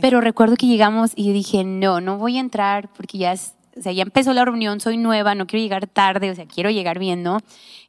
pero 0.00 0.20
recuerdo 0.20 0.56
que 0.56 0.66
llegamos 0.66 1.12
y 1.16 1.32
dije, 1.32 1.64
no, 1.64 2.00
no 2.00 2.18
voy 2.18 2.36
a 2.36 2.40
entrar 2.40 2.92
porque 2.92 3.18
ya, 3.18 3.34
o 3.34 3.82
sea, 3.82 3.92
ya 3.92 4.02
empezó 4.02 4.32
la 4.32 4.44
reunión, 4.44 4.80
soy 4.80 4.96
nueva, 4.96 5.34
no 5.34 5.46
quiero 5.46 5.62
llegar 5.62 5.86
tarde, 5.86 6.30
o 6.30 6.34
sea, 6.34 6.46
quiero 6.46 6.70
llegar 6.70 6.98
bien, 6.98 7.22
¿no? 7.22 7.38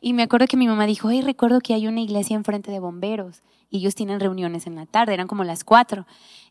Y 0.01 0.13
me 0.13 0.24
acuerdo 0.24 0.47
que 0.47 0.57
mi 0.57 0.67
mamá 0.67 0.86
dijo, 0.86 1.09
hey, 1.09 1.21
recuerdo 1.21 1.59
que 1.59 1.74
hay 1.74 1.88
una 1.88 2.01
iglesia 2.01 2.36
enfrente 2.36 2.71
de 2.71 2.80
bomberos 2.80 3.41
y 3.69 3.78
ellos 3.80 3.95
tienen 3.95 4.19
reuniones 4.19 4.67
en 4.67 4.76
la 4.76 4.86
tarde, 4.86 5.13
eran 5.13 5.28
como 5.28 5.43
las 5.43 5.63
cuatro. 5.63 6.05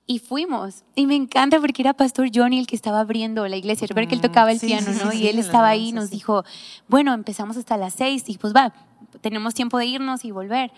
Y 0.06 0.18
fuimos. 0.18 0.84
Y 0.94 1.06
me 1.06 1.14
encanta 1.14 1.60
porque 1.60 1.82
era 1.82 1.94
Pastor 1.94 2.28
Johnny 2.34 2.58
el 2.58 2.66
que 2.66 2.76
estaba 2.76 3.00
abriendo 3.00 3.46
la 3.46 3.56
iglesia. 3.56 3.86
Recuerda 3.86 4.08
que 4.08 4.14
él 4.16 4.20
tocaba 4.20 4.50
el 4.50 4.60
piano, 4.60 4.88
¿no? 5.04 5.12
y 5.12 5.28
él 5.28 5.38
estaba 5.38 5.68
ahí 5.68 5.88
y 5.88 5.92
nos 5.92 6.10
dijo, 6.10 6.44
bueno, 6.88 7.14
empezamos 7.14 7.56
hasta 7.56 7.76
las 7.76 7.94
seis. 7.94 8.24
Y 8.28 8.36
pues 8.36 8.54
va, 8.54 8.72
tenemos 9.20 9.54
tiempo 9.54 9.78
de 9.78 9.86
irnos 9.86 10.24
y 10.24 10.32
volver. 10.32 10.72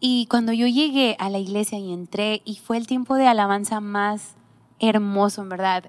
Y 0.00 0.26
cuando 0.26 0.52
yo 0.52 0.66
llegué 0.66 1.16
a 1.18 1.28
la 1.28 1.38
iglesia 1.38 1.78
y 1.78 1.92
entré, 1.92 2.42
y 2.44 2.56
fue 2.56 2.76
el 2.76 2.86
tiempo 2.86 3.16
de 3.16 3.26
alabanza 3.26 3.80
más 3.80 4.34
hermoso, 4.78 5.42
en 5.42 5.48
verdad. 5.48 5.84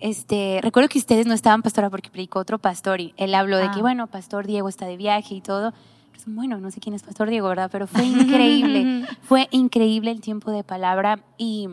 Este, 0.00 0.60
recuerdo 0.62 0.88
que 0.88 0.98
ustedes 0.98 1.26
no 1.26 1.34
estaban 1.34 1.62
pastora 1.62 1.90
porque 1.90 2.10
predicó 2.10 2.38
otro 2.38 2.58
pastor 2.58 3.00
y 3.00 3.14
él 3.16 3.34
habló 3.34 3.58
de 3.58 3.64
que, 3.70 3.80
ah. 3.80 3.82
bueno, 3.82 4.06
Pastor 4.06 4.46
Diego 4.46 4.68
está 4.68 4.86
de 4.86 4.96
viaje 4.96 5.34
y 5.34 5.40
todo. 5.40 5.74
Bueno, 6.26 6.58
no 6.58 6.70
sé 6.70 6.80
quién 6.80 6.94
es 6.94 7.02
Pastor 7.02 7.30
Diego, 7.30 7.48
¿verdad? 7.48 7.68
Pero 7.72 7.86
fue 7.86 8.04
increíble. 8.04 9.06
fue 9.22 9.48
increíble 9.50 10.10
el 10.10 10.20
tiempo 10.20 10.50
de 10.50 10.62
palabra 10.62 11.20
y 11.36 11.68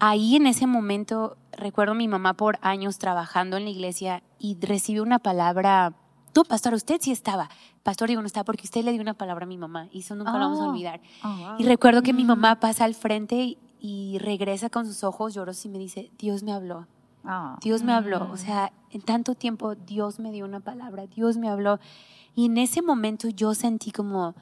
ahí 0.00 0.36
en 0.36 0.46
ese 0.46 0.66
momento 0.66 1.36
recuerdo 1.52 1.92
a 1.92 1.96
mi 1.96 2.08
mamá 2.08 2.34
por 2.34 2.58
años 2.62 2.98
trabajando 2.98 3.56
en 3.56 3.64
la 3.64 3.70
iglesia 3.70 4.22
y 4.38 4.58
recibió 4.60 5.02
una 5.02 5.18
palabra. 5.18 5.94
Tú, 6.32 6.44
pastor, 6.44 6.74
usted 6.74 6.98
sí 7.00 7.12
estaba. 7.12 7.50
Pastor, 7.82 8.08
digo, 8.08 8.20
no 8.20 8.26
está 8.26 8.44
porque 8.44 8.64
usted 8.64 8.84
le 8.84 8.92
dio 8.92 9.02
una 9.02 9.14
palabra 9.14 9.44
a 9.44 9.48
mi 9.48 9.58
mamá 9.58 9.88
y 9.92 10.00
eso 10.00 10.14
nunca 10.14 10.32
lo 10.32 10.38
vamos 10.38 10.60
a 10.60 10.64
oh. 10.64 10.70
olvidar. 10.70 11.00
Oh, 11.22 11.56
y 11.58 11.64
recuerdo 11.64 12.02
que 12.02 12.12
mi 12.12 12.24
mamá 12.24 12.60
pasa 12.60 12.84
al 12.84 12.94
frente 12.94 13.58
y, 13.80 14.18
regresa 14.18 14.68
con 14.68 14.86
sus 14.86 15.04
ojos 15.04 15.34
llorosos 15.34 15.64
y 15.64 15.68
me 15.68 15.78
dice, 15.78 16.10
Dios 16.18 16.42
me 16.42 16.52
habló. 16.52 16.86
Ah. 17.24 17.58
Dios 17.62 17.82
me 17.82 17.92
habló. 17.92 18.24
O 18.24 18.34
mm. 18.34 18.36
sea, 18.36 18.72
en 18.90 19.02
tanto 19.02 19.34
tiempo 19.34 19.74
Dios 19.74 20.18
me 20.18 20.32
dio 20.32 20.44
una 20.44 20.60
palabra, 20.60 21.06
Dios 21.06 21.36
me 21.36 21.48
habló. 21.48 21.78
Y 22.34 22.46
en 22.46 22.58
ese 22.58 22.82
momento 22.82 23.28
yo 23.28 23.54
sentí 23.54 23.90
como, 23.90 24.34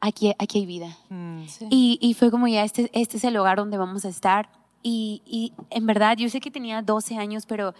aquí, 0.00 0.32
aquí 0.38 0.58
hay 0.58 0.66
vida. 0.66 0.96
Mm. 1.10 1.42
y, 1.70 1.98
y, 2.00 2.14
fue 2.14 2.30
como, 2.30 2.48
ya, 2.48 2.64
este, 2.64 2.90
este 2.94 3.16
es 3.16 3.24
el 3.24 3.34
lugar 3.34 3.56
donde 3.58 3.76
vamos 3.76 4.04
a 4.04 4.08
estar 4.08 4.48
y, 4.86 5.52
en 5.70 5.86
verdad, 5.86 6.16
yo 6.18 6.28
sé 6.28 6.40
que 6.40 6.50
tenía 6.50 6.82
12 6.82 7.16
años, 7.16 7.46
pero 7.46 7.74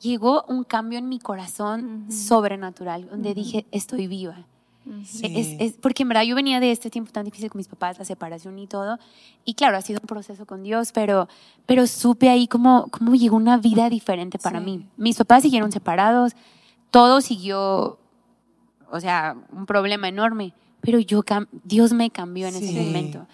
llegó 0.00 0.44
un 0.48 0.64
cambio 0.64 0.98
en 0.98 1.08
mi 1.08 1.20
corazón 1.20 2.10
sobrenatural, 2.10 3.08
donde 3.08 3.34
dije, 3.34 3.66
estoy 3.70 4.08
viva. 4.08 4.44
Es, 5.22 5.74
porque 5.74 6.02
en 6.02 6.08
verdad 6.08 6.24
yo 6.24 6.34
venía 6.34 6.58
de 6.58 6.72
este 6.72 6.90
tiempo 6.90 7.12
tan 7.12 7.24
difícil 7.24 7.50
con 7.50 7.58
mis 7.58 7.68
papás, 7.68 8.00
la 8.00 8.04
separación 8.04 8.58
y 8.58 8.66
todo. 8.66 8.98
Y 9.44 9.54
claro, 9.54 9.76
ha 9.76 9.82
sido 9.82 10.00
un 10.00 10.08
proceso 10.08 10.44
con 10.44 10.64
Dios, 10.64 10.90
pero, 10.92 11.28
pero 11.66 11.86
supe 11.86 12.28
ahí 12.28 12.48
cómo, 12.48 12.88
cómo 12.90 13.14
llegó 13.14 13.36
una 13.36 13.56
vida 13.58 13.88
diferente 13.88 14.38
para 14.38 14.58
mí. 14.58 14.88
Mis 14.96 15.18
papás 15.18 15.42
siguieron 15.42 15.70
separados, 15.70 16.32
todo 16.90 17.20
siguió, 17.20 18.00
o 18.90 19.00
sea, 19.00 19.36
un 19.52 19.66
problema 19.66 20.08
enorme, 20.08 20.52
pero 20.80 20.98
yo, 20.98 21.22
Dios 21.62 21.92
me 21.92 22.10
cambió 22.10 22.48
en 22.48 22.56
ese 22.56 22.72
momento. 22.72 23.26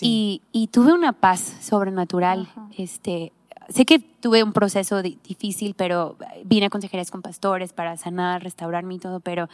Y, 0.00 0.42
y, 0.52 0.68
tuve 0.68 0.92
una 0.92 1.12
paz 1.12 1.40
sobrenatural. 1.60 2.48
Este, 2.76 3.32
sé 3.68 3.84
que 3.84 3.98
tuve 3.98 4.42
un 4.42 4.52
proceso 4.52 5.02
difícil, 5.02 5.74
pero 5.74 6.16
vine 6.44 6.66
a 6.66 6.70
consejerías 6.70 7.10
con 7.10 7.22
pastores 7.22 7.72
para 7.72 7.96
sanar, 7.96 8.42
restaurarme 8.42 8.94
y 8.94 8.98
todo, 8.98 9.20
pero 9.20 9.48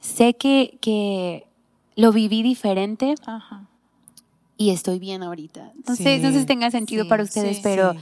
sé 0.00 0.34
que, 0.34 0.78
que 0.80 1.46
lo 1.96 2.12
viví 2.12 2.42
diferente 2.42 3.14
y 4.56 4.70
estoy 4.70 4.98
bien 4.98 5.22
ahorita. 5.22 5.72
No, 5.86 5.96
sé, 5.96 6.18
no 6.18 6.32
sé 6.32 6.40
si 6.40 6.46
tenga 6.46 6.70
sentido 6.70 7.08
para 7.08 7.22
ustedes, 7.22 7.60
pero 7.60 7.94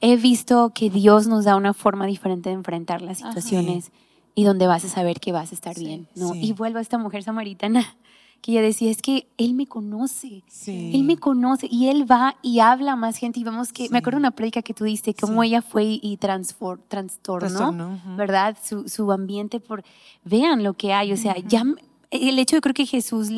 he 0.00 0.16
visto 0.16 0.70
que 0.74 0.90
Dios 0.90 1.26
nos 1.26 1.44
da 1.44 1.56
una 1.56 1.74
forma 1.74 2.06
diferente 2.06 2.50
de 2.50 2.54
enfrentar 2.54 3.02
las 3.02 3.18
situaciones 3.18 3.90
y 4.34 4.44
donde 4.44 4.66
vas 4.66 4.84
a 4.84 4.88
saber 4.88 5.20
que 5.20 5.32
vas 5.32 5.52
a 5.52 5.54
estar 5.54 5.78
bien. 5.78 6.08
¿no? 6.14 6.34
Y 6.34 6.52
vuelvo 6.52 6.78
a 6.78 6.82
esta 6.82 6.98
mujer 6.98 7.22
samaritana 7.22 7.96
que 8.40 8.52
ella 8.52 8.62
decía, 8.62 8.90
es 8.90 9.02
que 9.02 9.26
él 9.36 9.54
me 9.54 9.66
conoce, 9.66 10.42
él 10.66 11.04
me 11.04 11.16
conoce 11.16 11.68
y 11.70 11.88
él 11.88 12.10
va 12.10 12.36
y 12.42 12.60
habla 12.60 12.92
a 12.92 12.96
más 12.96 13.16
gente 13.16 13.40
y 13.40 13.44
vemos 13.44 13.72
que, 13.72 13.88
me 13.90 13.98
acuerdo 13.98 14.18
una 14.18 14.30
prédica 14.30 14.62
que 14.62 14.74
tú 14.74 14.84
diste, 14.84 15.14
cómo 15.14 15.42
ella 15.42 15.62
fue 15.62 15.98
y 16.00 16.18
trastornó, 16.18 18.00
¿verdad? 18.16 18.56
Su, 18.62 18.88
su, 18.88 19.10
ambiente 19.12 19.60
por, 19.60 19.82
vean 20.24 20.62
lo 20.62 20.74
que 20.74 20.92
hay, 20.92 21.12
o 21.12 21.16
sea, 21.16 21.36
ya 21.38 21.64
el 22.10 22.38
hecho 22.38 22.56
de 22.56 22.62
creo 22.62 22.74
que 22.74 22.86
Jesús 22.86 23.28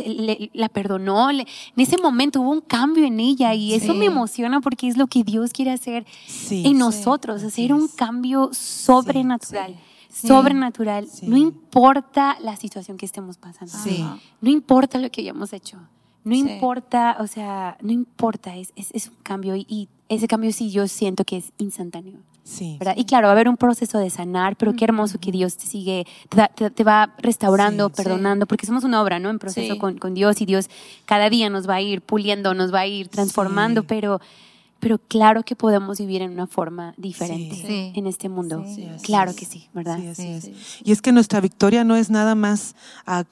la 0.53 0.69
perdonó, 0.69 1.31
en 1.31 1.47
ese 1.77 1.99
momento 1.99 2.41
hubo 2.41 2.53
un 2.53 2.61
cambio 2.61 3.05
en 3.05 3.19
ella 3.19 3.55
y 3.55 3.75
eso 3.75 3.95
me 3.95 4.07
emociona 4.07 4.61
porque 4.61 4.87
es 4.87 4.97
lo 4.97 5.07
que 5.07 5.25
Dios 5.25 5.53
quiere 5.53 5.73
hacer 5.73 6.07
en 6.51 6.79
nosotros, 6.79 7.43
hacer 7.43 7.73
un 7.73 7.89
cambio 7.89 8.51
sobrenatural 8.53 9.77
sobrenatural. 10.13 11.07
No 11.23 11.37
importa 11.37 12.37
la 12.41 12.57
situación 12.57 12.97
que 12.97 13.07
estemos 13.07 13.39
pasando. 13.39 13.73
No 14.41 14.51
importa 14.51 14.99
lo 14.99 15.11
que 15.11 15.23
hayamos 15.23 15.53
hecho. 15.53 15.79
No 16.23 16.35
importa, 16.35 17.17
o 17.21 17.27
sea, 17.27 17.79
no 17.81 17.93
importa, 17.93 18.55
es, 18.57 18.73
es, 18.77 19.09
un 19.09 19.17
cambio 19.23 19.57
y, 19.57 19.89
ese 20.11 20.29
cambio 20.29 20.53
sí 20.53 20.71
yo 20.71 20.87
siento 20.89 21.25
que 21.25 21.39
es 21.39 21.53
instantáneo. 21.59 22.19
Sí. 22.43 22.77
¿verdad? 22.81 22.95
Y 22.97 23.05
claro, 23.05 23.27
va 23.27 23.31
a 23.31 23.33
haber 23.33 23.49
un 23.49 23.57
proceso 23.57 23.99
de 23.99 24.11
sanar, 24.11 24.57
pero 24.57 24.75
qué 24.75 24.85
hermoso 24.85 25.21
que 25.21 25.31
Dios 25.31 25.57
te 25.57 25.67
sigue, 25.67 26.05
te, 26.75 26.85
va 26.85 27.15
restaurando, 27.19 27.91
perdonando, 27.91 28.47
porque 28.47 28.67
somos 28.67 28.83
una 28.83 29.01
obra, 29.01 29.21
¿no? 29.21 29.31
En 29.31 29.39
proceso 29.39 29.79
con, 29.79 29.99
con, 29.99 30.15
Dios 30.15 30.41
y 30.41 30.47
Dios 30.47 30.69
cada 31.05 31.31
día 31.31 31.49
nos 31.49 31.69
va 31.69 31.77
a 31.77 31.81
ir 31.81 32.03
puliendo, 32.03 32.53
nos 32.55 32.75
va 32.75 32.81
a 32.81 32.87
ir 32.87 33.09
transformando, 33.09 33.85
pero 33.85 34.21
pero 34.81 34.99
claro 34.99 35.43
que 35.45 35.55
podemos 35.55 35.99
vivir 35.99 36.23
en 36.23 36.33
una 36.33 36.47
forma 36.47 36.95
diferente 36.97 37.93
en 37.95 38.07
este 38.07 38.29
mundo. 38.29 38.65
claro 39.03 39.35
que 39.35 39.45
sí, 39.45 39.69
¿verdad? 39.73 39.99
Y 40.83 40.93
es 40.93 41.03
que 41.03 41.13
nuestra 41.13 41.41
victoria 41.41 41.85
no 41.85 41.97
es 41.97 42.11
nada 42.11 42.35
más 42.35 42.75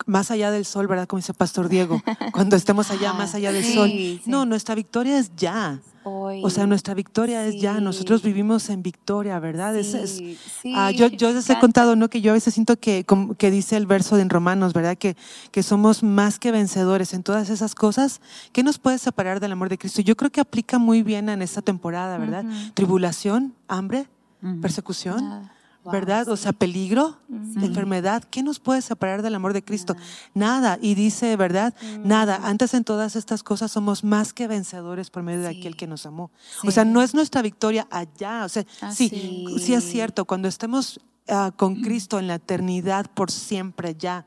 más 0.06 0.30
allá 0.30 0.50
del 0.50 0.64
sol, 0.64 0.86
¿verdad? 0.86 1.06
Como 1.06 1.18
dice 1.18 1.34
Pastor 1.34 1.68
Diego, 1.68 2.02
cuando 2.32 2.56
estemos 2.56 2.90
allá 2.90 3.12
más 3.12 3.34
allá 3.34 3.52
del 3.52 3.64
sol. 3.64 3.90
No, 4.26 4.44
nuestra 4.44 4.74
victoria 4.74 5.18
es 5.18 5.34
ya. 5.36 5.80
O 6.08 6.50
sea, 6.50 6.66
nuestra 6.66 6.94
victoria 6.94 7.46
es 7.46 7.60
ya, 7.60 7.80
nosotros 7.80 8.22
vivimos 8.22 8.68
en 8.70 8.82
victoria, 8.82 9.38
¿verdad? 9.38 9.76
es, 9.76 10.22
ah, 10.74 10.90
yo, 10.90 11.08
yo 11.08 11.32
les 11.32 11.48
he 11.50 11.58
contado, 11.58 11.96
¿no? 11.96 12.08
Que 12.08 12.20
yo 12.20 12.32
a 12.32 12.34
veces 12.34 12.54
siento 12.54 12.78
que, 12.78 13.04
que 13.38 13.50
dice 13.50 13.76
el 13.76 13.86
verso 13.86 14.18
en 14.18 14.30
Romanos, 14.30 14.72
¿verdad? 14.72 14.96
Que, 14.96 15.16
que 15.50 15.62
somos 15.62 16.02
más 16.02 16.38
que 16.38 16.52
vencedores 16.52 17.14
en 17.14 17.22
todas 17.22 17.50
esas 17.50 17.74
cosas. 17.74 18.20
¿Qué 18.52 18.62
nos 18.62 18.78
puede 18.78 18.98
separar 18.98 19.40
del 19.40 19.52
amor 19.52 19.68
de 19.68 19.78
Cristo? 19.78 20.02
Yo 20.02 20.16
creo 20.16 20.30
que 20.30 20.40
aplica 20.40 20.78
muy 20.78 21.02
bien 21.02 21.28
en 21.28 21.42
esta 21.42 21.62
temporada, 21.62 22.18
¿verdad? 22.18 22.44
Tribulación, 22.74 23.54
hambre, 23.68 24.06
persecución. 24.60 25.50
¿Verdad? 25.90 26.28
O 26.28 26.36
sea, 26.36 26.52
peligro, 26.52 27.18
enfermedad, 27.28 28.24
¿qué 28.24 28.42
nos 28.42 28.58
puede 28.60 28.82
separar 28.82 29.22
del 29.22 29.34
amor 29.34 29.52
de 29.52 29.62
Cristo? 29.62 29.96
Nada. 30.34 30.78
Y 30.80 30.94
dice, 30.94 31.36
¿verdad? 31.36 31.74
Nada. 32.04 32.40
Antes 32.44 32.74
en 32.74 32.84
todas 32.84 33.16
estas 33.16 33.42
cosas 33.42 33.72
somos 33.72 34.04
más 34.04 34.32
que 34.32 34.46
vencedores 34.46 35.10
por 35.10 35.22
medio 35.22 35.40
de 35.40 35.48
aquel 35.48 35.76
que 35.76 35.86
nos 35.86 36.06
amó. 36.06 36.30
O 36.64 36.70
sea, 36.70 36.84
no 36.84 37.02
es 37.02 37.14
nuestra 37.14 37.42
victoria 37.42 37.86
allá. 37.90 38.44
O 38.44 38.48
sea, 38.48 38.64
sí, 38.92 39.46
sí, 39.58 39.74
es 39.74 39.84
cierto. 39.84 40.24
Cuando 40.24 40.48
estemos 40.48 41.00
ah, 41.28 41.52
con 41.56 41.82
Cristo 41.82 42.18
en 42.18 42.26
la 42.26 42.36
eternidad 42.36 43.06
por 43.12 43.30
siempre 43.30 43.94
ya. 43.98 44.26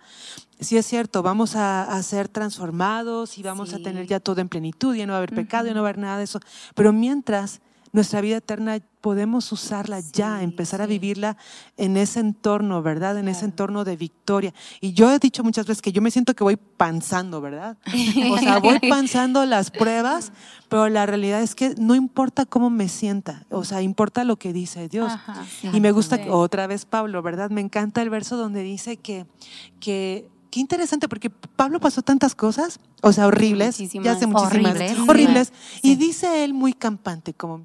Sí 0.59 0.77
es 0.77 0.85
cierto, 0.85 1.23
vamos 1.23 1.55
a, 1.55 2.01
ser 2.03 2.27
transformados 2.27 3.39
y 3.39 3.43
vamos 3.43 3.73
a 3.73 3.79
tener 3.79 4.05
ya 4.05 4.19
todo 4.19 4.41
en 4.41 4.47
plenitud, 4.47 4.95
ya 4.95 5.07
no 5.07 5.13
va 5.13 5.17
a 5.17 5.23
haber 5.23 5.33
pecado, 5.33 5.65
ya 5.65 5.73
no 5.73 5.81
va 5.81 5.87
a 5.87 5.89
haber 5.89 5.97
nada 5.97 6.17
de 6.19 6.25
eso. 6.25 6.39
Pero 6.75 6.93
mientras 6.93 7.61
nuestra 7.91 8.21
vida 8.21 8.37
eterna 8.37 8.79
podemos 9.01 9.51
usarla 9.51 9.99
ya, 9.99 10.43
empezar 10.43 10.81
a 10.81 10.85
vivirla 10.85 11.35
en 11.75 11.97
ese 11.97 12.19
entorno, 12.19 12.81
¿verdad? 12.81 13.17
En 13.17 13.27
ese 13.27 13.45
entorno 13.45 13.83
de 13.83 13.97
victoria. 13.97 14.53
Y 14.79 14.93
yo 14.93 15.11
he 15.11 15.19
dicho 15.19 15.43
muchas 15.43 15.65
veces 15.65 15.81
que 15.81 15.91
yo 15.91 16.01
me 16.01 16.11
siento 16.11 16.35
que 16.35 16.43
voy 16.43 16.55
panzando, 16.55 17.41
¿verdad? 17.41 17.77
O 18.31 18.37
sea, 18.37 18.59
voy 18.59 18.79
panzando 18.89 19.45
las 19.45 19.71
pruebas, 19.71 20.31
pero 20.69 20.87
la 20.87 21.05
realidad 21.05 21.41
es 21.41 21.55
que 21.55 21.75
no 21.77 21.95
importa 21.95 22.45
cómo 22.45 22.69
me 22.69 22.87
sienta, 22.87 23.45
o 23.49 23.63
sea, 23.63 23.81
importa 23.81 24.23
lo 24.23 24.37
que 24.37 24.53
dice 24.53 24.87
Dios. 24.87 25.11
y 25.73 25.79
me 25.79 25.91
gusta 25.91 26.19
otra 26.29 26.67
vez 26.67 26.85
Pablo, 26.85 27.21
¿verdad? 27.21 27.49
Me 27.49 27.61
encanta 27.61 28.01
el 28.01 28.09
verso 28.09 28.37
donde 28.37 28.61
dice 28.61 28.97
que, 28.97 29.25
que 29.79 30.29
qué 30.51 30.59
interesante, 30.59 31.07
porque 31.07 31.29
Pablo 31.29 31.79
pasó 31.79 32.01
tantas 32.01 32.35
cosas, 32.35 32.79
o 33.01 33.13
sea, 33.13 33.25
horribles, 33.27 33.77
ya 33.77 34.11
hace 34.11 34.27
muchísimas, 34.27 34.77
horribles, 35.07 35.53
y 35.81 35.95
dice 35.95 36.43
él 36.43 36.53
muy 36.53 36.73
campante, 36.73 37.33
como, 37.33 37.63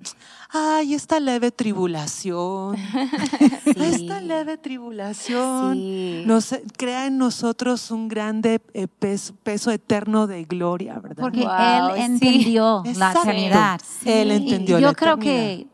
ay, 0.51 0.95
esta 0.95 1.19
leve 1.19 1.51
tribulación, 1.51 2.77
esta 3.67 4.21
leve 4.21 4.57
tribulación, 4.57 6.27
nos, 6.27 6.55
crea 6.77 7.07
en 7.07 7.19
nosotros 7.19 7.91
un 7.91 8.09
grande 8.09 8.63
eh, 8.73 8.87
peso, 8.87 9.71
eterno 9.71 10.29
de 10.29 10.45
gloria, 10.45 11.01
¿verdad? 11.01 11.23
Porque 11.23 11.41
él 11.41 12.03
entendió 12.03 12.85
la 12.95 13.11
eternidad. 13.11 13.81
Él 14.05 14.31
entendió 14.31 14.79
Yo 14.79 14.93
creo 14.93 15.19
que 15.19 15.67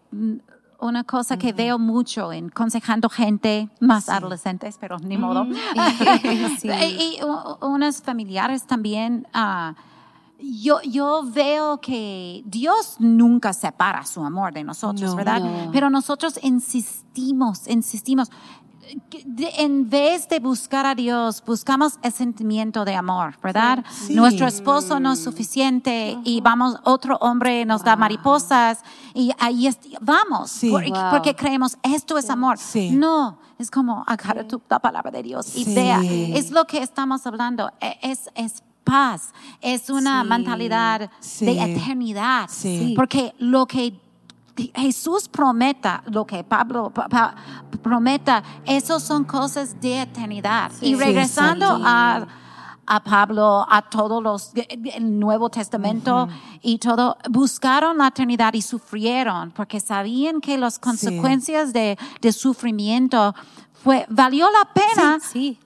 una 0.82 1.04
cosa 1.04 1.38
que 1.38 1.52
veo 1.52 1.78
mucho 1.78 2.32
en 2.32 2.48
aconsejando 2.48 3.08
gente 3.08 3.70
más 3.80 4.08
adolescentes, 4.08 4.76
pero 4.80 4.98
ni 4.98 5.16
modo. 5.16 5.46
y, 6.64 7.18
unas 7.60 8.02
familiares 8.02 8.64
también. 8.66 9.26
Uh, 9.34 9.74
yo, 10.44 10.80
yo 10.82 11.22
veo 11.24 11.80
que 11.80 12.42
Dios 12.44 12.96
nunca 12.98 13.52
separa 13.52 14.04
su 14.04 14.24
amor 14.24 14.52
de 14.52 14.64
nosotros, 14.64 15.14
¿verdad? 15.14 15.40
Pero 15.72 15.88
nosotros 15.88 16.38
insistimos, 16.42 17.68
insistimos 17.68 18.28
en 19.36 19.88
vez 19.88 20.28
de 20.28 20.40
buscar 20.40 20.86
a 20.86 20.94
Dios, 20.94 21.42
buscamos 21.44 21.98
el 22.02 22.12
sentimiento 22.12 22.84
de 22.84 22.94
amor, 22.94 23.34
¿verdad? 23.42 23.84
Nuestro 24.10 24.46
esposo 24.46 25.00
no 25.00 25.12
es 25.12 25.22
suficiente 25.22 26.18
y 26.24 26.40
vamos, 26.40 26.76
otro 26.84 27.16
hombre 27.20 27.64
nos 27.64 27.84
da 27.84 27.96
mariposas 27.96 28.80
y 29.14 29.32
ahí 29.38 29.68
vamos, 30.00 30.60
porque, 31.10 31.34
creemos 31.34 31.76
esto 31.82 32.18
es 32.18 32.30
amor. 32.30 32.58
No, 32.92 33.38
es 33.58 33.70
como 33.70 34.04
agarra 34.06 34.46
tu, 34.46 34.60
la 34.68 34.78
palabra 34.78 35.10
de 35.10 35.22
Dios 35.22 35.56
y 35.56 35.74
vea, 35.74 36.00
es 36.02 36.50
lo 36.50 36.66
que 36.66 36.82
estamos 36.82 37.26
hablando, 37.26 37.70
e, 37.80 37.98
es, 38.02 38.30
es 38.34 38.62
paz, 38.84 39.32
es 39.60 39.90
una 39.90 40.24
mentalidad 40.24 41.10
de 41.40 41.52
eternidad, 41.52 42.48
porque 42.96 43.34
lo 43.38 43.66
que 43.66 43.94
Jesús 44.74 45.28
prometa 45.28 46.02
lo 46.06 46.26
que 46.26 46.44
Pablo 46.44 46.92
prometa, 47.82 48.42
esos 48.64 49.02
son 49.02 49.24
cosas 49.24 49.80
de 49.80 50.02
eternidad. 50.02 50.70
y 50.80 50.94
regresando 50.94 51.66
a, 51.66 52.26
a, 52.86 53.02
Pablo, 53.02 53.66
a 53.68 53.82
todos 53.82 54.22
los, 54.22 54.52
el 54.54 55.18
Nuevo 55.18 55.48
Testamento 55.48 56.28
y 56.60 56.78
todo, 56.78 57.16
buscaron 57.30 57.98
la 57.98 58.08
eternidad 58.08 58.52
y 58.54 58.62
sufrieron 58.62 59.52
porque 59.52 59.80
sabían 59.80 60.40
que 60.40 60.58
las 60.58 60.78
consecuencias 60.78 61.72
de, 61.72 61.98
de 62.20 62.32
sufrimiento 62.32 63.34
fue, 63.82 64.06
valió 64.08 64.46
la 64.50 64.68
pena 64.72 65.18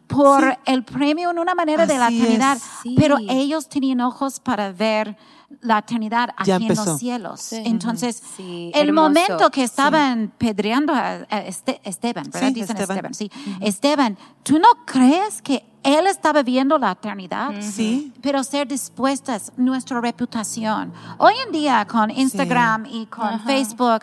por 0.07 0.59
el 0.65 0.85
premio 0.85 1.31
en 1.31 1.39
una 1.39 1.55
manera 1.55 1.87
de 1.87 1.99
la 1.99 2.09
eternidad, 2.09 2.59
pero 2.97 3.19
ellos 3.29 3.69
tenían 3.69 4.01
ojos 4.01 4.41
para 4.41 4.73
ver 4.73 5.17
la 5.61 5.79
eternidad 5.79 6.31
aquí 6.37 6.51
en 6.53 6.69
los 6.69 6.99
cielos. 6.99 7.53
Entonces, 7.53 8.23
el 8.39 8.93
momento 8.93 9.51
que 9.51 9.65
estaban 9.65 10.33
pedreando 10.37 10.93
a 10.95 11.25
este, 11.47 11.81
Esteban, 11.85 12.31
¿verdad? 12.31 12.53
Dicen 12.53 12.77
Esteban, 12.77 13.15
sí. 13.15 13.31
Esteban, 13.61 14.19
¿tú 14.43 14.59
no 14.59 14.69
crees 14.85 15.43
que 15.43 15.65
él 15.87 16.09
estaba 16.09 16.43
viendo 16.43 16.79
la 16.79 16.91
eternidad? 16.91 17.55
Sí. 17.61 18.13
Pero 18.21 18.43
ser 18.43 18.67
dispuestas, 18.67 19.53
nuestra 19.57 20.01
reputación. 20.01 20.93
Hoy 21.19 21.35
en 21.47 21.53
día 21.53 21.87
con 21.87 22.11
Instagram 22.11 22.87
y 22.87 23.07
con 23.07 23.39
Facebook, 23.41 24.03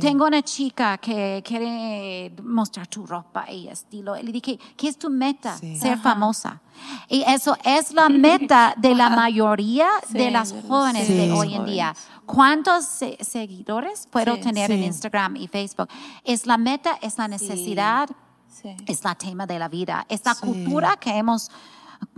tengo 0.00 0.26
una 0.26 0.42
chica 0.42 0.96
que 0.98 1.42
quiere 1.44 2.32
mostrar 2.42 2.86
tu 2.86 3.04
ropa 3.04 3.50
y 3.50 3.66
estilo. 3.66 4.14
Le 4.14 4.30
dije, 4.30 4.60
¿qué 4.76 4.88
es 4.88 4.96
tu 4.96 5.10
meta? 5.10 5.56
Ser 5.56 5.98
famosa. 5.98 6.60
Y 7.08 7.24
eso 7.26 7.56
es 7.64 7.92
la 7.92 8.08
meta 8.08 8.74
de 8.76 8.94
la 8.94 9.10
mayoría 9.24 9.88
de 10.10 10.30
las 10.30 10.54
jóvenes 10.68 11.08
de 11.08 11.32
hoy 11.32 11.54
en 11.54 11.64
día. 11.64 11.96
¿Cuántos 12.26 12.84
seguidores 12.84 14.06
puedo 14.08 14.38
tener 14.38 14.70
en 14.70 14.84
Instagram 14.84 15.34
y 15.34 15.48
Facebook? 15.48 15.88
Es 16.22 16.46
la 16.46 16.58
meta, 16.58 16.96
es 17.02 17.18
la 17.18 17.26
necesidad, 17.26 18.08
es 18.86 19.04
la 19.04 19.14
tema 19.14 19.46
de 19.46 19.58
la 19.58 19.68
vida, 19.68 20.06
es 20.08 20.24
la 20.24 20.34
cultura 20.34 20.96
que 20.96 21.10
hemos 21.10 21.50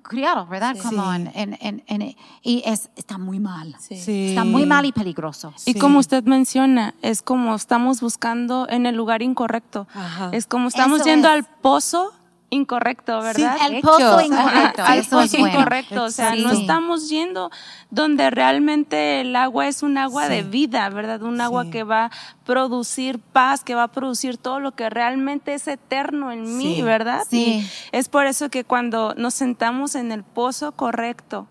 criado, 0.03 0.47
¿verdad? 0.47 0.77
Como 0.83 1.13
en, 1.13 1.31
en, 1.35 2.17
y 2.43 2.63
es, 2.67 2.91
está 2.97 3.19
muy 3.19 3.39
mal. 3.39 3.77
Está 3.89 4.45
muy 4.45 4.67
mal 4.67 4.85
y 4.85 4.93
peligroso. 4.93 5.53
Y 5.67 5.75
como 5.75 5.99
usted 5.99 6.25
menciona, 6.25 6.95
es 7.03 7.23
como 7.23 7.55
estamos 7.55 8.01
buscando 8.01 8.69
en 8.69 8.87
el 8.87 8.97
lugar 8.97 9.23
incorrecto. 9.23 9.87
Es 10.33 10.47
como 10.47 10.69
estamos 10.69 11.05
yendo 11.05 11.29
al 11.29 11.45
pozo 11.45 12.13
incorrecto, 12.51 13.21
¿verdad? 13.23 13.57
Sí, 13.59 13.75
el 13.75 13.81
pozo 13.81 14.21
incorrecto. 14.21 14.83
Al 14.83 15.05
pozo 15.05 15.39
incorrecto. 15.39 16.05
O 16.05 16.11
sea, 16.11 16.35
no 16.35 16.51
estamos 16.51 17.09
yendo 17.09 17.51
donde 17.91 18.31
realmente 18.31 19.21
el 19.21 19.35
agua 19.37 19.69
es 19.69 19.83
un 19.83 19.97
agua 19.97 20.29
de 20.29 20.43
vida, 20.43 20.89
¿verdad? 20.91 21.23
Un 21.23 21.41
agua 21.41 21.71
que 21.71 21.85
va 21.85 22.07
a 22.07 22.11
producir 22.45 23.19
paz, 23.19 23.65
que 23.65 23.75
va 23.75 23.85
a 23.85 23.89
producir 23.89 24.37
todo 24.37 24.61
lo 24.61 24.73
que 24.73 24.91
realmente 24.91 25.55
es 25.55 25.67
eterno 25.69 26.33
en 26.33 26.59
mí, 26.59 26.83
¿verdad? 26.83 27.23
Sí. 27.29 27.67
es 27.93 28.09
por 28.09 28.27
eso 28.27 28.51
que 28.51 28.65
cuando 28.65 29.15
nos 29.17 29.35
sentamos 29.35 29.95
en 29.95 30.13
el 30.13 30.25
pozo 30.25 30.73
correcto, 30.73 31.47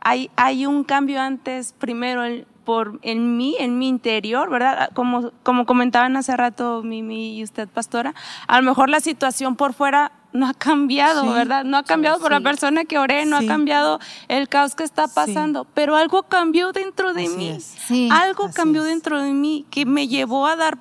hay, 0.00 0.30
hay 0.36 0.66
un 0.66 0.84
cambio 0.84 1.20
antes, 1.20 1.74
primero, 1.78 2.24
el, 2.24 2.46
por 2.64 2.98
en 3.02 3.36
mí, 3.36 3.56
en 3.58 3.78
mi 3.78 3.88
interior, 3.88 4.50
¿verdad? 4.50 4.90
Como, 4.94 5.32
como 5.42 5.66
comentaban 5.66 6.16
hace 6.16 6.36
rato 6.36 6.82
Mimi 6.82 7.38
y 7.38 7.42
usted, 7.42 7.68
pastora, 7.68 8.14
a 8.46 8.60
lo 8.60 8.66
mejor 8.66 8.90
la 8.90 9.00
situación 9.00 9.56
por 9.56 9.72
fuera 9.72 10.12
no 10.34 10.48
ha 10.48 10.52
cambiado, 10.52 11.32
¿verdad? 11.32 11.64
No 11.64 11.78
ha 11.78 11.84
cambiado 11.84 12.18
por 12.18 12.32
la 12.32 12.40
persona 12.40 12.84
que 12.84 12.98
oré, 12.98 13.24
no 13.24 13.36
ha 13.36 13.46
cambiado 13.46 14.00
el 14.26 14.48
caos 14.48 14.74
que 14.74 14.82
está 14.82 15.06
pasando, 15.06 15.64
pero 15.74 15.96
algo 15.96 16.24
cambió 16.24 16.72
dentro 16.72 17.14
de 17.14 17.28
mí. 17.28 17.56
Algo 18.10 18.50
cambió 18.52 18.82
dentro 18.82 19.22
de 19.22 19.32
mí 19.32 19.64
que 19.70 19.86
me 19.86 20.08
llevó 20.08 20.46
a 20.46 20.56
dar 20.56 20.78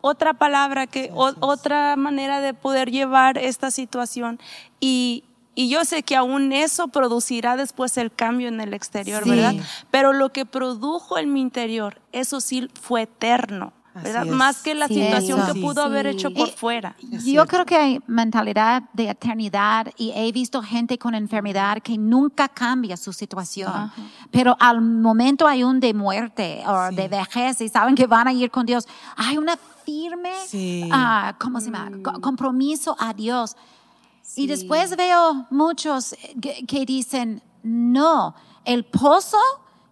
otra 0.00 0.32
palabra, 0.32 0.86
que 0.86 1.10
otra 1.14 1.94
manera 1.96 2.40
de 2.40 2.54
poder 2.54 2.90
llevar 2.90 3.38
esta 3.38 3.70
situación 3.70 4.40
y 4.80 5.24
y 5.58 5.70
yo 5.70 5.86
sé 5.86 6.02
que 6.02 6.16
aún 6.16 6.52
eso 6.52 6.88
producirá 6.88 7.56
después 7.56 7.96
el 7.96 8.12
cambio 8.12 8.48
en 8.48 8.60
el 8.60 8.74
exterior, 8.74 9.26
¿verdad? 9.26 9.54
Pero 9.90 10.12
lo 10.12 10.30
que 10.30 10.44
produjo 10.44 11.16
en 11.16 11.32
mi 11.32 11.40
interior, 11.40 12.02
eso 12.12 12.42
sí 12.42 12.68
fue 12.78 13.02
eterno. 13.02 13.72
¿Verdad? 14.02 14.26
Más 14.26 14.62
que 14.62 14.74
la 14.74 14.88
situación 14.88 15.40
que 15.46 15.60
pudo 15.60 15.82
haber 15.82 16.06
hecho 16.06 16.30
por 16.32 16.48
fuera. 16.50 16.96
Yo 17.24 17.46
creo 17.46 17.64
que 17.64 17.76
hay 17.76 18.00
mentalidad 18.06 18.82
de 18.92 19.10
eternidad 19.10 19.92
y 19.96 20.12
he 20.14 20.30
visto 20.32 20.62
gente 20.62 20.98
con 20.98 21.14
enfermedad 21.14 21.78
que 21.82 21.98
nunca 21.98 22.48
cambia 22.48 22.96
su 22.96 23.12
situación, 23.12 23.90
pero 24.30 24.56
al 24.60 24.80
momento 24.80 25.46
hay 25.46 25.64
un 25.64 25.80
de 25.80 25.94
muerte 25.94 26.62
o 26.66 26.90
de 26.92 27.08
vejez 27.08 27.60
y 27.60 27.68
saben 27.68 27.94
que 27.94 28.06
van 28.06 28.28
a 28.28 28.32
ir 28.32 28.50
con 28.50 28.66
Dios. 28.66 28.86
Hay 29.16 29.38
una 29.38 29.56
firme, 29.84 30.32
uh, 30.86 31.34
¿cómo 31.38 31.60
se 31.60 31.70
llama? 31.70 31.90
Mm. 31.90 32.20
Compromiso 32.20 32.96
a 32.98 33.14
Dios. 33.14 33.56
Y 34.34 34.46
después 34.48 34.96
veo 34.96 35.46
muchos 35.50 36.14
que, 36.66 36.84
dicen, 36.84 37.42
no, 37.62 38.34
el 38.64 38.84
pozo 38.84 39.38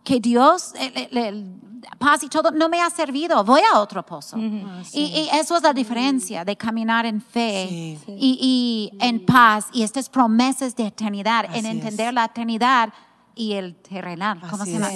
que 0.04 0.20
Dios, 0.20 0.74
el, 0.78 1.60
paz 1.98 2.22
y 2.22 2.28
todo, 2.28 2.50
no 2.50 2.68
me 2.68 2.80
ha 2.80 2.90
servido, 2.90 3.42
voy 3.44 3.60
a 3.72 3.78
otro 3.80 4.04
pozo. 4.04 4.36
Ah, 4.38 4.82
y, 4.92 5.28
eso 5.32 5.56
es 5.56 5.62
la 5.62 5.72
diferencia 5.72 6.44
de 6.44 6.56
caminar 6.56 7.06
en 7.06 7.20
fe 7.20 7.98
y, 8.08 8.92
en 9.00 9.24
paz 9.24 9.66
y 9.72 9.82
estas 9.82 10.08
promesas 10.08 10.76
de 10.76 10.86
eternidad, 10.86 11.46
en 11.54 11.66
entender 11.66 12.12
la 12.12 12.26
eternidad 12.26 12.92
y 13.34 13.54
el 13.54 13.74
terrenal. 13.76 14.40
¿Cómo 14.48 14.64
se 14.64 14.72
llama? 14.72 14.90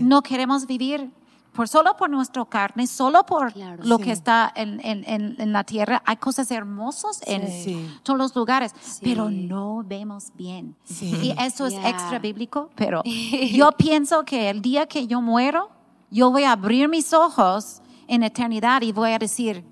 no 0.00 0.22
queremos 0.22 0.66
vivir 0.66 1.10
por 1.54 1.68
solo 1.68 1.96
por 1.96 2.10
nuestra 2.10 2.44
carne, 2.44 2.86
solo 2.86 3.24
por 3.24 3.52
lo 3.84 3.98
que 3.98 4.10
está 4.10 4.52
en, 4.54 4.80
en, 4.84 5.04
en, 5.38 5.52
la 5.52 5.64
tierra. 5.64 6.02
Hay 6.04 6.16
cosas 6.16 6.50
hermosas 6.50 7.20
en 7.26 7.98
todos 8.02 8.18
los 8.18 8.34
lugares, 8.34 8.74
pero 9.00 9.30
no 9.30 9.82
vemos 9.86 10.32
bien. 10.34 10.76
Y 11.00 11.34
eso 11.40 11.66
es 11.66 11.74
extra 11.74 12.18
bíblico, 12.18 12.70
pero 12.74 13.02
yo 13.52 13.70
pienso 13.72 14.24
que 14.24 14.50
el 14.50 14.60
día 14.60 14.86
que 14.86 15.06
yo 15.06 15.20
muero, 15.20 15.70
yo 16.10 16.30
voy 16.30 16.42
a 16.44 16.52
abrir 16.52 16.88
mis 16.88 17.12
ojos 17.12 17.80
en 18.08 18.24
eternidad 18.24 18.82
y 18.82 18.92
voy 18.92 19.12
a 19.12 19.18
decir, 19.18 19.64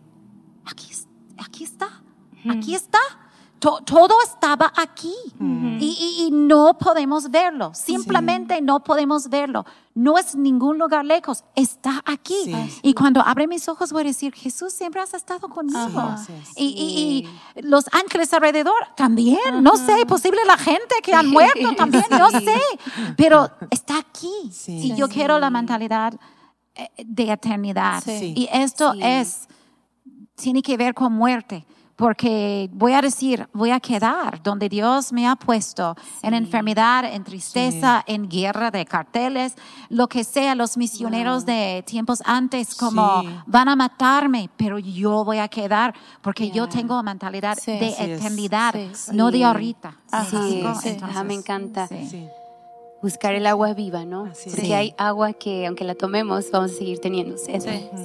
aquí, 0.65 0.93
aquí 1.37 1.65
está, 1.65 2.03
aquí 2.49 2.75
está 2.75 2.99
todo 3.63 4.15
estaba 4.25 4.73
aquí. 4.77 5.15
Y, 5.79 6.31
no 6.33 6.77
podemos 6.79 7.31
verlo, 7.31 7.73
simplemente 7.75 8.61
no 8.61 8.83
podemos 8.83 9.29
verlo. 9.29 9.65
No 9.95 10.17
es 10.17 10.35
ningún 10.35 10.79
lugar 10.79 11.05
lejos, 11.05 11.45
está 11.55 12.03
aquí. 12.05 12.55
Y 12.83 12.95
cuando 12.95 13.21
abre 13.21 13.47
mis 13.47 13.69
ojos 13.69 13.93
voy 13.93 14.03
a 14.03 14.07
decir, 14.07 14.35
Jesús 14.35 14.73
siempre 14.73 15.01
has 15.01 15.15
estado 15.15 15.49
conmigo. 15.49 16.15
Y, 16.57 17.29
los 17.63 17.85
ángeles 17.93 18.33
alrededor 18.33 18.75
también, 18.97 19.63
no 19.63 19.77
sé, 19.77 20.05
posible 20.07 20.41
la 20.47 20.57
gente 20.57 20.97
que 21.03 21.15
han 21.15 21.29
muerto 21.29 21.75
también, 21.77 22.05
no 22.11 22.31
sé, 22.31 22.61
pero 23.17 23.51
está 23.71 23.99
aquí. 23.99 24.51
Y 24.67 24.95
yo 24.95 25.09
quiero 25.09 25.39
la 25.39 25.51
mentalidad 25.51 26.15
eh, 26.75 26.89
de 27.05 27.33
eternidad. 27.33 28.03
Y 28.07 28.49
esto 28.53 28.95
es, 29.01 29.47
tiene 30.37 30.63
que 30.63 30.77
ver 30.77 30.95
con 30.95 31.13
muerte 31.13 31.67
porque 32.03 32.69
voy 32.73 32.95
a 32.95 33.01
decir, 33.01 33.49
voy 33.53 33.71
a 33.71 33.79
quedar 33.79 34.43
donde 34.43 34.69
Dios 34.69 35.13
me 35.13 35.29
ha 35.29 35.37
puesto, 35.37 35.95
en 36.21 36.35
enfermedad, 36.35 37.05
en 37.05 37.23
tristeza, 37.23 38.03
en 38.09 38.29
guerra 38.29 38.73
de 38.73 38.85
carteles, 38.85 39.55
lo 39.89 40.09
que 40.09 40.25
sea, 40.25 40.57
los 40.57 40.77
misioneros 40.77 41.47
de 41.47 41.85
tiempos 41.87 42.21
antes 42.25 42.75
como 42.75 43.23
van 43.47 43.69
a 43.69 43.77
matarme, 43.77 44.51
pero 44.57 44.81
yo 44.81 45.25
voy 45.25 45.39
a 45.39 45.47
quedar 45.47 45.95
porque 46.23 46.51
yo 46.51 46.69
tengo 46.69 47.01
mentalidad 47.05 47.57
de 47.65 47.95
eternidad, 47.97 48.75
no 49.13 49.31
de 49.31 49.45
ahorita. 49.45 49.97
Sí, 50.29 50.65
me 51.25 51.35
encanta. 51.35 51.89
Buscar 53.01 53.37
el 53.37 53.47
agua 53.47 53.75
viva, 53.75 54.05
¿no? 54.05 54.29
Porque 54.45 54.75
hay 54.75 54.93
agua 54.99 55.35
que 55.35 55.69
aunque 55.69 55.85
la 55.85 55.95
tomemos 55.95 56.51
vamos 56.51 56.73
a 56.73 56.75
seguir 56.75 56.99
teniendo 56.99 57.39
sed, 57.39 57.63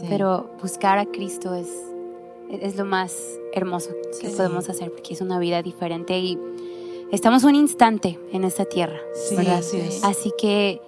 pero 0.08 0.56
buscar 0.62 1.00
a 1.00 1.08
Cristo 1.08 1.56
es 1.56 1.68
es 2.50 2.76
lo 2.76 2.86
más 2.86 3.40
hermoso 3.54 3.90
que 4.20 4.30
podemos 4.30 4.70
hacer 4.70 4.92
porque 4.92 5.14
es 5.14 5.22
una 5.22 5.40
vida 5.40 5.62
diferente 5.62 6.18
y 6.18 6.38
estamos 7.12 7.44
un 7.44 7.56
instante 7.56 8.20
en 8.32 8.44
esta 8.44 8.66
tierra, 8.66 9.00
¿verdad? 9.32 9.62
Así, 10.04 10.32
que 10.38 10.82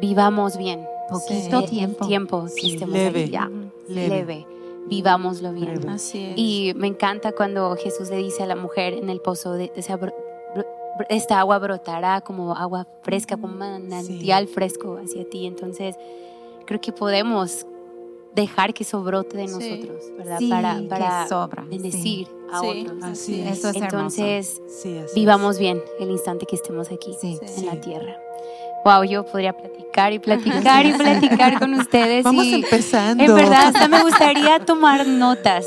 vivamos 0.00 0.56
bien. 0.56 0.86
Poquito 1.10 1.64
tiempo. 1.64 2.06
Tiempo 2.06 2.46
leve. 2.86 3.28
ya. 3.28 3.50
Leve. 3.88 4.46
Vivámoslo 4.86 5.52
bien. 5.52 5.88
Así 5.88 6.24
es. 6.24 6.32
Y 6.36 6.72
me 6.76 6.86
encanta 6.86 7.32
cuando 7.32 7.76
Jesús 7.76 8.10
le 8.10 8.16
dice 8.16 8.42
a 8.42 8.46
la 8.46 8.56
mujer 8.56 8.94
en 8.94 9.10
el 9.10 9.20
pozo, 9.20 9.52
de, 9.52 9.72
esta 11.08 11.40
agua 11.40 11.58
brotará 11.58 12.20
como 12.20 12.54
agua 12.54 12.86
fresca, 13.02 13.36
como 13.36 13.54
manantial 13.54 14.46
fresco 14.46 14.98
hacia 15.02 15.28
ti. 15.28 15.46
Entonces, 15.46 15.96
creo 16.66 16.80
que 16.80 16.92
podemos 16.92 17.66
dejar 18.34 18.74
que 18.74 18.82
eso 18.82 19.02
brote 19.02 19.36
de 19.36 19.46
nosotros, 19.46 20.04
¿verdad? 20.16 20.38
para 20.48 20.80
para 20.88 21.28
sobra. 21.28 21.64
bendecir 21.68 22.28
a 22.50 22.62
otros. 22.62 23.02
Así 23.02 23.40
es. 23.40 23.64
Entonces, 23.64 24.60
vivamos 25.14 25.58
bien 25.58 25.82
el 26.00 26.10
instante 26.10 26.46
que 26.46 26.56
estemos 26.56 26.90
aquí 26.90 27.16
en 27.22 27.66
la 27.66 27.80
tierra. 27.80 28.18
Wow, 28.84 29.04
yo 29.04 29.24
podría 29.24 29.54
platicar 29.54 30.12
y 30.12 30.18
platicar 30.18 30.84
y 30.84 30.92
platicar 30.98 31.58
con 31.58 31.72
ustedes. 31.72 32.22
Vamos 32.22 32.46
empezando. 32.46 33.24
En 33.24 33.34
verdad, 33.34 33.68
hasta 33.68 33.88
me 33.88 34.02
gustaría 34.02 34.58
tomar 34.60 35.06
notas. 35.06 35.66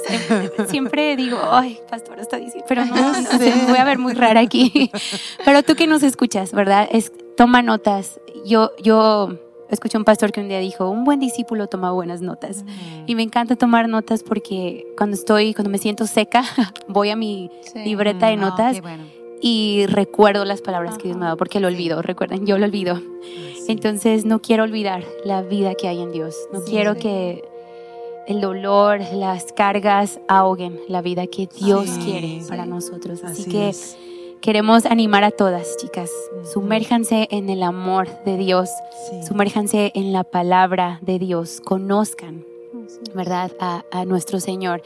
Siempre 0.67 1.15
digo, 1.15 1.39
ay, 1.49 1.79
pastor, 1.89 2.19
está 2.19 2.37
diciendo, 2.37 2.65
pero 2.67 2.85
no, 2.85 2.95
no 2.95 3.39
sé, 3.39 3.53
voy 3.67 3.77
a 3.77 3.83
ver 3.85 3.97
muy 3.97 4.13
rara 4.13 4.39
aquí. 4.41 4.91
Pero 5.43 5.63
tú 5.63 5.73
que 5.73 5.87
nos 5.87 6.03
escuchas, 6.03 6.51
¿verdad? 6.51 6.87
Es, 6.91 7.11
toma 7.35 7.63
notas. 7.63 8.19
Yo, 8.45 8.71
yo 8.83 9.39
escuché 9.69 9.97
un 9.97 10.03
pastor 10.03 10.31
que 10.31 10.41
un 10.41 10.47
día 10.47 10.59
dijo, 10.59 10.89
un 10.89 11.03
buen 11.03 11.19
discípulo 11.19 11.67
toma 11.67 11.91
buenas 11.91 12.21
notas. 12.21 12.63
Y 13.05 13.15
me 13.15 13.23
encanta 13.23 13.55
tomar 13.55 13.89
notas 13.89 14.23
porque 14.23 14.85
cuando 14.97 15.15
estoy, 15.15 15.53
cuando 15.53 15.69
me 15.69 15.77
siento 15.77 16.07
seca, 16.07 16.43
voy 16.87 17.09
a 17.09 17.15
mi 17.15 17.49
libreta 17.75 18.27
de 18.27 18.37
notas 18.37 18.81
y 19.41 19.85
recuerdo 19.87 20.45
las 20.45 20.61
palabras 20.61 20.97
que 20.97 21.03
Dios 21.05 21.17
me 21.17 21.23
ha 21.23 21.27
dado, 21.27 21.37
porque 21.37 21.59
lo 21.59 21.67
olvido, 21.67 22.01
recuerden, 22.01 22.45
yo 22.45 22.57
lo 22.57 22.65
olvido. 22.65 23.01
Entonces 23.67 24.25
no 24.25 24.41
quiero 24.41 24.63
olvidar 24.63 25.03
la 25.25 25.41
vida 25.41 25.75
que 25.75 25.87
hay 25.87 26.01
en 26.01 26.11
Dios. 26.11 26.35
No 26.53 26.63
quiero 26.63 26.95
que 26.95 27.43
el 28.27 28.41
dolor, 28.41 28.99
las 29.13 29.53
cargas 29.53 30.19
ahoguen 30.27 30.79
la 30.87 31.01
vida 31.01 31.27
que 31.27 31.47
Dios 31.47 31.89
quiere 32.03 32.41
para 32.47 32.65
nosotros. 32.65 33.23
Así, 33.23 33.49
que 33.49 33.73
queremos 34.41 34.85
animar 34.85 35.23
a 35.23 35.31
todas, 35.31 35.77
chicas. 35.77 36.11
Sumérjanse 36.51 37.27
en 37.31 37.49
el 37.49 37.63
amor 37.63 38.07
de 38.23 38.37
Dios, 38.37 38.69
sumérjanse 39.27 39.91
en 39.95 40.13
la 40.13 40.23
palabra 40.23 40.99
de 41.01 41.19
Dios, 41.19 41.61
conozcan, 41.63 42.45
¿verdad?, 43.13 43.51
a, 43.59 44.05
nuestro 44.05 44.39
Señor 44.39 44.81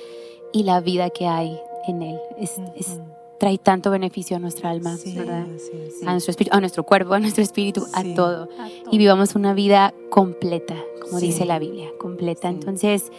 y 0.51 0.63
la 0.63 0.79
vida 0.81 1.09
que 1.09 1.27
hay 1.27 1.59
en 1.87 2.01
Él. 2.01 2.19
Es, 2.39 2.59
trae 3.39 3.57
tanto 3.57 3.89
beneficio 3.89 4.37
a 4.37 4.39
nuestra 4.39 4.69
alma, 4.69 4.95
¿verdad? 5.15 5.47
A 6.05 6.11
nuestro 6.11 6.31
espíritu, 6.31 6.55
a 6.55 6.59
nuestro 6.59 6.83
cuerpo, 6.83 7.13
a 7.13 7.19
nuestro 7.19 7.43
espíritu, 7.43 7.87
a 7.93 8.03
todo. 8.15 8.49
Y 8.91 8.97
vivamos 8.97 9.35
una 9.35 9.53
vida 9.53 9.93
completa, 10.09 10.75
como 11.01 11.19
dice 11.19 11.45
la 11.45 11.57
Biblia, 11.57 11.89
completa. 11.99 12.49
Entonces, 12.49 13.11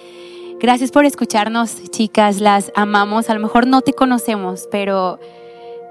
gracias 0.60 0.92
por 0.92 1.04
escucharnos, 1.06 1.90
chicas. 1.90 2.40
Las 2.40 2.70
amamos. 2.76 3.30
A 3.30 3.34
lo 3.34 3.40
mejor 3.40 3.66
no 3.66 3.80
te 3.80 3.94
conocemos, 3.94 4.68
pero 4.70 5.18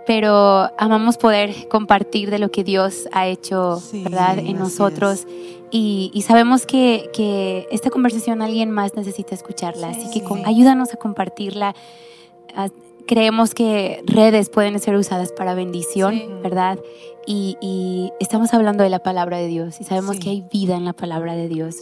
pero 0.05 0.69
amamos 0.77 1.17
poder 1.17 1.67
compartir 1.67 2.29
de 2.29 2.39
lo 2.39 2.51
que 2.51 2.63
Dios 2.63 3.07
ha 3.11 3.27
hecho, 3.27 3.81
¿verdad?, 3.93 4.39
en 4.39 4.57
nosotros. 4.57 5.27
Y, 5.71 6.23
sabemos 6.27 6.65
que, 6.65 7.09
que, 7.13 7.67
esta 7.71 7.89
conversación 7.89 8.41
alguien 8.41 8.71
más 8.71 8.95
necesita 8.95 9.35
escucharla, 9.35 9.89
así 9.89 10.09
que 10.11 10.23
ayúdanos 10.45 10.93
a 10.93 10.97
compartirla. 10.97 11.75
Ah, 12.55 12.67
creemos 13.07 13.53
que 13.53 14.03
redes 14.05 14.49
pueden 14.49 14.79
ser 14.79 14.95
usadas 14.95 15.31
para 15.31 15.53
bendición, 15.53 16.41
¿verdad? 16.43 16.79
Y, 17.25 18.11
estamos 18.19 18.53
hablando 18.53 18.83
de 18.83 18.89
la 18.89 18.99
palabra 18.99 19.37
de 19.37 19.47
Dios 19.47 19.79
y 19.81 19.83
sabemos 19.83 20.19
que 20.19 20.29
hay 20.29 20.41
vida 20.41 20.75
en 20.75 20.85
la 20.85 20.93
palabra 20.93 21.35
de 21.35 21.47
Dios. 21.47 21.75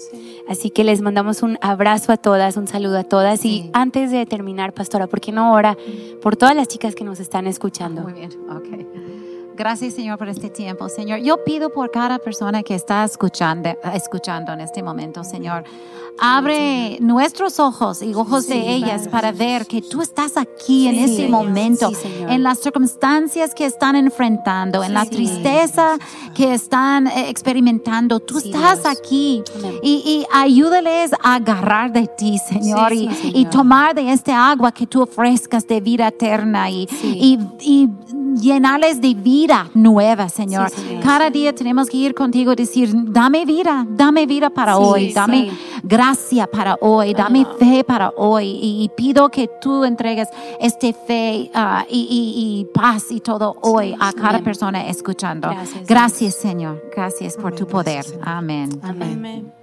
Así 0.48 0.70
que 0.70 0.84
les 0.84 1.02
mandamos 1.02 1.44
un 1.44 1.58
abrazo 1.62 2.12
a 2.12 2.18
todas, 2.18 2.58
un 2.58 2.68
saludo 2.68 2.98
a 2.98 3.04
todas. 3.04 3.46
Y 3.46 3.70
antes 3.74 4.12
de 4.12 4.26
terminar, 4.26 4.74
pastora, 4.74 5.08
¿por 5.08 5.22
qué 5.22 5.32
no 5.32 5.54
ora 5.54 5.78
por 6.22 6.36
todas 6.36 6.56
las 6.56 6.68
chicas 6.68 6.96
que 6.96 7.04
nos 7.04 7.20
están 7.20 7.48
escuchando? 7.48 8.02
Muy 8.02 8.14
bien, 8.14 8.32
ok. 8.50 9.19
Gracias, 9.60 9.96
Señor, 9.96 10.18
por 10.18 10.30
este 10.30 10.50
tiempo. 10.50 10.88
Señor, 10.88 11.20
yo 11.20 11.44
pido 11.44 11.70
por 11.70 11.92
cada 11.92 12.18
persona 12.18 12.64
que 12.64 12.76
está 12.76 13.04
escuchando, 13.04 13.72
escuchando 13.94 14.54
en 14.54 14.62
este 14.62 14.82
momento, 14.82 15.26
Señor. 15.26 15.66
Abre 16.18 16.98
nuestros 17.02 17.60
ojos 17.60 18.02
y 18.02 18.14
ojos 18.14 18.48
de 18.48 18.74
ellas 18.74 19.10
para 19.10 19.34
ver 19.34 19.66
que 19.68 19.82
tú 19.82 20.02
estás 20.02 20.38
aquí 20.38 20.88
en 20.88 20.96
este 21.00 21.28
momento, 21.28 21.92
en 22.04 22.42
las 22.42 22.60
circunstancias 22.60 23.54
que 23.54 23.66
están 23.66 23.98
enfrentando, 23.98 24.82
en 24.82 24.94
la 24.94 25.06
tristeza 25.06 25.98
que 26.34 26.54
están 26.54 27.08
eh, 27.08 27.30
experimentando. 27.30 28.22
Tú 28.22 28.38
estás 28.38 28.86
aquí 28.86 29.44
y, 29.84 30.26
ayúdales 30.32 31.12
a 31.22 31.36
agarrar 31.36 31.92
de 31.92 32.08
ti, 32.08 32.38
Señor, 32.38 32.94
y, 32.94 33.46
tomar 33.52 33.94
de 33.94 34.12
este 34.12 34.32
agua 34.32 34.72
que 34.72 34.88
tú 34.88 35.02
ofrezcas 35.02 35.68
de 35.68 35.82
vida 35.82 36.08
eterna 36.08 36.70
y, 36.70 36.88
y 37.02 37.90
llenarles 38.38 39.02
de 39.02 39.14
vida 39.14 39.70
nueva, 39.74 40.30
Señor. 40.30 40.72
Cada 41.04 41.30
día 41.30 41.54
tenemos 41.54 41.90
que 41.90 41.98
ir 41.98 42.14
contigo 42.14 42.54
y 42.54 42.56
decir, 42.56 42.92
dame 42.94 43.46
vida, 43.46 43.86
dame 43.90 44.26
vida 44.26 44.50
para 44.50 44.78
hoy, 44.78 45.14
dame 45.14 45.52
gracia 45.84 46.48
para 46.48 46.76
hoy, 46.82 47.14
dame 47.14 47.46
fe 47.58 47.84
para 47.84 48.10
hoy 48.16 48.60
y, 48.62 48.90
pido 48.96 49.30
que 49.30 49.50
tú 49.62 49.86
entregues 49.86 50.28
este 50.60 50.94
fe 50.94 51.50
ah, 51.54 51.86
y, 51.90 52.68
paz 52.74 53.12
y 53.12 53.22
todo 53.22 53.56
hoy 53.62 53.96
a 54.00 54.12
cada 54.14 54.40
persona 54.40 54.88
escuchando. 54.88 55.50
Gracias, 55.88 56.36
Señor. 56.36 56.82
Gracias 56.96 57.38
por 57.38 57.56
tu 57.56 57.66
poder. 57.68 58.06
Amén. 58.22 58.70
Amén. 58.84 59.59